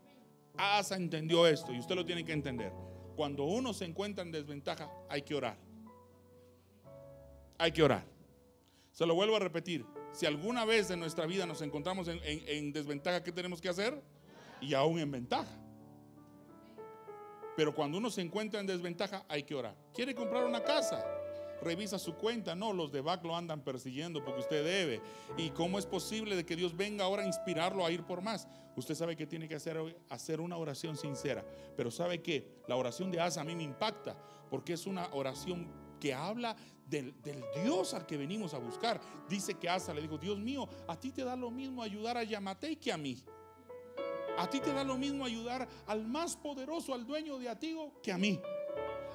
[0.57, 2.73] Asa entendió esto y usted lo tiene que entender.
[3.17, 5.57] Cuando uno se encuentra en desventaja, hay que orar.
[7.59, 8.05] Hay que orar.
[8.93, 9.85] Se lo vuelvo a repetir.
[10.13, 14.03] Si alguna vez en nuestra vida nos encontramos en, en desventaja, ¿qué tenemos que hacer?
[14.61, 15.51] y aún en ventaja.
[17.57, 19.75] Pero cuando uno se encuentra en desventaja, hay que orar.
[19.93, 21.05] ¿Quiere comprar una casa?
[21.63, 22.55] Revisa su cuenta.
[22.55, 25.01] No, los de back lo andan persiguiendo porque usted debe.
[25.37, 28.49] ¿Y cómo es posible de que Dios venga ahora a inspirarlo a ir por más?
[28.77, 29.79] Usted sabe que tiene que hacer,
[30.09, 31.45] hacer una oración sincera.
[31.77, 34.17] Pero sabe que la oración de Asa a mí me impacta
[34.49, 35.69] porque es una oración
[36.01, 36.57] que habla
[36.87, 37.15] del,
[37.63, 39.01] Dios al que venimos a buscar.
[39.29, 42.25] Dice que Asa le dijo, Dios mío, a ti te da lo mismo ayudar a
[42.25, 43.23] Yamatei que a mí.
[44.39, 48.11] A ti te da lo mismo ayudar al más poderoso, al dueño de Atigo, que
[48.11, 48.41] a mí.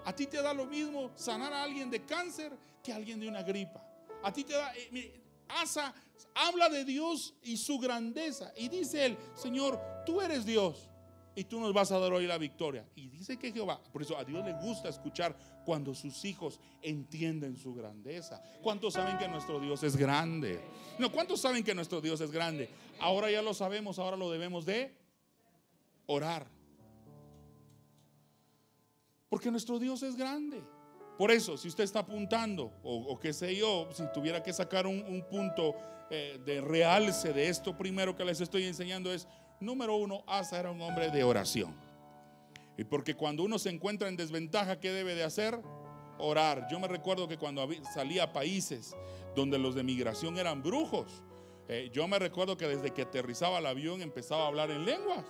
[0.06, 2.54] A ti te da lo mismo sanar a alguien de cáncer
[2.84, 3.84] que a alguien de una gripa.
[4.24, 5.94] A ti te da, eh, Asa
[6.34, 8.52] habla de Dios y su grandeza.
[8.58, 10.90] Y dice él, Señor, tú eres Dios.
[11.38, 12.88] y tú nos vas a dar hoy la victoria.
[12.96, 17.58] Y dice que Jehová, por eso a Dios le gusta escuchar cuando sus hijos entienden
[17.58, 18.42] su grandeza.
[18.64, 20.62] ¿Cuántos saben que nuestro Dios es grande?
[20.98, 22.70] No, ¿cuántos saben que nuestro Dios es grande?
[23.02, 24.96] Ahora ya lo sabemos, ahora lo debemos de
[26.06, 26.48] orar.
[29.30, 30.64] Porque nuestro Dios es grande.
[31.18, 35.26] Por eso, si usted está apuntando, o, qué sé yo, si tuviera que sacar un,
[35.30, 35.74] punto
[36.10, 39.28] eh, de realce de esto primero que les estoy enseñando es,
[39.62, 41.74] número uno, Asa era un hombre de oración.
[42.78, 45.58] Y porque cuando uno se encuentra en desventaja, ¿qué debe de hacer?
[46.18, 46.68] Orar.
[46.70, 48.96] Yo me recuerdo que cuando salía a países
[49.36, 51.24] donde los de migración eran brujos,
[51.68, 55.26] eh, yo me recuerdo que desde que aterrizaba el avión empezaba a hablar en lenguas.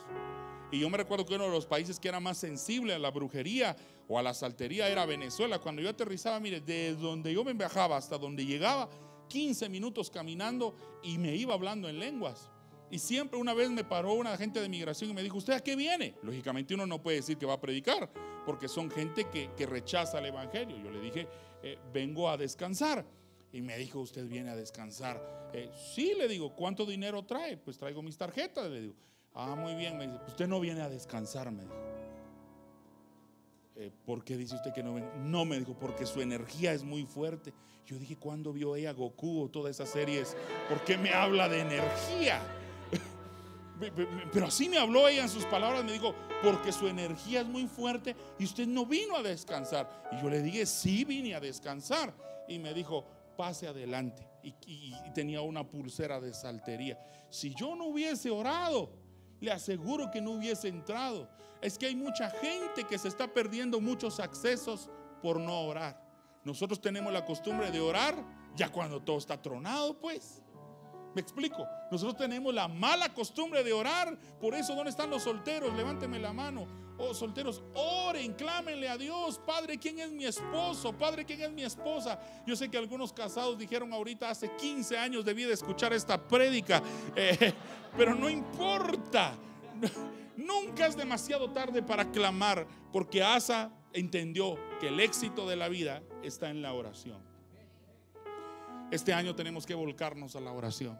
[0.71, 3.11] Y yo me recuerdo que uno de los países que era más sensible a la
[3.11, 3.75] brujería
[4.07, 5.59] o a la saltería era Venezuela.
[5.59, 8.89] Cuando yo aterrizaba, mire, desde donde yo me viajaba hasta donde llegaba,
[9.29, 12.49] 15 minutos caminando y me iba hablando en lenguas.
[12.89, 15.59] Y siempre una vez me paró una agente de migración y me dijo, ¿usted a
[15.59, 16.15] qué viene?
[16.21, 18.11] Lógicamente uno no puede decir que va a predicar,
[18.45, 20.77] porque son gente que, rechaza el Evangelio.
[20.77, 21.27] Yo le dije,
[21.63, 23.05] eh, vengo a descansar.
[23.51, 25.49] Y me dijo, ¿usted viene a descansar?
[25.53, 27.57] Eh, sí, le digo, ¿cuánto dinero trae?
[27.57, 28.95] Pues traigo mis tarjetas, le digo.
[29.35, 31.75] Ah, muy bien, me dice, usted no viene a descansar, me dijo.
[33.75, 35.09] Eh, ¿Por qué dice usted que no viene?
[35.17, 37.53] No, me dijo, porque su energía es muy fuerte.
[37.85, 40.35] Yo dije, ¿cuándo vio ella Goku o todas esas series?
[40.69, 42.41] ¿Por qué me habla de energía?
[44.31, 47.67] Pero así me habló ella en sus palabras, me dijo, porque su energía es muy
[47.67, 50.07] fuerte y usted no vino a descansar.
[50.13, 52.13] Y yo le dije, sí vine a descansar.
[52.47, 53.05] Y me dijo,
[53.35, 54.25] pase adelante.
[54.43, 56.99] Y, tenía una pulsera de saltería.
[57.29, 58.91] Si yo no hubiese orado,
[59.45, 61.29] le aseguro que no hubiese entrado.
[61.61, 64.89] Es que hay mucha gente que se está perdiendo muchos accesos
[65.21, 66.03] por no orar.
[66.43, 68.15] Nosotros tenemos la costumbre de orar
[68.55, 70.41] ya cuando todo está tronado, pues.
[71.13, 71.65] Me explico.
[71.91, 74.17] Nosotros tenemos la mala costumbre de orar.
[74.39, 75.73] Por eso, ¿dónde están los solteros?
[75.75, 76.67] Levánteme la mano.
[76.97, 79.39] Oh, solteros, oren, clámenle a Dios.
[79.45, 80.93] Padre, ¿quién es mi esposo?
[80.93, 82.19] Padre, ¿quién es mi esposa?
[82.47, 86.81] Yo sé que algunos casados dijeron ahorita, hace 15 años debí de escuchar esta prédica.
[87.17, 87.53] Eh,
[87.95, 89.35] pero no importa.
[90.37, 96.03] Nunca es demasiado tarde para clamar, porque Asa entendió que el éxito de la vida
[96.21, 97.21] está en la oración.
[98.91, 100.99] Este año tenemos que volcarnos a la oración.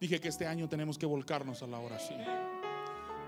[0.00, 2.20] Dije que este año tenemos que volcarnos a la oración.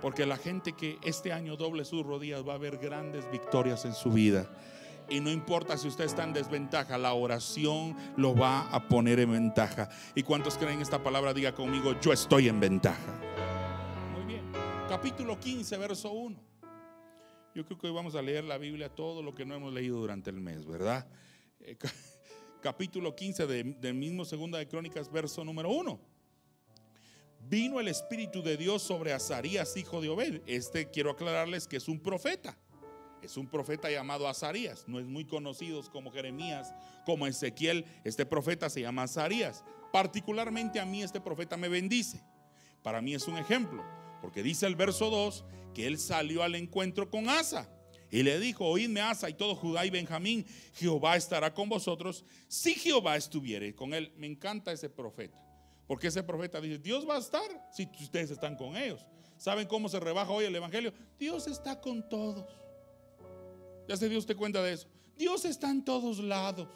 [0.01, 3.95] Porque la gente que este año doble sus rodillas va a ver grandes victorias en
[3.95, 4.49] su vida.
[5.09, 9.33] Y no importa si usted está en desventaja, la oración lo va a poner en
[9.33, 9.89] ventaja.
[10.15, 11.33] ¿Y cuántos creen esta palabra?
[11.33, 13.21] Diga conmigo, yo estoy en ventaja.
[14.15, 14.43] Muy bien.
[14.89, 16.37] Capítulo 15, verso 1.
[17.55, 19.99] Yo creo que hoy vamos a leer la Biblia, todo lo que no hemos leído
[19.99, 21.07] durante el mes, ¿verdad?
[21.61, 21.79] Eh,
[22.61, 26.16] capítulo 15 del mismo Segunda de Crónicas, verso número 1.
[27.49, 30.43] Vino el Espíritu de Dios sobre Azarías, hijo de Obed.
[30.47, 32.59] Este quiero aclararles que es un profeta.
[33.23, 34.85] Es un profeta llamado Azarías.
[34.89, 36.75] No es muy conocido como Jeremías,
[37.05, 37.85] como Ezequiel.
[38.03, 39.65] Este profeta se llama Azarías.
[39.93, 42.21] Particularmente a mí este profeta me bendice.
[42.83, 43.85] Para mí es un ejemplo.
[44.21, 47.71] Porque dice el verso 2 que él salió al encuentro con Asa
[48.11, 52.75] y le dijo, oídme Asa y todo Judá y Benjamín, Jehová estará con vosotros si
[52.75, 54.13] Jehová estuviere con él.
[54.17, 55.39] Me encanta ese profeta,
[55.87, 59.05] porque ese profeta dice, Dios va a estar si ustedes están con ellos.
[59.37, 60.93] ¿Saben cómo se rebaja hoy el Evangelio?
[61.19, 62.47] Dios está con todos.
[63.87, 64.89] Ya se dio usted cuenta de eso.
[65.17, 66.69] Dios está en todos lados.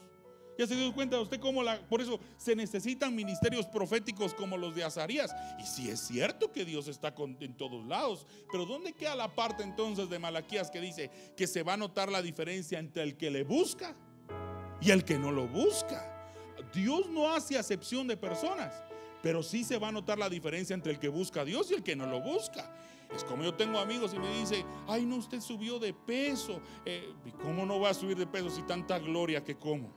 [0.58, 1.80] Ya se dio cuenta de usted cómo la.
[1.88, 5.34] Por eso se necesitan ministerios proféticos como los de Azarías.
[5.58, 9.62] Y si es cierto que Dios está en todos lados, pero ¿dónde queda la parte
[9.62, 13.30] entonces de Malaquías que dice que se va a notar la diferencia entre el que
[13.30, 13.96] le busca
[14.82, 16.16] y el que no lo busca?
[16.74, 18.74] Dios no hace acepción de personas,
[19.22, 21.74] pero sí se va a notar la diferencia entre el que busca a Dios y
[21.74, 22.74] el que no lo busca.
[23.14, 26.60] Es como yo tengo amigos y me dice, ay no, usted subió de peso.
[26.84, 29.92] Eh, ¿Cómo no va a subir de peso si tanta gloria que como?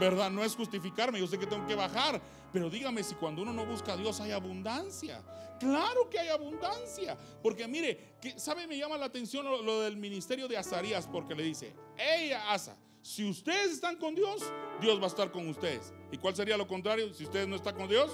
[0.00, 0.30] ¿verdad?
[0.30, 2.20] No es justificarme, yo sé que tengo que bajar,
[2.52, 5.22] pero dígame si cuando uno no busca a Dios hay abundancia.
[5.60, 8.66] Claro que hay abundancia, porque mire, ¿sabe?
[8.66, 12.78] Me llama la atención lo, del ministerio de Azarías, porque le dice, hey Asa,
[13.10, 14.40] si ustedes están con Dios,
[14.80, 15.92] Dios va a estar con ustedes.
[16.12, 17.12] ¿Y cuál sería lo contrario?
[17.12, 18.08] Si ustedes no están con Dios,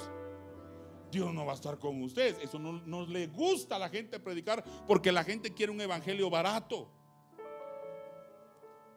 [1.10, 2.38] Dios no va a estar con ustedes.
[2.42, 6.30] Eso no, no le gusta a la gente predicar porque la gente quiere un evangelio
[6.30, 6.90] barato.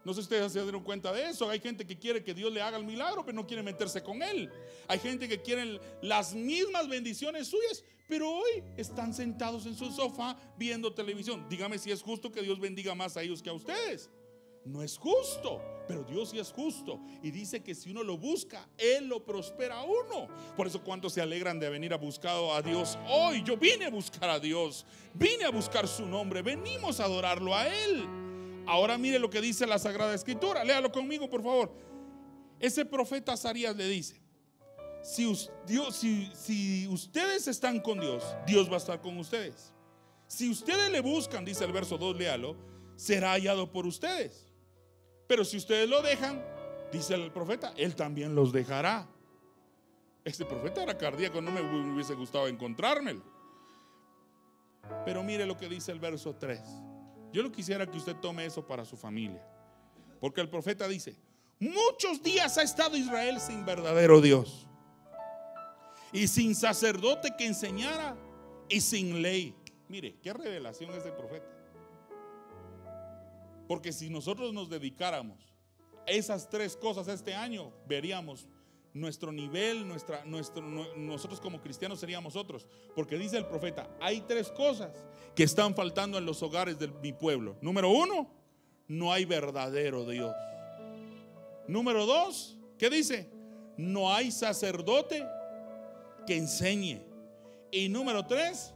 [0.06, 1.50] No sé si ustedes se dieron cuenta de eso.
[1.50, 4.24] Hay gente que quiere que Dios le haga el milagro, pero no quiere meterse con
[4.24, 4.50] Él.
[4.88, 10.38] Hay gente que quiere las mismas bendiciones suyas, pero hoy están sentados en su sofá
[10.58, 11.46] viendo televisión.
[11.50, 14.10] Dígame si es justo que Dios bendiga más a ellos que a ustedes.
[14.70, 15.62] No es justo.
[15.88, 19.80] Pero Dios sí es justo y dice que si uno lo busca, Él lo prospera
[19.80, 20.28] a uno.
[20.56, 23.42] Por eso cuántos se alegran de venir a buscar a Dios hoy.
[23.44, 24.86] Yo vine a buscar a Dios,
[25.16, 28.06] vine a buscar su nombre, venimos a adorarlo a Él.
[28.68, 31.72] Ahora mire lo que dice la Sagrada Escritura, léalo conmigo por favor.
[32.60, 34.22] Ese profeta Azarías le dice,
[35.02, 35.36] si-
[36.36, 39.74] si ustedes están con Dios, Dios va a estar con ustedes.
[40.28, 42.56] Si ustedes le buscan, dice el verso 2, léalo,
[42.96, 44.46] será hallado por ustedes.
[45.30, 46.44] Pero si ustedes lo dejan,
[46.92, 49.08] dice el profeta, Él también los dejará.
[50.26, 53.22] Este profeta era cardíaco, no me hu- hubiese gustado encontrármelo.
[55.06, 56.60] Pero mire lo que dice el verso 3.
[57.32, 59.46] Yo no quisiera que usted tome eso para su familia.
[60.20, 61.16] Porque el profeta dice,
[61.60, 64.66] muchos días ha estado Israel sin verdadero Dios.
[66.12, 68.18] Y sin sacerdote que enseñara
[68.68, 69.56] y sin ley.
[69.90, 71.46] Mire, qué revelación es del profeta.
[73.70, 75.38] Porque si nosotros nos dedicáramos
[76.08, 78.48] a esas tres cosas este año, veríamos
[78.96, 82.66] nuestro nivel, nuestra, nuestro, no- nosotros como cristianos seríamos otros.
[82.96, 84.92] Porque dice el profeta, hay tres cosas
[85.36, 87.58] que están faltando en los hogares de mi pueblo.
[87.62, 88.28] Número uno,
[88.88, 90.36] no hay verdadero Dios.
[91.68, 93.30] Número dos, ¿qué dice?
[93.78, 95.24] No hay sacerdote
[96.26, 97.04] que enseñe.
[97.72, 98.74] Y número tres,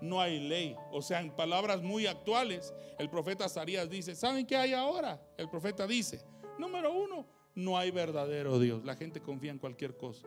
[0.00, 0.76] no hay ley.
[0.90, 5.20] O sea, en palabras muy actuales, el profeta Zarías dice, ¿saben qué hay ahora?
[5.36, 6.22] El profeta dice,
[6.58, 8.84] número uno, no hay verdadero Dios.
[8.84, 10.26] La gente confía en cualquier cosa,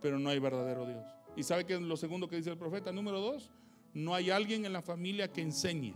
[0.00, 1.04] pero no hay verdadero Dios.
[1.36, 2.92] ¿Y sabe qué es lo segundo que dice el profeta?
[2.92, 3.50] Número dos,
[3.92, 5.94] no hay alguien en la familia que enseñe.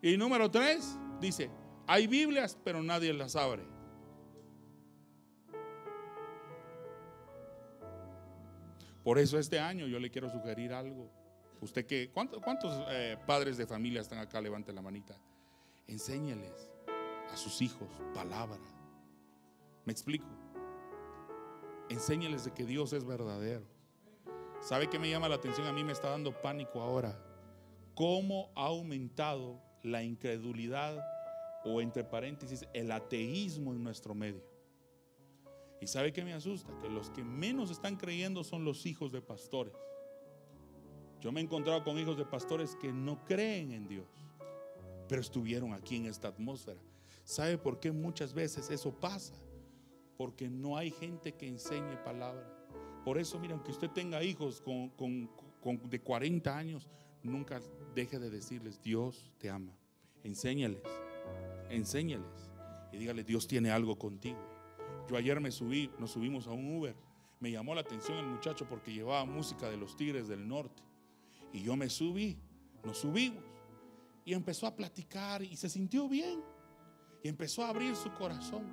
[0.00, 1.50] Y número tres, dice,
[1.86, 3.77] hay Biblias, pero nadie las abre.
[9.02, 11.10] Por eso este año yo le quiero sugerir algo.
[11.60, 12.40] Usted que, ¿cuántos,
[12.90, 14.40] eh, padres de familia están acá?
[14.40, 15.16] Levante la manita.
[15.86, 16.70] Enséñeles
[17.32, 18.58] a sus hijos palabra.
[19.84, 20.26] ¿Me explico?
[21.88, 23.66] Enséñeles de que Dios es verdadero.
[24.60, 25.66] ¿Sabe qué me llama la atención?
[25.66, 27.18] A mí me está dando pánico ahora.
[27.94, 31.02] ¿Cómo ha aumentado la incredulidad
[31.64, 34.47] o entre paréntesis el ateísmo en nuestro medio?
[35.80, 36.72] ¿Y sabe qué me asusta?
[36.80, 39.74] Que los que menos están creyendo son los hijos de pastores.
[41.20, 44.06] Yo me he encontrado con hijos de pastores que no creen en Dios,
[45.08, 46.80] pero estuvieron aquí en esta atmósfera.
[47.24, 49.34] ¿Sabe por qué muchas veces eso pasa?
[50.16, 52.48] Porque no hay gente que enseñe palabra.
[53.04, 55.30] Por eso, miren, que usted tenga hijos con, con-
[55.60, 56.88] con- de 40 años,
[57.22, 57.60] nunca
[57.94, 59.72] deje de decirles, Dios te ama.
[60.24, 60.82] Enséñales,
[61.70, 62.50] enséñales.
[62.92, 64.38] Y dígale, Dios tiene algo contigo.
[65.08, 66.94] Yo ayer me subí, nos subimos a un Uber.
[67.40, 70.82] Me llamó la atención el muchacho porque llevaba música de los Tigres del Norte.
[71.52, 72.36] Y yo me subí,
[72.84, 73.42] nos subimos.
[74.24, 76.42] Y empezó a platicar y se sintió bien.
[77.22, 78.66] Y empezó a abrir su corazón.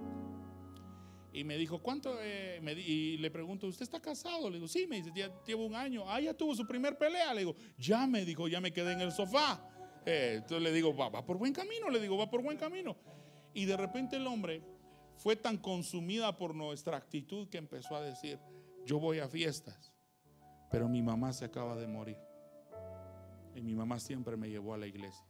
[1.31, 2.17] Y me dijo, ¿cuánto?
[2.21, 4.49] eh?" y le pregunto, ¿usted está casado?
[4.49, 6.03] Le digo, sí, me dice, ya llevo un año.
[6.07, 7.33] Ah, ya tuvo su primer pelea.
[7.33, 9.65] Le digo, ya me dijo, ya me quedé en el sofá.
[10.05, 11.89] Eh, entonces le digo, va por buen camino.
[11.89, 12.97] Le digo, va por buen camino.
[13.53, 14.61] Y de repente el hombre
[15.17, 18.39] fue tan consumida por nuestra actitud que empezó a decir,
[18.85, 19.91] yo voy a fiestas,
[20.69, 22.17] pero mi mamá se acaba de morir.
[23.55, 25.25] Y mi mamá siempre me llevó a la iglesia.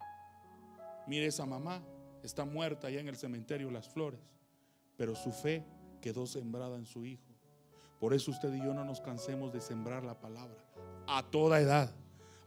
[1.08, 1.84] Mire, esa mamá
[2.24, 4.20] está muerta allá en el cementerio Las Flores,
[4.98, 5.64] pero su fe
[6.02, 7.24] quedó sembrada en su hijo.
[8.00, 10.58] Por eso usted y yo no nos cansemos de sembrar la palabra
[11.08, 11.94] a toda edad.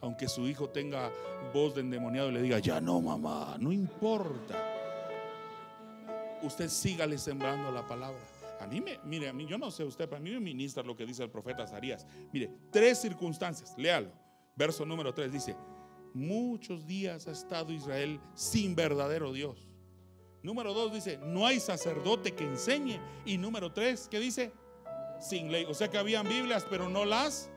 [0.01, 1.11] Aunque su hijo tenga
[1.53, 4.78] voz de endemoniado y le diga, ya no mamá, no importa
[6.43, 8.21] usted sígale sembrando la palabra.
[8.61, 10.97] A mí me, mire, a mí, yo no sé usted, para mí me ministra lo
[10.97, 12.07] que dice el profeta Zarías.
[12.33, 14.11] Mire, tres circunstancias, léalo.
[14.57, 15.57] Verso número 3 dice,
[16.15, 19.69] muchos días ha estado Israel sin verdadero Dios.
[20.43, 23.01] Número 2 dice, no hay sacerdote que enseñe.
[23.25, 24.53] Y número 3, ¿qué dice?
[25.21, 25.65] Sin ley.
[25.69, 27.51] O sea que habían Biblias, pero no las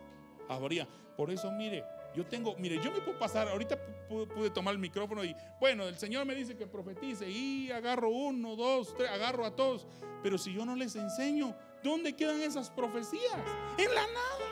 [0.47, 0.87] habría.
[1.17, 1.83] Por eso, mire,
[2.15, 3.77] yo tengo, mire, yo me puedo pasar, ahorita
[4.09, 8.09] pu- pude tomar el micrófono y, bueno, el Señor me dice que profetice y agarro
[8.09, 9.88] uno, dos, tres, agarro a todos.
[10.21, 13.33] Pero si yo no les enseño, ¿dónde quedan esas profecías?
[13.77, 14.47] En la nada.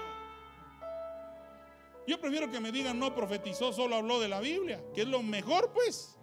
[2.08, 5.22] Yo prefiero que me digan, no profetizó, solo habló de la Biblia, que es lo
[5.22, 6.16] mejor, pues.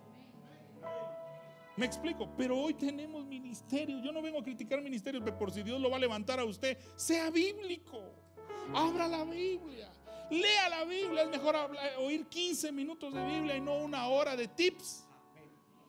[1.76, 4.02] Me explico, pero hoy tenemos ministerios.
[4.02, 6.44] Yo no vengo a criticar ministerios, pero por si Dios lo va a levantar a
[6.44, 8.00] usted, sea bíblico.
[8.74, 9.88] Abra la Biblia.
[10.30, 11.22] Lea la Biblia.
[11.22, 11.56] Es mejor
[11.98, 15.04] oír 15 minutos de Biblia y no una hora de tips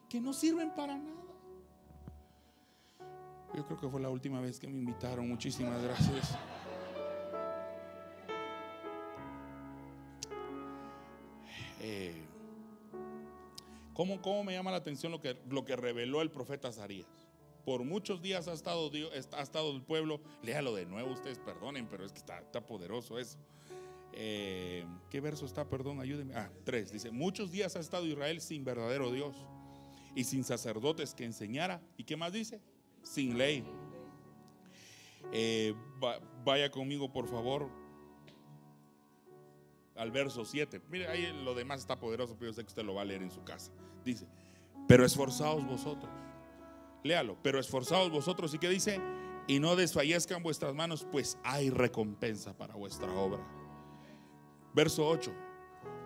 [0.09, 1.23] que no sirven para nada.
[3.53, 5.27] Yo creo que fue la última vez que me invitaron.
[5.27, 6.37] Muchísimas gracias.
[11.79, 12.13] Eh,
[13.93, 17.07] ¿Cómo, cómo me llama la atención lo que, lo que reveló el profeta Zarías?
[17.65, 18.91] Por muchos días ha estado,
[19.33, 23.19] ha estado el pueblo, léalo de nuevo, ustedes perdonen, pero es que está, está poderoso
[23.19, 23.37] eso.
[24.13, 25.67] Eh, ¿Qué verso está?
[25.69, 26.33] Perdón, ayúdenme.
[26.35, 26.91] Ah, tres.
[26.91, 29.35] Dice, muchos días ha estado Israel sin verdadero Dios
[30.15, 31.81] y sin sacerdotes que enseñara.
[31.97, 32.59] ¿Y qué más dice?
[33.03, 33.63] Sin ley.
[35.31, 35.73] Eh,
[36.03, 37.69] va- vaya conmigo, por favor,
[39.95, 40.81] al verso 7.
[40.89, 43.21] Mire, ahí lo demás está poderoso, pero yo sé que usted lo va a leer
[43.23, 43.71] en su casa.
[44.03, 44.27] Dice,
[44.87, 46.11] pero esforzaos vosotros.
[47.03, 48.53] Léalo, pero esforzaos vosotros.
[48.53, 48.99] ¿Y qué dice?
[49.47, 53.45] Y no desfallezcan vuestras manos, pues hay recompensa para vuestra obra.
[54.73, 55.31] Verso 8.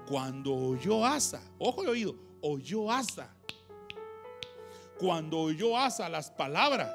[0.07, 3.33] Cuando oyó Asa, ojo de oído, oyó Asa.
[4.99, 6.91] Cuando oyó Asa las palabras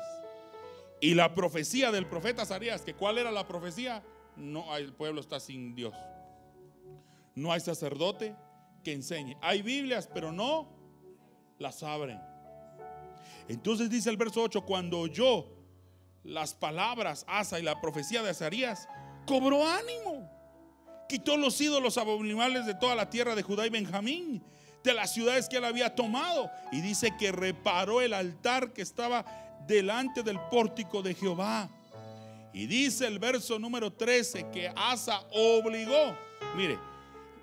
[1.01, 4.02] y la profecía del profeta Zarías, que cuál era la profecía?
[4.36, 5.94] No, el pueblo está sin Dios.
[7.34, 8.34] No hay sacerdote
[8.82, 9.36] que enseñe.
[9.40, 10.68] Hay Biblias, pero no
[11.59, 12.20] las abren.
[13.48, 15.47] Entonces dice el verso 8, cuando oyó
[16.24, 18.88] las palabras Asa y la profecía de Azarías,
[19.26, 20.35] cobró ánimo.
[21.09, 24.43] Quitó los ídolos abominables de toda la tierra de Judá y Benjamín,
[24.83, 26.51] de las ciudades que él había tomado.
[26.73, 29.24] Y dice que reparó el altar que estaba
[29.66, 31.69] delante del pórtico de Jehová.
[32.53, 36.16] Y dice el verso número 13 que Asa obligó,
[36.57, 36.78] mire,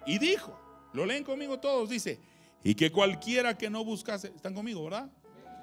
[0.06, 0.57] y dijo,
[0.94, 2.19] lo leen conmigo todos, dice,
[2.64, 5.10] y que cualquiera que no buscase, están conmigo, ¿verdad?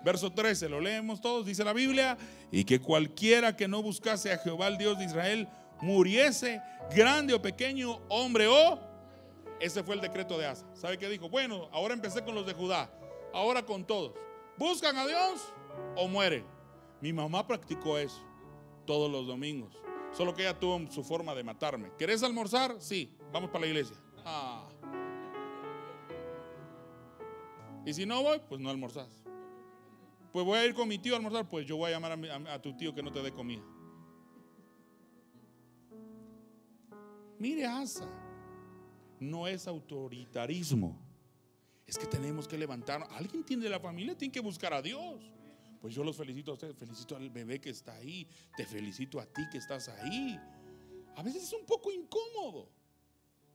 [0.05, 2.17] Verso 13, lo leemos todos, dice la Biblia,
[2.53, 5.49] y que cualquiera que no buscase a Jehová el Dios de Israel
[5.83, 6.63] muriese,
[6.95, 8.79] grande o pequeño, hombre o...
[9.61, 10.67] Ese fue el decreto de Asa.
[10.75, 11.29] ¿Sabe qué dijo?
[11.29, 12.91] Bueno, ahora empecé con los de Judá,
[13.35, 14.13] ahora con todos.
[14.57, 15.53] ¿Buscan a Dios
[15.97, 16.47] o mueren?
[17.01, 18.23] Mi mamá practicó eso
[18.87, 19.75] todos los domingos.
[20.13, 21.93] Solo que ella tuvo su forma de matarme.
[21.99, 22.77] ¿Querés almorzar?
[22.81, 23.97] Sí, vamos para la iglesia.
[24.25, 24.69] Ah.
[27.85, 29.09] Y si no voy, pues no almorzás.
[30.33, 32.63] Pues voy a ir con mi tío a almorzar, pues yo voy a llamar a,
[32.63, 33.63] tu tío que no te dé comida.
[37.41, 38.07] Mire, Asa,
[39.19, 40.97] no es autoritarismo.
[41.87, 43.03] Es que tenemos que levantar.
[43.13, 45.33] Alguien tiene de la familia, tiene que buscar a Dios.
[45.81, 49.25] Pues yo los felicito a ustedes, felicito al bebé que está ahí, te felicito a
[49.25, 50.39] ti que estás ahí.
[51.17, 52.69] A veces es un poco incómodo,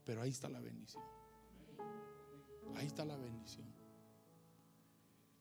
[0.04, 1.04] pero ahí está la bendición.
[2.74, 3.72] Ahí está la bendición.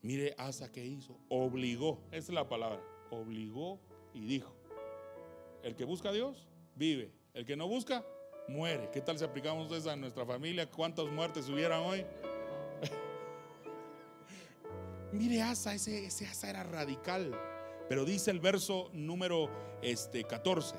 [0.03, 3.79] Mire Asa que hizo, obligó, esa es la palabra, obligó
[4.13, 4.55] y dijo,
[5.63, 8.05] el que busca a Dios, vive, el que no busca,
[8.47, 8.89] muere.
[8.91, 10.69] ¿Qué tal si aplicamos eso a nuestra familia?
[10.69, 12.05] ¿Cuántas muertes hubieran hoy?
[15.11, 17.37] Mire Asa, ese, ese Asa era radical.
[17.87, 19.49] Pero dice el verso número
[19.81, 20.75] este, 14,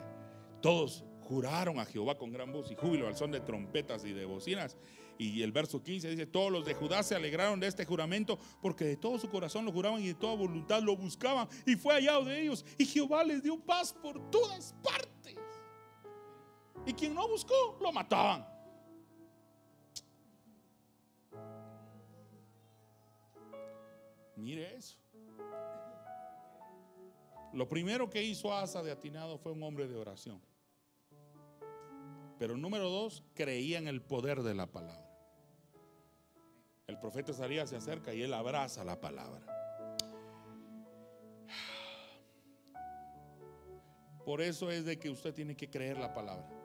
[0.61, 4.25] todos juraron a Jehová con gran voz y júbilo al son de trompetas y de
[4.25, 4.77] bocinas.
[5.19, 8.85] Y el verso 15 dice, todos los de Judá se alegraron de este juramento porque
[8.85, 12.25] de todo su corazón lo juraban y de toda voluntad lo buscaban y fue hallado
[12.25, 12.65] de ellos.
[12.77, 15.06] Y Jehová les dio paz por todas partes.
[16.87, 18.47] Y quien no buscó, lo mataban.
[24.37, 24.97] Mire eso.
[27.53, 30.41] Lo primero que hizo Asa de atinado fue un hombre de oración.
[32.39, 35.11] Pero número dos, creía en el poder de la palabra.
[36.87, 39.45] El profeta Isaías se acerca y él abraza la palabra.
[44.25, 46.56] Por eso es de que usted tiene que creer la palabra.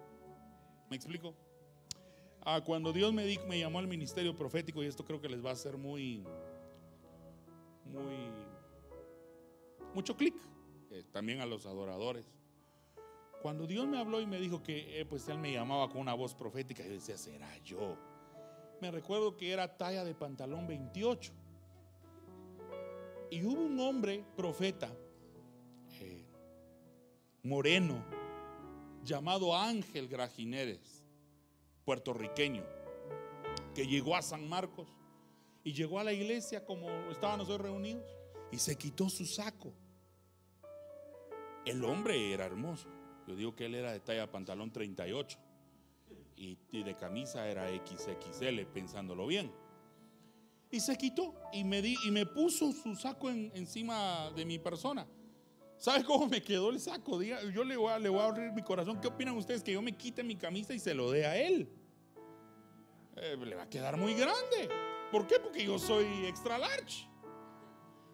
[0.92, 1.34] ¿Me explico?
[2.42, 5.54] Ah, cuando Dios me, llamó al ministerio profético, y esto creo que les va a
[5.54, 6.26] hacer muy,
[7.86, 8.30] muy,
[9.96, 10.36] mucho clic,
[10.90, 12.26] eh, también a los adoradores.
[13.42, 16.14] Cuando Dios me habló y me dijo que eh, pues Él me llamaba con una
[16.14, 17.98] voz profética, yo decía, será yo.
[18.82, 21.32] Me recuerdo que era talla de pantalón 28.
[23.30, 24.94] Y hubo un hombre profeta,
[26.02, 26.26] eh,
[27.44, 28.04] moreno,
[29.04, 31.04] llamado Ángel Grajineres,
[31.86, 32.64] puertorriqueño,
[33.76, 34.88] que llegó a San Marcos
[35.64, 38.04] y llegó a la iglesia como estábamos hoy reunidos
[38.52, 39.74] y se quitó su saco.
[41.66, 42.88] El hombre era hermoso.
[43.28, 45.38] Yo digo que él era de talla pantalón 38
[46.36, 49.52] y, de camisa era XXL, pensándolo bien.
[50.72, 54.58] Y se quitó y me, di, y me puso su saco en- encima de mi
[54.58, 55.06] persona.
[55.82, 57.18] ¿Sabe cómo me quedó el saco?
[57.18, 59.02] Diga, yo le voy, a, le voy a abrir mi corazón.
[59.02, 59.64] ¿Qué opinan ustedes?
[59.64, 61.68] Que yo me quite mi camisa y se lo dé a él.
[63.16, 64.70] Eh, le va a quedar muy grande.
[65.12, 65.40] ¿Por qué?
[65.40, 67.10] Porque yo soy extra large.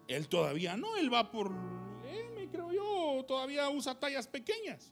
[0.06, 1.52] Él todavía no, él va por
[2.06, 4.90] M, creo yo, todavía usa tallas pequeñas.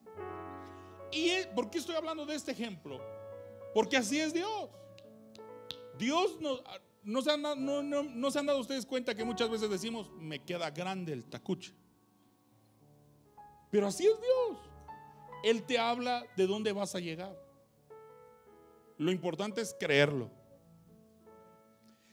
[1.11, 3.01] ¿Y por qué estoy hablando de este ejemplo?
[3.73, 4.69] Porque así es Dios.
[5.97, 6.62] Dios nos,
[7.03, 10.70] ¿no se, han, no se han dado ustedes cuenta que muchas veces decimos, me queda
[10.70, 11.74] grande el tacuche?
[13.77, 14.59] Pero así es Dios.
[15.44, 17.39] Él te habla de dónde vas a llegar.
[18.97, 20.31] Lo importante es creerlo.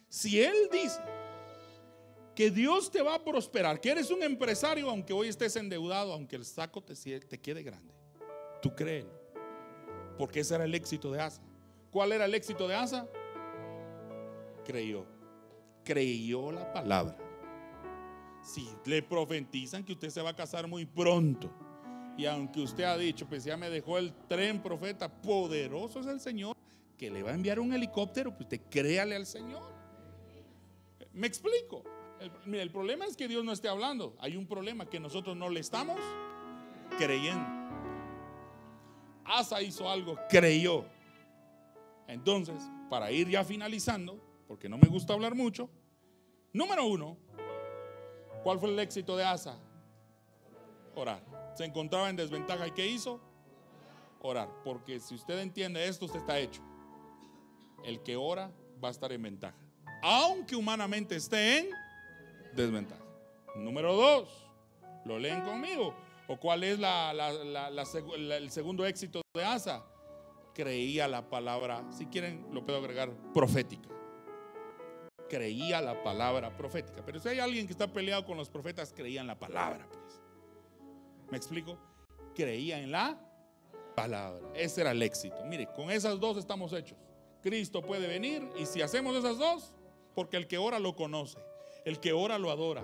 [0.10, 1.00] Si Él dice
[2.36, 6.36] que Dios te va a prosperar, que eres un empresario, aunque hoy estés endeudado, aunque
[6.36, 6.94] el saco te,
[7.40, 7.94] quede grande,
[8.62, 9.14] tú créelo.
[10.18, 11.42] Porque ese era el éxito de Asa.
[11.92, 13.08] ¿Cuál era el éxito de Asa?
[14.66, 15.06] Creyó.
[15.86, 17.16] Creyó la palabra.
[18.44, 21.50] Si le profetizan que usted se va a casar muy pronto,
[22.18, 26.20] y aunque usted ha dicho, pues ya me dejó el tren profeta, poderoso es el
[26.20, 26.56] Señor,
[26.98, 29.64] que le va a enviar un helicóptero, pues usted créale al Señor.
[31.14, 31.84] ¿Me explico?
[32.46, 34.16] El, problema es que Dios no esté hablando.
[34.20, 36.00] Hay un problema que nosotros no le estamos
[36.98, 37.46] creyendo.
[39.26, 40.86] Asa hizo algo, creyó.
[42.08, 42.56] Entonces,
[42.90, 45.70] para ir ya finalizando, porque no me gusta hablar mucho,
[46.52, 47.18] número uno,
[48.44, 49.58] ¿cuál fue el éxito de Asa?
[50.96, 51.24] Orar.
[51.56, 53.20] Se encontraba en desventaja y ¿qué hizo?
[54.22, 54.50] Orar.
[54.64, 56.62] Porque si usted entiende esto, usted está hecho.
[57.84, 58.52] El que ora
[58.84, 59.58] va a estar en ventaja.
[60.02, 61.70] Aunque humanamente esté en
[62.54, 63.04] desventaja.
[63.56, 64.46] Número dos,
[65.06, 65.94] lo leen conmigo.
[66.28, 69.84] ¿O cuál es el segundo éxito de Asa?
[70.54, 73.90] Creía la palabra, si quieren lo puedo agregar, profética.
[75.34, 77.02] Creía la palabra profética.
[77.04, 79.88] Pero si hay alguien que está peleado con los profetas, creía en la palabra.
[79.90, 80.22] Pues.
[81.32, 81.76] ¿Me explico?
[82.36, 83.20] Creía en la
[83.96, 84.48] palabra.
[84.54, 85.44] Ese era el éxito.
[85.46, 87.00] Mire, con esas dos estamos hechos.
[87.42, 89.74] Cristo puede venir y si hacemos esas dos,
[90.14, 91.40] porque el que ora lo conoce,
[91.84, 92.84] el que ora lo adora,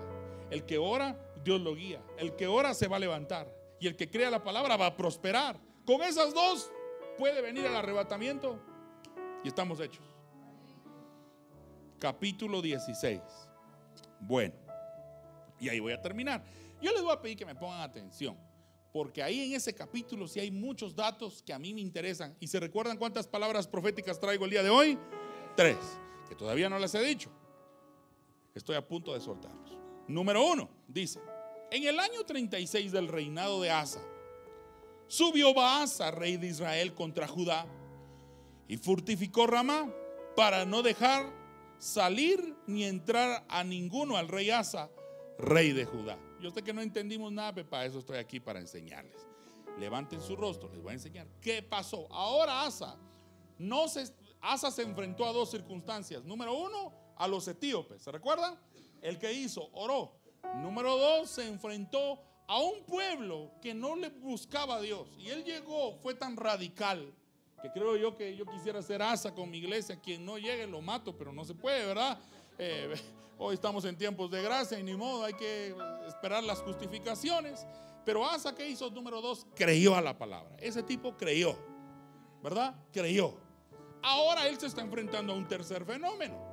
[0.49, 3.95] el que ora Dios lo guía, el que ora se va a levantar y el
[3.95, 5.59] que crea la palabra va a prosperar.
[5.85, 6.71] Con esas dos
[7.15, 8.59] puede venir el arrebatamiento
[9.43, 10.08] y estamos hechos.
[11.99, 13.21] Capítulo 16.
[14.21, 14.55] Bueno,
[15.59, 16.43] y ahí voy a terminar.
[16.81, 18.37] Yo les voy a pedir que me pongan atención,
[18.93, 22.35] porque ahí en ese capítulo sí hay muchos datos que a mí me interesan.
[22.39, 24.97] ¿Y se recuerdan cuántas palabras proféticas traigo el día de hoy?
[25.55, 25.77] Tres,
[26.27, 27.29] que todavía no les he dicho.
[28.55, 29.77] Estoy a punto de soltarlos.
[30.07, 31.19] Número uno, dice,
[31.69, 34.01] en el año 36 del reinado de Asa,
[35.07, 37.67] subió Baasa, rey de Israel, contra Judá
[38.67, 39.91] y fortificó Ramá
[40.35, 41.38] para no dejar
[41.79, 44.89] salir ni entrar a ninguno al rey Asa,
[45.39, 46.19] rey de Judá.
[46.39, 49.27] Yo sé que no entendimos nada, pero para eso estoy aquí para enseñarles.
[49.79, 52.07] Levanten su rostro, les voy a enseñar qué pasó.
[52.11, 52.97] Ahora Asa
[53.57, 56.23] no se Asa se enfrentó a dos circunstancias.
[56.23, 58.01] Número uno, a los etíopes.
[58.01, 58.57] ¿Se recuerdan?
[59.01, 60.13] El que hizo, oró.
[60.61, 65.09] Número dos, se enfrentó a un pueblo que no le buscaba a Dios.
[65.17, 67.13] Y él llegó, fue tan radical,
[67.61, 69.99] que creo yo que yo quisiera ser asa con mi iglesia.
[69.99, 72.19] Quien no llegue lo mato, pero no se puede, ¿verdad?
[72.57, 72.95] Eh,
[73.37, 75.75] hoy estamos en tiempos de gracia y ni modo, hay que
[76.07, 77.65] esperar las justificaciones.
[78.05, 78.89] Pero Asa, ¿qué hizo?
[78.89, 80.55] Número dos, creyó a la palabra.
[80.59, 81.57] Ese tipo creyó,
[82.41, 82.75] ¿verdad?
[82.91, 83.35] Creyó.
[84.01, 86.49] Ahora él se está enfrentando a un tercer fenómeno.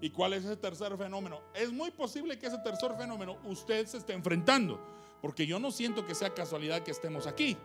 [0.00, 1.40] ¿Y cuál es ese tercer fenómeno?
[1.54, 4.80] Es muy posible que ese tercer fenómeno usted se esté enfrentando,
[5.20, 7.56] porque yo no siento que sea casualidad que estemos aquí.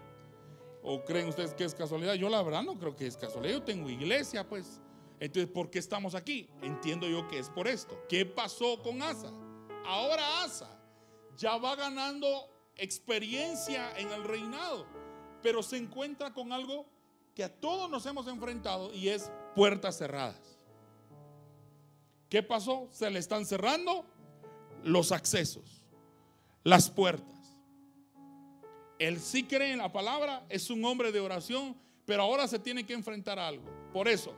[0.88, 2.14] ¿O creen ustedes que es casualidad?
[2.14, 3.56] Yo la verdad no creo que es casualidad.
[3.56, 4.80] Yo tengo iglesia, pues.
[5.20, 6.48] Entonces, ¿por qué estamos aquí?
[6.62, 8.00] Entiendo yo que es por esto.
[8.08, 9.32] ¿Qué pasó con Asa?
[9.84, 10.80] Ahora Asa
[11.38, 12.28] ya va ganando
[12.76, 14.86] experiencia en el reinado,
[15.42, 16.86] pero se encuentra con algo
[17.34, 20.60] que a todos nos hemos enfrentado y es puertas cerradas.
[22.30, 22.90] ¿Qué pasó?
[22.92, 24.06] Se le están cerrando
[24.84, 25.82] los accesos,
[26.64, 27.35] las puertas.
[29.00, 32.86] Él sí cree en la palabra, es un hombre de oración, pero ahora se tiene
[32.86, 33.66] que enfrentar a algo.
[33.92, 34.34] Por eso,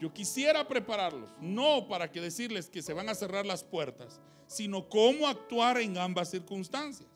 [0.00, 4.88] yo quisiera prepararlos, no para que decirles que se van a cerrar las puertas, sino
[4.88, 7.08] cómo actuar en ambas circunstancias.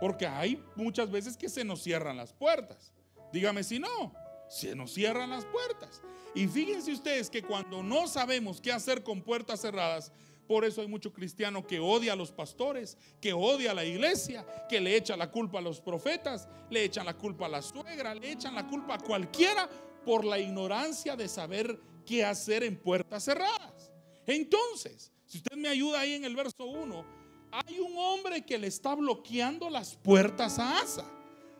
[0.00, 2.92] Porque hay muchas veces que se nos cierran las puertas.
[3.32, 4.14] Dígame si no,
[4.48, 6.02] se nos cierran las puertas.
[6.34, 10.12] Y fíjense ustedes que cuando no sabemos qué hacer con puertas cerradas,
[10.50, 14.44] por eso hay mucho cristiano que odia a los pastores, que odia a la iglesia,
[14.68, 18.16] que le echa la culpa a los profetas, le echan la culpa a la suegra,
[18.16, 19.70] le echan la culpa a cualquiera
[20.04, 23.92] por la ignorancia de saber qué hacer en puertas cerradas.
[24.26, 27.04] Entonces, si usted me ayuda ahí en el verso 1,
[27.52, 31.08] hay un hombre que le está bloqueando las puertas a Asa.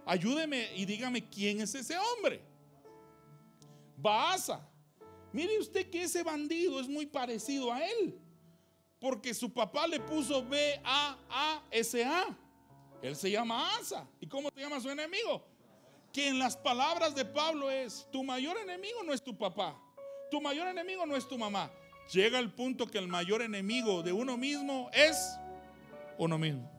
[0.05, 2.41] Ayúdeme y dígame quién es ese hombre.
[3.97, 4.69] Baasa.
[5.33, 8.21] Mire usted que ese bandido es muy parecido a él.
[9.01, 12.37] Porque su papá le puso B-A-A-S-A.
[13.03, 14.07] Él se llama Asa.
[14.21, 15.43] ¿Y cómo se llama su enemigo?
[16.13, 19.81] Que en las palabras de Pablo es, tu mayor enemigo no es tu papá.
[20.31, 21.71] Tu mayor enemigo no es tu mamá.
[22.13, 25.39] llega al punto que el mayor enemigo de uno mismo es
[26.19, 26.71] uno mismo.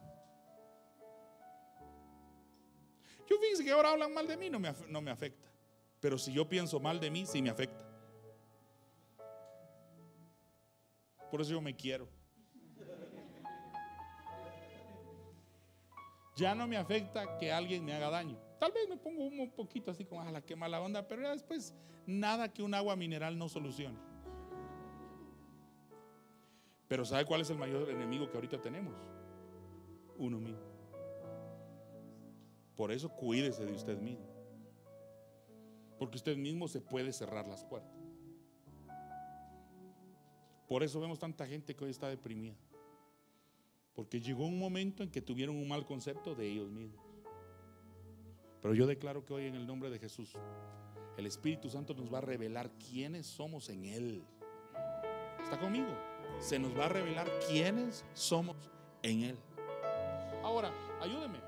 [3.28, 5.50] Yo fíjense que ahora hablan mal de mí, no me, no me afecta.
[6.02, 7.91] Pero si yo pienso mal de mí, sí me afecta.
[11.32, 12.08] Por eso yo me quiero.
[16.36, 18.38] Ya no me afecta que alguien me haga daño.
[18.60, 21.32] Tal vez me pongo un poquito así como, a la que mala onda, pero ya
[21.32, 21.74] después
[22.06, 23.98] nada que un agua mineral no solucione.
[26.88, 28.94] Pero ¿sabe cuál es el mayor enemigo que ahorita tenemos?
[30.18, 30.72] Uno mismo.
[32.76, 34.28] Por eso cuídese de usted mismo.
[35.98, 38.01] Porque usted mismo se puede cerrar las puertas.
[40.72, 42.56] Por eso vemos tanta gente que hoy está deprimida.
[43.94, 47.06] Porque llegó un momento en que tuvieron un mal concepto de ellos mismos.
[48.62, 50.32] Pero yo declaro que hoy en el nombre de Jesús,
[51.18, 54.24] el Espíritu Santo nos va a revelar quiénes somos en Él.
[55.44, 55.90] ¿Está conmigo?
[56.40, 58.56] Se nos va a revelar quiénes somos
[59.04, 59.38] en Él.
[60.42, 60.72] Ahora,
[61.02, 61.40] ayúdeme.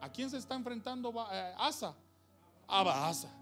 [0.00, 1.94] ¿A quién se está enfrentando eh, Asa?
[2.66, 3.32] A Baasa.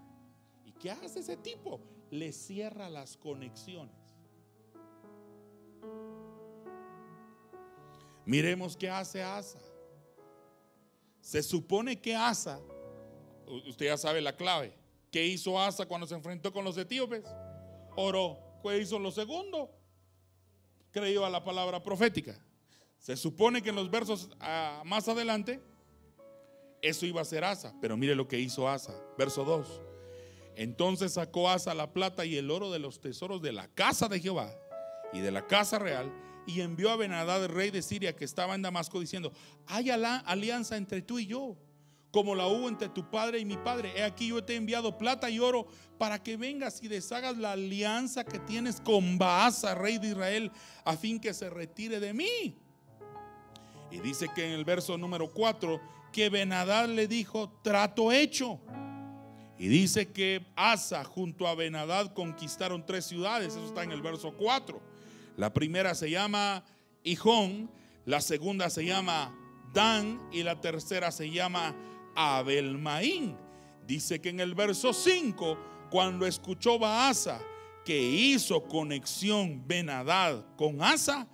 [0.67, 1.81] ¿Y qué hace ese tipo?
[2.11, 4.00] Le cierra las conexiones.
[8.31, 9.59] Miremos qué hace Asa.
[11.21, 12.61] Se supone que Asa,
[13.67, 14.73] usted ya sabe la clave.
[15.11, 17.25] ¿Qué hizo Asa cuando se enfrentó con los etíopes?
[17.97, 18.39] Oró.
[18.63, 19.69] ¿Qué hizo lo segundo?
[20.93, 22.41] Creyó a la palabra profética.
[23.01, 25.61] Se supone que en los versos ah, más adelante,
[26.83, 27.75] eso iba a ser Asa.
[27.81, 28.95] Pero mire lo que hizo Asa.
[29.19, 29.81] Verso 2.
[30.55, 34.21] Entonces sacó Asa la plata y el oro de los tesoros de la casa de
[34.21, 34.55] Jehová
[35.13, 36.13] y de la casa real
[36.51, 39.33] y envió a Benadad, rey de Siria, que estaba en Damasco, diciendo,
[39.67, 41.57] hay alianza entre tú y yo,
[42.11, 43.93] como la hubo entre tu padre y mi padre.
[43.97, 45.69] He aquí yo te he enviado plata y oro
[45.99, 50.51] para que vengas y deshagas la alianza que tienes con Baasa, rey de Israel,
[50.85, 52.57] a fin que se retire de mí.
[53.93, 55.81] Y dice que en el verso número 4,
[56.13, 58.61] que Benadad le dijo, trato hecho.
[59.59, 63.49] Y dice que Asa junto a Benadad conquistaron tres ciudades.
[63.49, 64.81] Eso está en el verso 4.
[65.41, 66.63] La primera se llama
[67.03, 67.71] Hijón,
[68.05, 69.35] la segunda se llama
[69.73, 71.75] Dan y la tercera se llama
[72.15, 73.39] Abelmaín.
[73.87, 77.41] Dice que en el verso 5, cuando escuchó Baasa
[77.87, 81.27] que hizo conexión Benadad con Asa,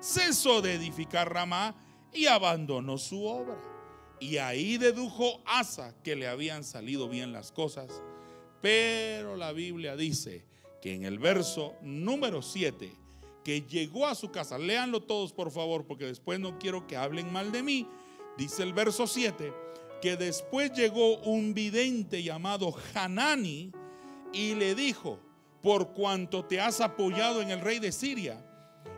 [0.00, 1.76] cesó de edificar Ramá
[2.14, 3.60] y abandonó su obra.
[4.20, 8.00] Y ahí dedujo Asa que le habían salido bien las cosas.
[8.62, 10.46] Pero la Biblia dice
[10.80, 12.90] que en el verso número 7,
[13.44, 17.32] que llegó a su casa, léanlo todos por favor, porque después no quiero que hablen
[17.32, 17.88] mal de mí.
[18.36, 19.52] Dice el verso 7,
[20.00, 23.72] que después llegó un vidente llamado Hanani
[24.32, 25.18] y le dijo,
[25.62, 28.44] por cuanto te has apoyado en el rey de Siria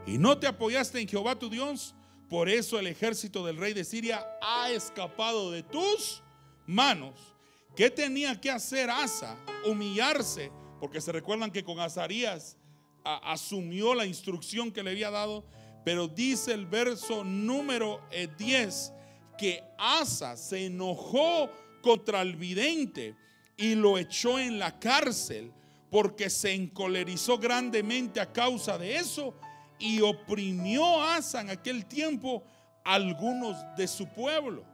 [0.07, 1.95] y no te apoyaste en Jehová tu Dios,
[2.29, 6.23] por eso el ejército del rey de Siria ha escapado de tus
[6.67, 7.35] manos.
[7.77, 9.37] ¿Qué tenía que hacer Asa?
[9.67, 10.51] Humillarse,
[10.81, 12.57] porque se recuerdan que con Azarías
[13.05, 15.45] asumió la instrucción que le había dado,
[15.85, 18.93] pero dice el verso número eh, 10
[19.37, 21.51] que Asa se enojó
[21.83, 23.17] contra el vidente
[23.57, 25.53] y lo echó en la cárcel
[25.91, 29.35] porque se encolerizó grandemente a causa de eso
[29.79, 32.45] y oprimió Asa en aquel tiempo
[32.85, 34.65] a algunos de su pueblo.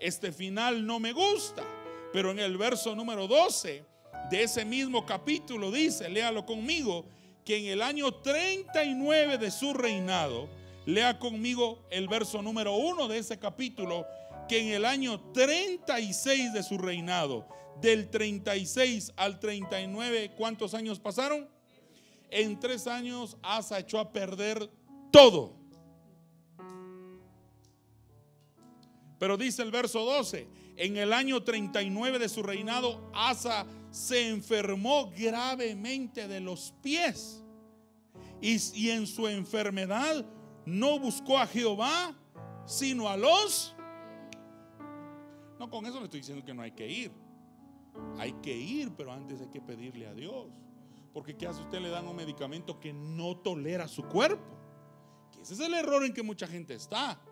[0.00, 1.62] Este final no me gusta,
[2.12, 3.84] pero en el verso número 12
[4.30, 7.06] de ese mismo capítulo dice, léalo conmigo,
[7.44, 10.48] que en el año 39 de su reinado,
[10.86, 14.06] lea conmigo el verso número 1 de ese capítulo,
[14.48, 17.46] que en el año 36 de su reinado,
[17.80, 21.48] del 36 al 39, ¿cuántos años pasaron?
[22.30, 24.70] En tres años Asa echó a perder
[25.10, 25.54] todo.
[29.18, 35.08] Pero dice el verso 12, en el año 39 de su reinado, Asa se enfermó
[35.16, 37.44] gravemente de los pies.
[38.40, 40.26] Y, en su enfermedad
[40.66, 42.12] no buscó a Jehová,
[42.66, 43.76] sino a los...
[45.60, 47.12] No, con eso le estoy diciendo que no hay que ir.
[48.18, 50.48] Hay que ir, pero antes hay que pedirle a Dios.
[51.12, 51.80] Porque ¿qué hace usted?
[51.80, 54.58] Le dan un medicamento que no tolera su cuerpo.
[55.30, 57.22] Que ese es el error en que mucha gente está.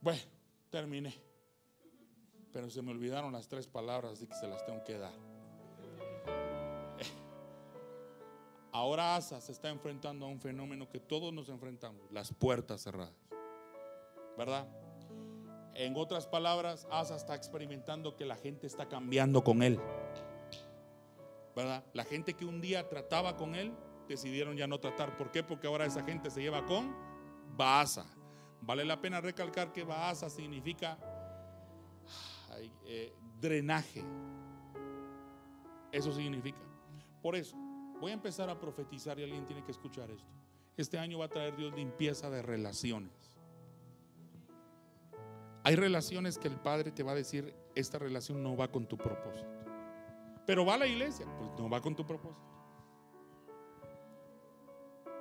[0.00, 0.22] Bueno,
[0.70, 1.25] terminé.
[2.56, 5.12] Pero se me olvidaron las tres palabras, así que se las tengo que dar.
[8.72, 13.12] Ahora Asa se está enfrentando a un fenómeno que todos nos enfrentamos, las puertas cerradas.
[14.38, 14.66] ¿Verdad?
[15.74, 19.78] En otras palabras, Asa está experimentando que la gente está cambiando con él.
[21.54, 21.84] ¿Verdad?
[21.92, 23.74] La gente que un día trataba con él,
[24.08, 25.14] decidieron ya no tratar.
[25.18, 25.42] ¿Por qué?
[25.42, 26.96] Porque ahora esa gente se lleva con
[27.54, 28.06] Baasa.
[28.62, 30.98] Vale la pena recalcar que Baasa significa
[32.56, 34.02] ay, eh, drenaje.
[35.92, 36.58] Eso significa.
[37.22, 37.56] Por eso,
[38.00, 40.28] voy a empezar a profetizar y alguien tiene que escuchar esto.
[40.76, 43.12] Este año va a traer Dios limpieza de relaciones.
[45.64, 48.96] Hay relaciones que el Padre te va a decir, esta relación no va con tu
[48.96, 49.48] propósito.
[50.46, 52.46] Pero va a la iglesia, pues no va con tu propósito.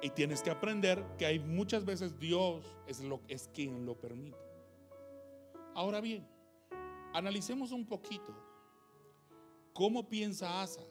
[0.02, 4.38] Y tienes que aprender que hay muchas veces Dios es quien lo permite.
[5.74, 6.28] Ahora bien,
[7.16, 8.36] analicemos un poquito
[9.74, 10.82] cómo piensa Asa.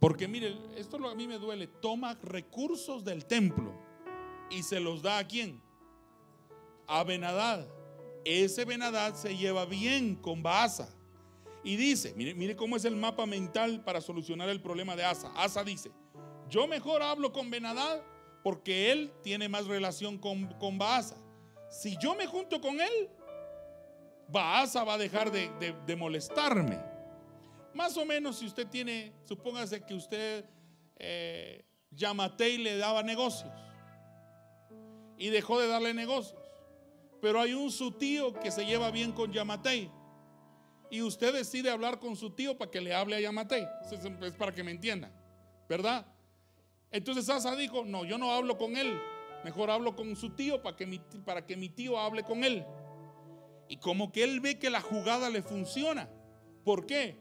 [0.00, 1.66] Porque mire, esto a mí me duele.
[1.66, 3.72] Toma recursos del templo
[4.50, 5.60] y se los da a quién?
[6.86, 7.66] A Benadad.
[8.24, 10.88] Ese Benadad se lleva bien con Baasa.
[11.62, 15.32] Y dice, mire, mire cómo es el mapa mental para solucionar el problema de Asa.
[15.36, 15.90] Asa dice,
[16.48, 18.02] yo mejor hablo con Benadad
[18.42, 21.16] porque él tiene más relación con, con Baasa.
[21.68, 23.10] Si yo me junto con él,
[24.28, 26.78] Baasa va a dejar de, de molestarme.
[27.74, 30.44] Más o menos si usted tiene, supóngase que usted
[30.98, 31.64] eh,
[32.38, 33.52] y le daba negocios
[35.18, 36.40] y dejó de darle negocios.
[37.20, 39.90] Pero hay un su tío que se lleva bien con Yamatei
[40.90, 43.66] y usted decide hablar con su tío para que le hable a Yamatei.
[44.22, 45.10] Es para que me entienda,
[45.68, 46.06] ¿verdad?
[46.90, 49.00] Entonces Asa dijo, no, yo no hablo con él,
[49.42, 52.64] mejor hablo con su tío para que mi, para que mi tío hable con él.
[53.68, 56.08] Y como que él ve que la jugada le funciona.
[56.64, 57.16] ¿Por qué?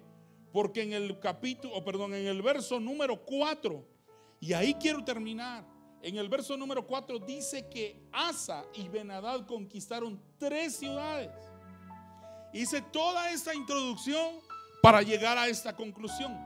[0.51, 3.85] Porque en el capítulo, o perdón, en el verso número 4,
[4.39, 5.65] y ahí quiero terminar.
[6.01, 11.31] En el verso número 4 dice que Asa y Benadad conquistaron tres ciudades.
[12.53, 14.35] Hice toda esta introducción
[14.81, 16.37] para llegar a esta conclusión.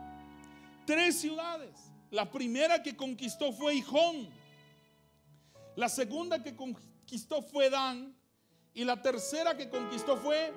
[0.86, 1.92] Tres ciudades.
[2.10, 4.30] La primera que conquistó fue Hijón.
[5.76, 8.16] La segunda que conquistó fue Dan.
[8.74, 10.52] Y la tercera que conquistó fue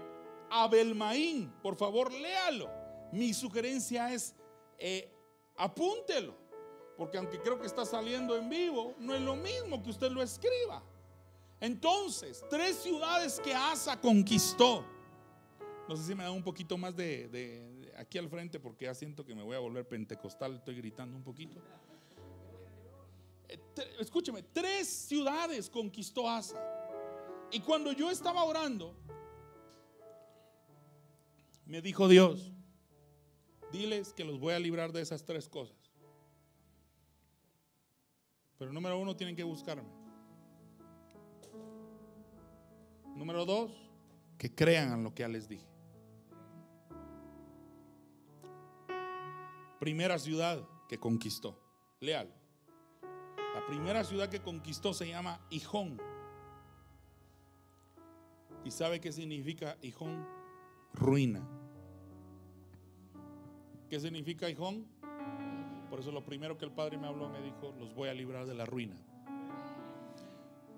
[0.49, 1.51] Abelmaín.
[1.61, 2.83] Por favor, léalo
[3.13, 4.33] mi sugerencia es
[4.79, 5.07] eh,
[5.55, 6.35] apúntelo,
[6.97, 10.21] porque aunque creo que está saliendo en vivo, no es lo mismo que usted lo
[10.21, 10.83] escriba.
[11.59, 14.83] Entonces, tres ciudades que Asa conquistó.
[15.87, 19.23] No sé si me da un poquito más de, aquí al frente porque ya siento
[19.23, 21.61] que me voy a volver pentecostal, estoy gritando un poquito.
[23.47, 23.59] Eh,
[23.99, 26.82] escúcheme, tres ciudades conquistó Asa.
[27.53, 28.95] Y cuando yo estaba orando,
[31.67, 32.51] me dijo Dios,
[33.71, 35.77] diles que los voy a librar de esas tres cosas.
[38.57, 39.87] Pero número uno, tienen que buscarme.
[43.15, 43.71] Número dos,
[44.39, 45.67] que crean en lo que ya les dije.
[49.79, 51.59] Primera ciudad que conquistó.
[51.99, 52.33] Leal.
[53.53, 56.01] La primera ciudad que conquistó se llama Hijón.
[58.65, 60.25] ¿Y sabe qué significa Hijón?
[60.93, 61.41] Ruina.
[63.93, 64.87] ¿Qué significa hijón?
[65.91, 68.47] Por eso lo primero que el Padre me habló me dijo, los voy a librar
[68.47, 68.95] de la ruina.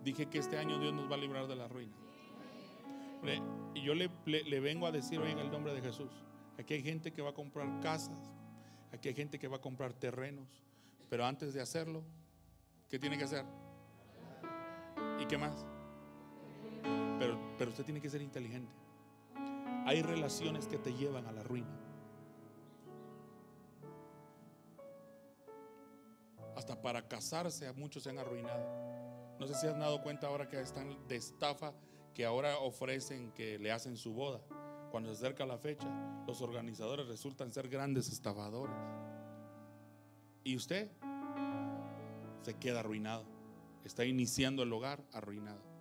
[0.03, 1.95] Dije que este año Dios nos va a librar de la ruina.
[3.73, 6.11] Y yo le, le, vengo a decir hoy en el nombre de Jesús,
[6.59, 8.33] aquí hay gente que va a comprar casas,
[8.91, 10.61] aquí hay gente que va a comprar terrenos,
[11.09, 12.03] pero antes de hacerlo,
[12.89, 13.45] ¿qué tiene que hacer?
[15.21, 15.65] ¿Y qué más?
[17.19, 18.71] Pero, pero usted tiene que ser inteligente.
[19.85, 21.67] Hay relaciones que te llevan a la ruina.
[26.55, 28.65] Hasta para casarse muchos se han arruinado.
[29.39, 31.73] No sé si han dado cuenta ahora que están de estafa,
[32.13, 34.41] que ahora ofrecen que le hacen su boda.
[34.89, 35.87] Cuando se acerca la fecha,
[36.25, 38.75] los organizadores resultan ser grandes estafadores.
[40.43, 40.89] Y usted
[42.43, 43.25] se queda arruinado.
[43.83, 45.74] Está iniciando el hogar arruinado.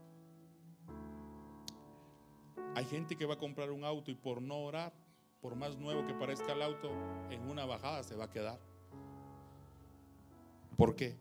[2.75, 4.93] Hay gente que va a comprar un auto y por no orar,
[5.41, 6.91] por más nuevo que parezca el auto,
[7.31, 8.59] en una bajada se va a quedar.
[10.77, 11.17] ¿Por qué?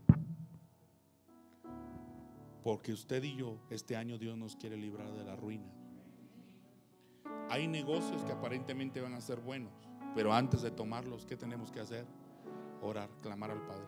[2.64, 5.70] Porque usted y yo, este año Dios nos quiere librar de la ruina.
[7.50, 9.74] Hay negocios que aparentemente van a ser buenos,
[10.16, 12.08] pero antes de tomarlos, ¿qué tenemos que hacer?
[12.82, 13.88] Orar, clamar al Padre.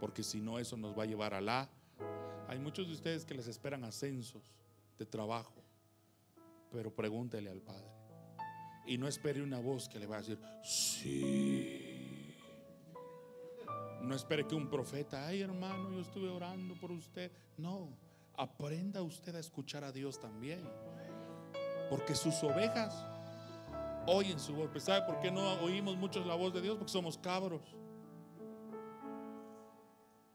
[0.00, 1.70] Porque si no, eso nos va a llevar a la...
[2.48, 4.52] Hay muchos de ustedes que les esperan ascensos
[4.98, 5.59] de trabajo,
[6.70, 7.90] pero pregúntele al Padre.
[8.86, 12.36] Y no espere una voz que le va a decir, sí.
[14.02, 17.30] No espere que un profeta, ay hermano, yo estuve orando por usted.
[17.56, 17.96] No,
[18.36, 20.60] aprenda usted a escuchar a Dios también.
[21.90, 22.94] Porque sus ovejas
[24.06, 24.70] oyen su voz.
[24.82, 26.76] ¿Sabe por qué no oímos mucho la voz de Dios?
[26.76, 27.62] Porque somos cabros.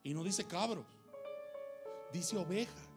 [0.03, 0.85] Y no dice cabros,
[2.13, 2.94] dice ovejas.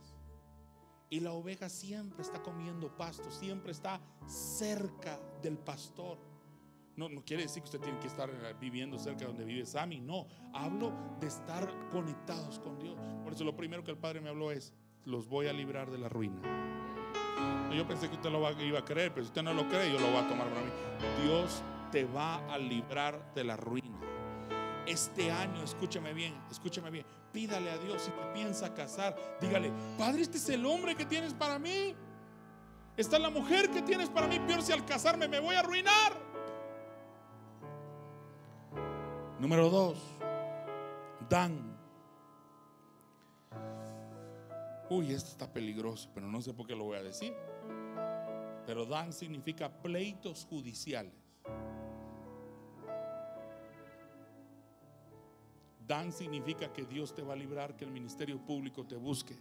[1.10, 6.18] Y la oveja siempre está comiendo pasto, siempre está cerca del pastor.
[6.97, 9.64] No, no quiere decir que usted tiene que estar eh, viviendo cerca de donde vive
[9.64, 10.26] Sammy, no.
[10.52, 12.98] Hablo de estar conectados con Dios.
[13.22, 14.74] Por eso lo primero que el Padre me habló es,
[15.05, 16.43] los voy a librar de la ruina.
[17.74, 20.01] Yo pensé que usted lo iba a creer, pero si usted no lo cree, yo
[20.01, 20.70] lo voy a tomar para mí.
[21.22, 21.62] Dios
[21.93, 23.88] te va a librar de la ruina.
[24.89, 27.05] Este año, escúchame bien, escúchame bien.
[27.31, 29.15] Pídale a Dios si te piensa casar.
[29.39, 31.94] Dígale, Padre, este es el hombre que tienes para mí.
[32.97, 34.40] Esta es la mujer que tienes para mí.
[34.40, 36.15] Peor si al casarme me voy a arruinar.
[39.39, 39.98] Número dos,
[41.28, 41.77] Dan.
[44.89, 47.35] Uy, esto está peligroso, pero no sé por qué lo voy a decir.
[48.65, 51.27] Pero Dan significa pleitos judiciales.
[55.89, 59.39] Dan significa que Dios te va a librar, que el ministerio público te busque.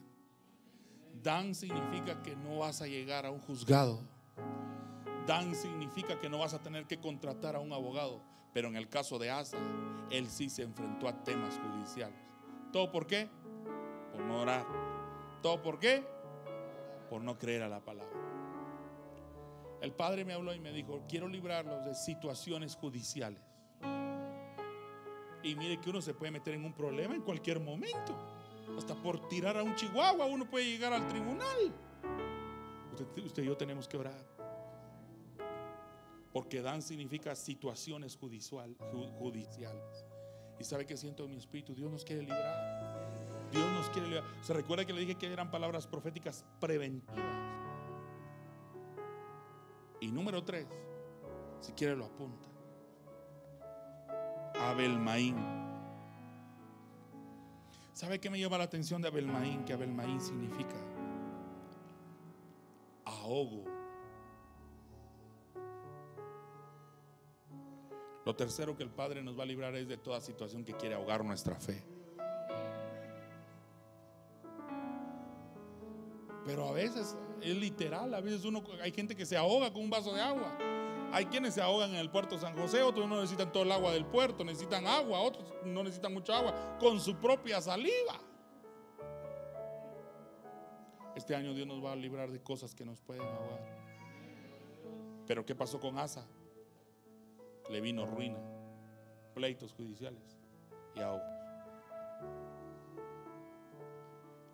[1.21, 3.99] Dan significa que no vas a llegar a un juzgado.
[5.25, 8.21] Dan significa que no vas a tener que contratar a un abogado.
[8.53, 9.57] Pero en el caso de Asa,
[10.09, 12.17] él sí se enfrentó a temas judiciales.
[12.71, 13.29] ¿Todo por qué?
[14.13, 14.65] Por no orar.
[15.41, 16.07] ¿Todo por qué?
[17.09, 18.17] Por no creer a la palabra.
[19.81, 23.46] El padre me habló y me dijo, quiero librarlos de situaciones judiciales.
[25.43, 28.15] Y mire que uno se puede meter en un problema en cualquier momento.
[28.77, 31.73] Hasta por tirar a un chihuahua uno puede llegar al tribunal.
[33.23, 34.25] Usted, y yo tenemos que orar.
[36.33, 38.75] Porque dan significa situaciones judicial,
[39.19, 40.05] judiciales.
[40.59, 43.49] Y sabe que siento en mi espíritu, Dios nos quiere librar.
[43.51, 44.25] Dios nos quiere librar.
[44.41, 47.25] Se recuerda que le dije que eran palabras proféticas preventivas.
[49.99, 50.67] Y número tres,
[51.59, 52.56] si quiere lo apunta.
[54.61, 55.35] Abelmaín.
[57.93, 59.65] ¿Sabe qué me llama la atención de Abelmaín?
[59.65, 60.75] Que Abelmaín significa
[63.27, 63.65] ahogo.
[68.25, 70.95] Lo tercero que el Padre nos va a librar es de toda situación que quiere
[70.95, 71.81] ahogar nuestra fe.
[76.45, 79.89] Pero a veces es literal, a veces uno hay gente que se ahoga con un
[79.89, 80.57] vaso de agua.
[81.11, 83.91] Hay quienes se ahogan en el puerto San José, otros no necesitan todo el agua
[83.91, 88.19] del puerto, necesitan agua, otros no necesitan mucha agua, con su propia saliva.
[91.15, 93.59] Este año Dios nos va a librar de cosas que nos pueden ahogar.
[95.25, 96.25] Pero ¿qué pasó con Asa?
[97.69, 98.37] Le vino ruina,
[99.33, 100.37] pleitos judiciales
[100.95, 101.23] y ahogo.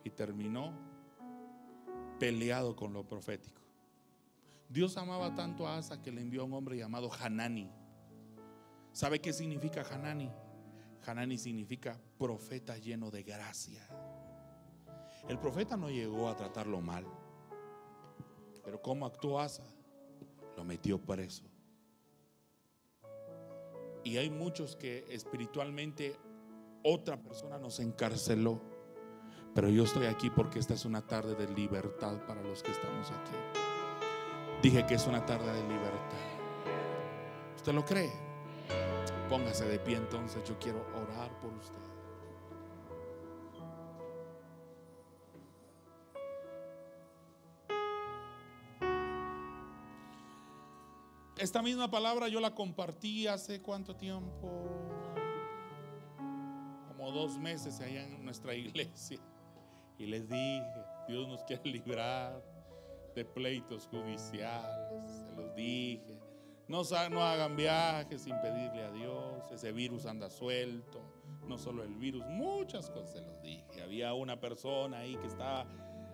[0.03, 0.73] Y terminó
[2.19, 3.61] peleado con lo profético.
[4.73, 7.69] Dios amaba tanto a Asa que le envió a un hombre llamado Hanani.
[8.91, 10.31] ¿Sabe qué significa Hanani?
[11.05, 13.87] Hanani significa profeta lleno de gracia.
[15.29, 17.05] El profeta no llegó a tratarlo mal,
[18.65, 19.63] pero ¿cómo actuó Asa?
[20.57, 21.43] Lo metió preso.
[24.03, 26.17] Y hay muchos que espiritualmente
[26.83, 28.59] otra persona nos encarceló.
[29.53, 33.11] Pero yo estoy aquí porque esta es una tarde de libertad para los que estamos
[33.11, 33.62] aquí.
[34.63, 36.23] Dije que es una tarde de libertad.
[37.57, 38.09] ¿Usted lo cree?
[39.27, 41.75] Póngase de pie entonces, yo quiero orar por usted.
[51.37, 54.49] Esta misma palabra yo la compartí hace cuánto tiempo,
[56.87, 59.19] como dos meses allá en nuestra iglesia.
[59.97, 60.63] Y les dije,
[61.09, 62.52] Dios nos quiere librar
[63.15, 66.19] de pleitos judiciales, se los dije.
[66.67, 71.01] No, no hagan viajes sin pedirle a Dios, ese virus anda suelto,
[71.47, 73.81] no solo el virus, muchas cosas se los dije.
[73.83, 75.67] Había una persona ahí que estaba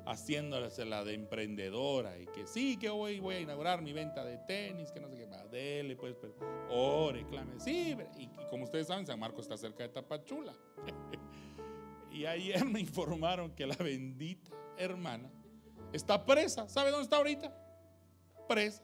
[0.05, 4.37] haciéndose la de emprendedora y que sí, que hoy voy a inaugurar mi venta de
[4.39, 6.33] tenis, que no sé qué más, dele pues, pero
[6.69, 10.53] ore, clame, sí, y, y como ustedes saben, San Marcos está cerca de Tapachula.
[12.11, 15.31] y ayer me informaron que la bendita hermana
[15.93, 16.67] Está presa.
[16.69, 17.53] ¿Sabe dónde está ahorita?
[18.47, 18.83] Presa.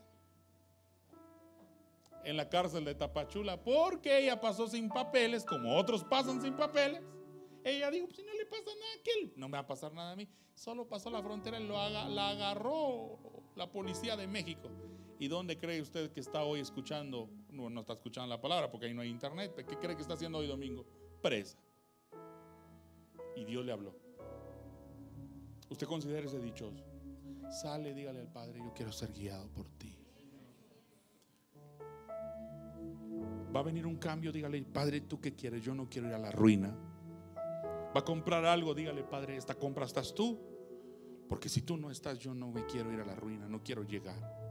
[2.23, 3.63] En la cárcel de Tapachula.
[3.63, 7.01] Porque ella pasó sin papeles, como otros pasan sin papeles.
[7.63, 9.91] Ella dijo, pues, si no le pasa nada a aquel, no me va a pasar
[9.93, 10.27] nada a mí.
[10.53, 13.19] Solo pasó la frontera y lo la agarró
[13.55, 14.69] la policía de México.
[15.17, 17.29] ¿Y dónde cree usted que está hoy escuchando?
[17.49, 19.53] No, no está escuchando la palabra porque ahí no hay internet.
[19.55, 20.85] ¿Qué cree que está haciendo hoy domingo?
[21.21, 21.57] Presa.
[23.35, 23.95] Y Dios le habló.
[25.69, 26.83] Usted considera ese dichoso.
[27.49, 29.97] Sale, dígale al Padre, yo quiero ser guiado por ti.
[33.55, 35.63] Va a venir un cambio, dígale, Padre, ¿tú qué quieres?
[35.63, 36.75] Yo no quiero ir a la ruina.
[37.95, 40.37] Va a comprar algo, dígale, Padre, esta compra estás tú.
[41.29, 43.83] Porque si tú no estás, yo no me quiero ir a la ruina, no quiero
[43.83, 44.45] llegar.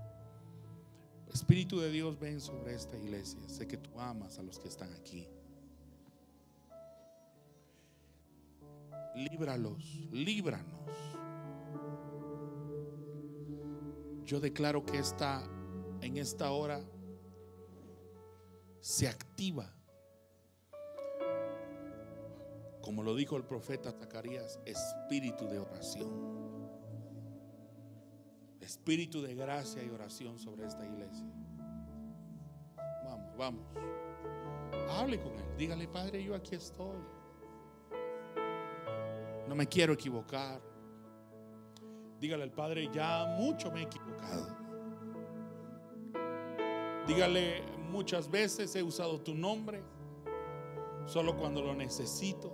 [1.33, 3.41] Espíritu de Dios, ven sobre esta iglesia.
[3.49, 5.29] Sé que tú amas a los que están aquí.
[9.15, 11.14] Líbralos, líbranos.
[14.25, 15.43] Yo declaro que esta,
[16.01, 16.81] en esta hora
[18.81, 19.71] se activa,
[22.81, 26.35] como lo dijo el profeta Zacarías, espíritu de oración.
[28.61, 31.27] Espíritu de gracia y oración sobre esta iglesia.
[33.05, 33.67] Vamos, vamos.
[34.89, 35.57] Hable con él.
[35.59, 36.97] Dígale, Padre, yo aquí estoy.
[39.49, 40.74] No me quiero equivocar.
[42.25, 44.47] Dígale al Padre, ya mucho me he equivocado.
[47.07, 49.83] Dígale, muchas veces he usado tu nombre,
[51.05, 52.51] solo cuando lo necesito.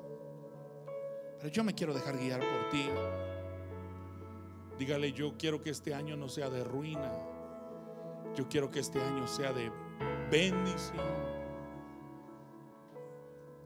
[1.38, 2.84] Pero yo me quiero dejar guiar por ti.
[4.76, 7.12] Dígale, yo quiero que este año no sea de ruina.
[8.34, 9.70] Yo quiero que este año sea de
[10.32, 11.06] bendición.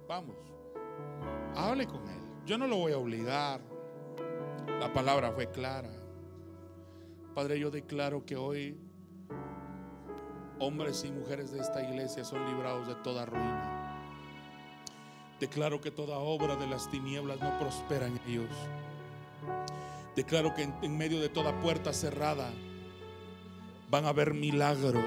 [0.06, 0.36] Vamos,
[1.56, 2.20] hable con él.
[2.44, 3.73] Yo no lo voy a obligar.
[4.80, 5.90] La palabra fue clara.
[7.34, 8.78] Padre, yo declaro que hoy
[10.58, 14.00] hombres y mujeres de esta iglesia son librados de toda ruina.
[15.40, 18.50] Declaro que toda obra de las tinieblas no prospera en ellos.
[20.14, 22.52] Declaro que en, en medio de toda puerta cerrada
[23.90, 25.04] van a haber milagros.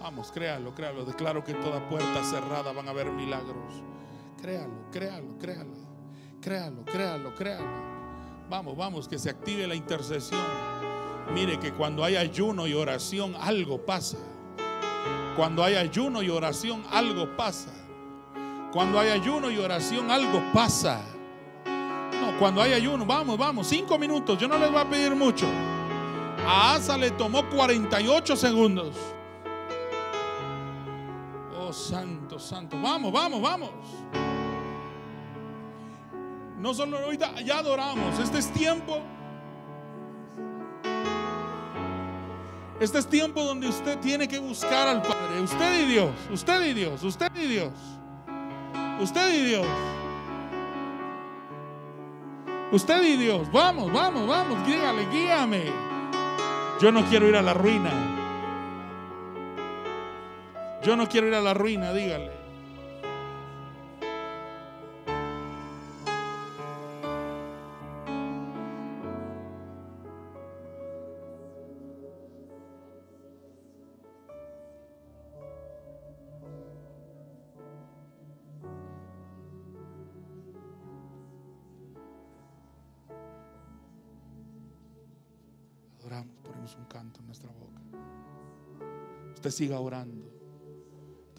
[0.00, 1.04] Vamos, créalo, créalo.
[1.04, 3.82] Declaro que en toda puerta cerrada van a haber milagros.
[4.40, 5.74] Créalo, créalo, créalo.
[6.40, 7.93] Créalo, créalo, créalo.
[8.48, 10.40] Vamos, vamos, que se active la intercesión.
[11.32, 14.18] Mire que cuando hay ayuno y oración, algo pasa.
[15.36, 17.72] Cuando hay ayuno y oración, algo pasa.
[18.72, 21.00] Cuando hay ayuno y oración, algo pasa.
[21.64, 24.38] No, cuando hay ayuno, vamos, vamos, cinco minutos.
[24.38, 25.46] Yo no les voy a pedir mucho.
[26.46, 28.94] A Asa le tomó 48 segundos.
[31.58, 32.76] Oh, santo, santo.
[32.80, 33.70] Vamos, vamos, vamos.
[36.64, 38.18] No solo ahorita ya adoramos.
[38.18, 38.98] Este es tiempo.
[42.80, 45.42] Este es tiempo donde usted tiene que buscar al Padre.
[45.42, 46.10] Usted y Dios.
[46.32, 47.02] Usted y Dios.
[47.02, 47.72] Usted y Dios.
[48.98, 49.66] Usted y Dios.
[52.72, 53.52] Usted y Dios.
[53.52, 54.66] Vamos, vamos, vamos.
[54.66, 55.64] Dígale, guíame.
[56.80, 57.90] Yo no quiero ir a la ruina.
[60.82, 62.43] Yo no quiero ir a la ruina, dígale.
[89.54, 90.26] Siga orando.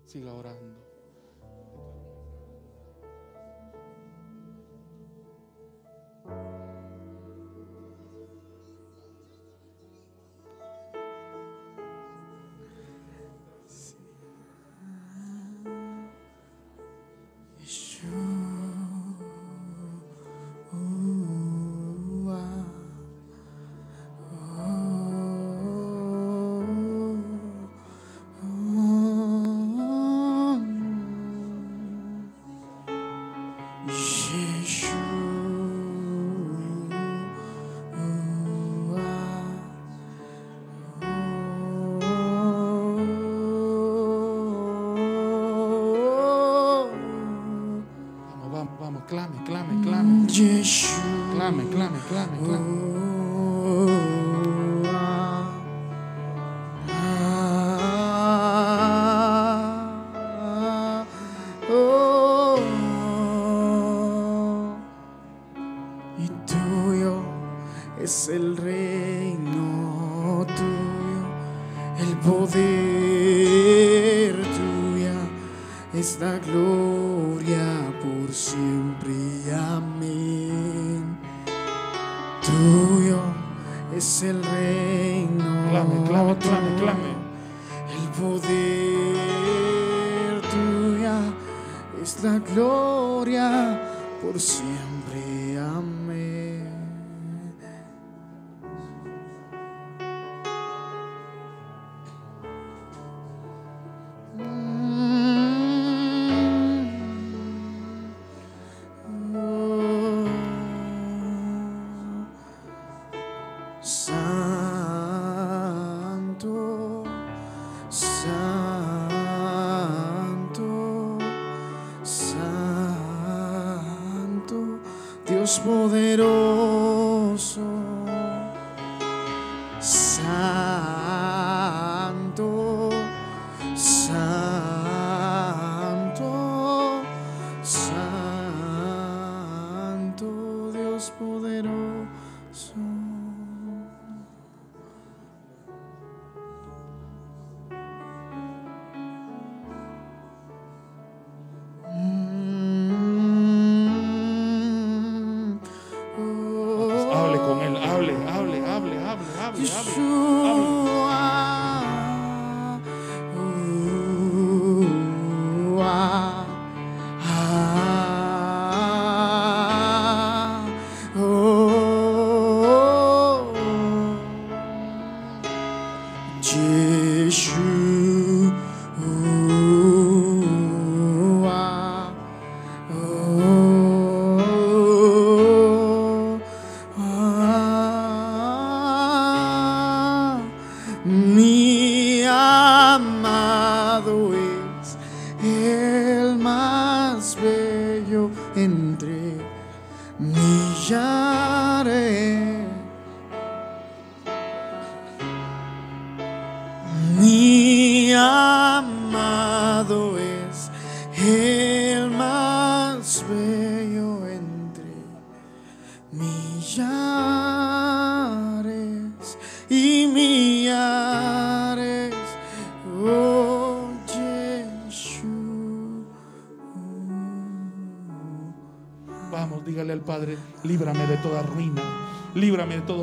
[0.05, 0.84] Siga orando.
[52.07, 52.64] Clame, clame, clame,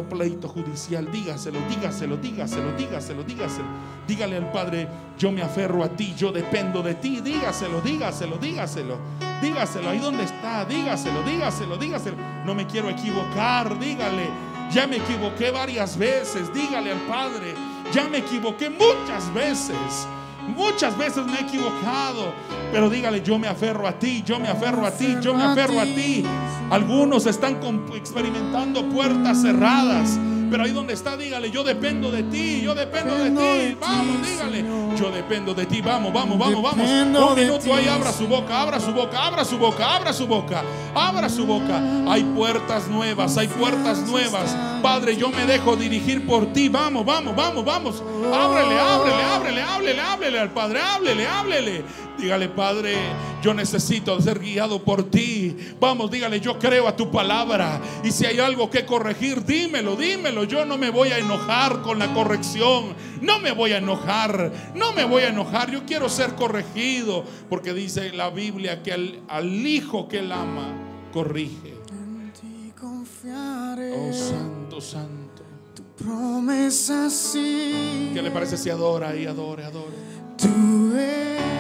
[0.09, 1.11] pleito judicial.
[1.11, 3.67] Dígaselo, dígaselo, dígaselo, dígaselo, dígaselo.
[4.07, 4.89] Dígale al Padre,
[5.19, 7.21] yo me aferro a ti, yo dependo de ti.
[7.21, 8.99] Dígaselo, dígaselo, dígaselo.
[9.41, 12.17] Dígaselo, ahí donde está, dígaselo, dígaselo, dígaselo.
[12.45, 14.29] No me quiero equivocar, dígale.
[14.73, 17.55] Ya me equivoqué varias veces, dígale al Padre.
[17.93, 20.09] Ya me equivoqué muchas veces.
[20.49, 22.33] Muchas veces me he equivocado,
[22.73, 25.79] pero dígale, yo me aferro a ti, yo me aferro a ti, yo me aferro
[25.79, 26.25] a ti.
[26.71, 27.61] Algunos están
[27.95, 30.19] experimentando puertas cerradas,
[30.51, 33.77] pero ahí donde está, dígale, yo dependo de ti, yo dependo de ti.
[33.79, 34.65] Vamos, dígale,
[34.99, 35.83] yo dependo de ti.
[35.83, 36.91] Vamos, vamos, vamos, vamos.
[36.91, 40.63] Un minuto ahí, abra su boca, abra su boca, abra su boca, abra su boca,
[40.95, 41.81] abra su boca.
[42.09, 44.57] Hay puertas nuevas, hay puertas nuevas.
[44.83, 46.69] Padre, yo me dejo dirigir por ti.
[46.69, 48.03] Vamos, vamos, vamos, vamos.
[48.33, 51.85] Ábrele, ábrele, ábrele, ábrele, ábrele al Padre, háblele, háblele.
[52.23, 52.95] Dígale, Padre,
[53.43, 55.57] yo necesito ser guiado por ti.
[55.81, 57.81] Vamos, dígale, yo creo a tu palabra.
[58.05, 60.45] Y si hay algo que corregir, dímelo, dímelo.
[60.45, 62.95] Yo no me voy a enojar con la corrección.
[63.21, 64.53] No me voy a enojar.
[64.77, 65.73] No me voy a enojar.
[65.73, 67.25] Yo quiero ser corregido.
[67.51, 70.75] Porque dice la Biblia que al, al hijo que él ama,
[71.13, 71.75] corrige.
[71.91, 73.95] En ti confiaré.
[73.95, 75.43] Oh, santo, santo.
[75.75, 78.13] Tu promesa sí.
[78.15, 79.97] ¿Qué le parece si adora y adore, adore?
[80.39, 81.52] Tú eres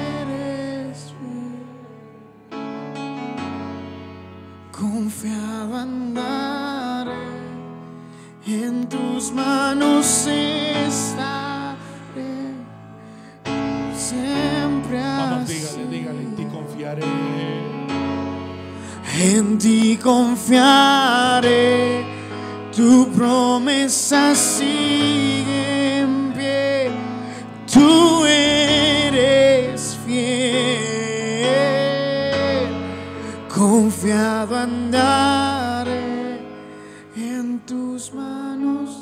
[4.82, 7.12] Confiado andaré,
[8.48, 11.76] en tus manos estaré.
[13.94, 17.04] Siempre Vamos, dígale, dígale, en ti confiaré.
[19.20, 22.04] En ti confiaré,
[22.74, 26.90] tu promesa sigue en pie,
[27.72, 28.61] tú eres
[34.02, 36.40] confiado andaré
[37.14, 39.00] en tus manos.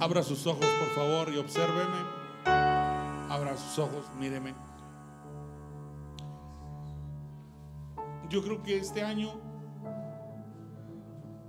[0.00, 2.00] Abra sus ojos, por favor, y obsérveme.
[3.30, 4.54] Abra sus ojos, míreme.
[8.28, 9.40] Yo creo que este año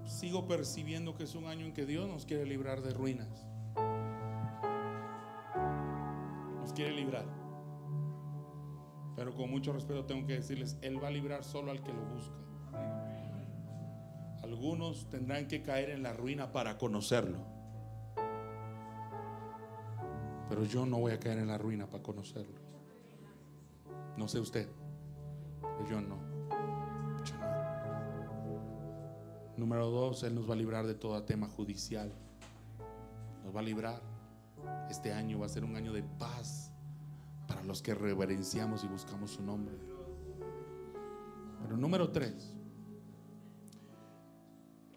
[0.06, 3.48] sigo percibiendo que es un año en que Dios nos quiere librar de ruinas.
[6.62, 7.45] Nos quiere librar.
[9.16, 12.04] Pero con mucho respeto tengo que decirles, Él va a librar solo al que lo
[12.06, 12.36] busca.
[14.44, 17.40] Algunos tendrán que caer en la ruina para conocerlo.
[20.50, 22.60] Pero yo no voy a caer en la ruina para conocerlo.
[24.18, 24.68] No sé usted.
[25.62, 26.18] pero Yo no.
[27.24, 27.56] Yo no.
[29.58, 32.12] Número dos, Él nos va a librar de todo tema judicial.
[33.44, 34.02] Nos va a librar.
[34.90, 36.65] Este año va a ser un año de paz
[37.66, 39.76] los que reverenciamos y buscamos su nombre.
[41.62, 42.54] Pero número tres,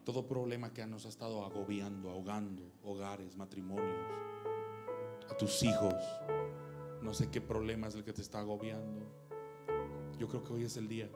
[0.04, 4.06] todo problema que nos ha estado agobiando, ahogando, hogares, matrimonios,
[5.30, 5.94] a tus hijos.
[7.02, 9.06] No sé qué problema es el que te está agobiando.
[10.18, 11.10] Yo creo que hoy es el día.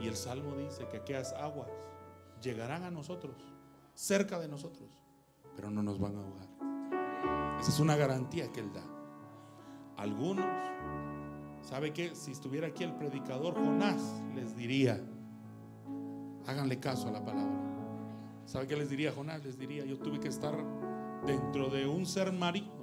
[0.00, 1.70] Y el Salmo dice que aquellas aguas
[2.40, 3.36] llegarán a nosotros,
[3.94, 4.90] cerca de nosotros,
[5.56, 6.48] pero no nos van a ahogar.
[7.60, 9.01] Esa es una garantía que Él da.
[9.96, 10.46] Algunos,
[11.62, 15.00] ¿sabe que Si estuviera aquí el predicador Jonás, les diría,
[16.46, 17.60] háganle caso a la palabra.
[18.44, 19.44] ¿Sabe qué les diría Jonás?
[19.44, 20.56] Les diría, yo tuve que estar
[21.26, 22.82] dentro de un ser marino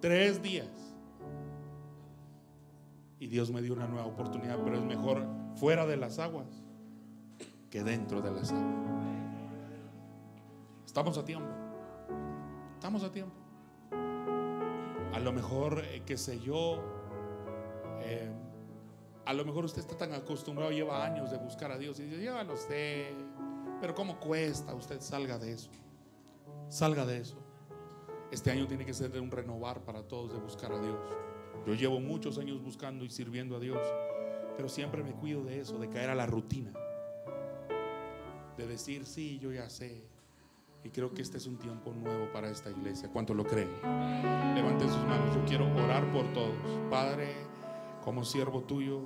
[0.00, 0.68] tres días.
[3.18, 5.26] Y Dios me dio una nueva oportunidad, pero es mejor
[5.56, 6.46] fuera de las aguas
[7.70, 8.86] que dentro de las aguas.
[10.84, 11.48] Estamos a tiempo.
[12.74, 13.45] Estamos a tiempo.
[15.16, 16.84] A lo mejor, eh, qué sé yo,
[18.02, 18.30] eh,
[19.24, 22.22] a lo mejor usted está tan acostumbrado, lleva años de buscar a Dios y dice,
[22.22, 23.14] ya lo sé,
[23.80, 24.74] pero ¿cómo cuesta?
[24.74, 25.70] Usted salga de eso.
[26.68, 27.38] Salga de eso.
[28.30, 30.98] Este año tiene que ser de un renovar para todos de buscar a Dios.
[31.66, 33.80] Yo llevo muchos años buscando y sirviendo a Dios,
[34.54, 36.74] pero siempre me cuido de eso, de caer a la rutina.
[38.58, 40.10] De decir, sí, yo ya sé.
[40.86, 43.10] Y creo que este es un tiempo nuevo para esta iglesia.
[43.12, 43.68] ¿Cuánto lo creen?
[44.54, 45.34] Levanten sus manos.
[45.34, 46.54] Yo quiero orar por todos.
[46.88, 47.34] Padre,
[48.04, 49.00] como siervo tuyo,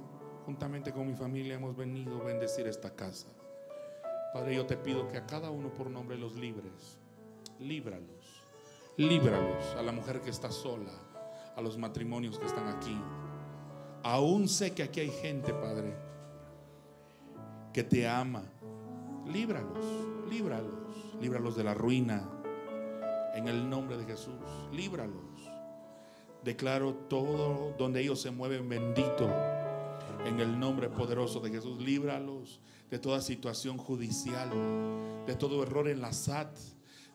[0.45, 3.29] juntamente con mi familia hemos venido a bendecir esta casa.
[4.35, 6.99] Padre, yo te pido que a cada uno por nombre los libres.
[7.59, 8.43] Líbralos.
[8.99, 10.93] Líbralos a la mujer que está sola,
[11.57, 13.01] a los matrimonios que están aquí.
[14.03, 15.97] Aún sé que aquí hay gente, Padre,
[17.73, 18.43] que te ama.
[19.33, 19.85] Líbralos,
[20.29, 22.29] líbralos, líbralos de la ruina.
[23.35, 24.35] En el nombre de Jesús,
[24.73, 25.49] líbralos.
[26.43, 29.31] Declaro todo donde ellos se mueven bendito.
[30.25, 34.51] En el nombre poderoso de Jesús, líbralos de toda situación judicial,
[35.27, 36.57] de todo error en la SAT,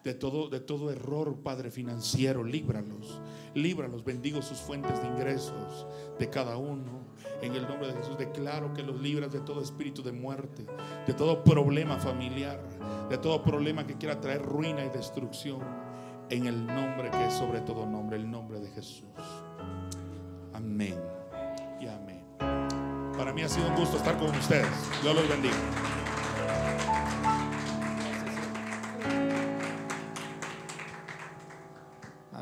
[0.06, 3.20] de todo, de todo error, Padre financiero, líbralos,
[3.56, 5.88] líbralos, bendigo sus fuentes de ingresos
[6.20, 7.04] de cada uno.
[7.42, 10.64] En el nombre de Jesús declaro que los libras de todo espíritu de muerte,
[11.08, 12.62] de todo problema familiar,
[13.10, 15.62] de todo problema que quiera traer ruina y destrucción.
[16.30, 19.10] En el nombre que es sobre todo nombre, el nombre de Jesús.
[20.54, 21.00] Amén
[21.82, 22.24] y amén.
[23.18, 24.70] Para mí ha sido un gusto estar con ustedes.
[25.02, 26.05] Dios los bendiga.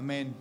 [0.03, 0.35] Amén.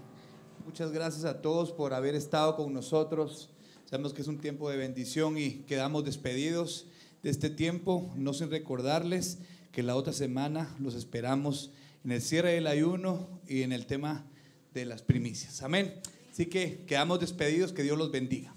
[0.66, 3.48] Muchas gracias a todos por haber estado con nosotros.
[3.84, 6.86] Sabemos que es un tiempo de bendición y quedamos despedidos
[7.22, 9.38] de este tiempo, no sin recordarles
[9.70, 11.70] que la otra semana los esperamos
[12.04, 14.26] en el cierre del ayuno y en el tema
[14.74, 15.62] de las primicias.
[15.62, 15.94] Amén.
[16.32, 18.52] Así que quedamos despedidos, que Dios los bendiga.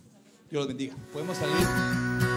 [0.50, 0.96] Dios los bendiga.
[1.14, 2.35] Podemos salir.